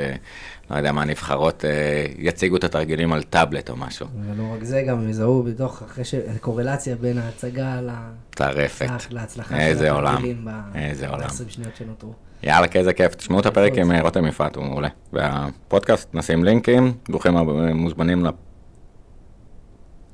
לא 0.70 0.76
יודע 0.76 0.92
מה, 0.92 1.04
נבחרות 1.04 1.64
אה, 1.64 1.70
יציגו 2.18 2.56
את 2.56 2.64
התרגילים 2.64 3.12
על 3.12 3.22
טאבלט 3.22 3.70
או 3.70 3.76
משהו. 3.76 4.06
ולא 4.26 4.54
רק 4.54 4.64
זה, 4.64 4.82
גם 4.88 5.08
יזהו 5.08 5.42
בתוך, 5.42 5.82
אחרי 5.82 6.04
ש... 6.04 6.14
קורלציה 6.40 6.96
בין 6.96 7.18
ההצגה 7.18 7.80
ל- 7.80 7.90
טרפת. 8.30 8.88
להצלחה 9.10 9.54
של. 9.76 9.86
התרגילים 10.16 10.44
ב- 10.44 10.76
איזה 10.76 11.08
עולם. 11.08 11.28
ב-20 11.28 11.48
שניות 11.48 11.76
שנותרו. 11.76 12.12
יאללה, 12.42 12.66
איזה 12.74 12.92
כיף. 12.92 13.14
תשמעו 13.14 13.40
את 13.40 13.46
הפרק 13.46 13.72
עם 13.78 13.92
אה, 13.92 14.00
רותם 14.02 14.26
יפעת, 14.26 14.56
הוא 14.56 14.64
מעולה. 14.64 14.88
והפודקאסט, 15.12 16.08
נשים 16.14 16.44
לינקים, 16.44 16.92
ברוכים 17.08 17.36
הבא- 17.36 17.52
מוזמנים 17.74 18.24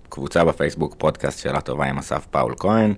לקבוצה 0.08 0.44
בפייסבוק, 0.44 0.94
פודקאסט 0.98 1.38
שאלה 1.38 1.60
טובה 1.60 1.84
עם 1.86 1.98
אסף 1.98 2.26
פאול 2.30 2.54
כהן. 2.58 2.94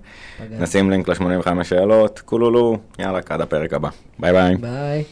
נשים 0.51 0.91
לינק 0.91 1.09
ל-85 1.09 1.65
שאלות, 1.65 2.21
כולולו, 2.25 2.77
יאללה, 2.99 3.21
עד 3.29 3.41
הפרק 3.41 3.73
הבא. 3.73 3.89
ביי 4.19 4.33
ביי. 4.33 4.57
ביי. 4.57 5.05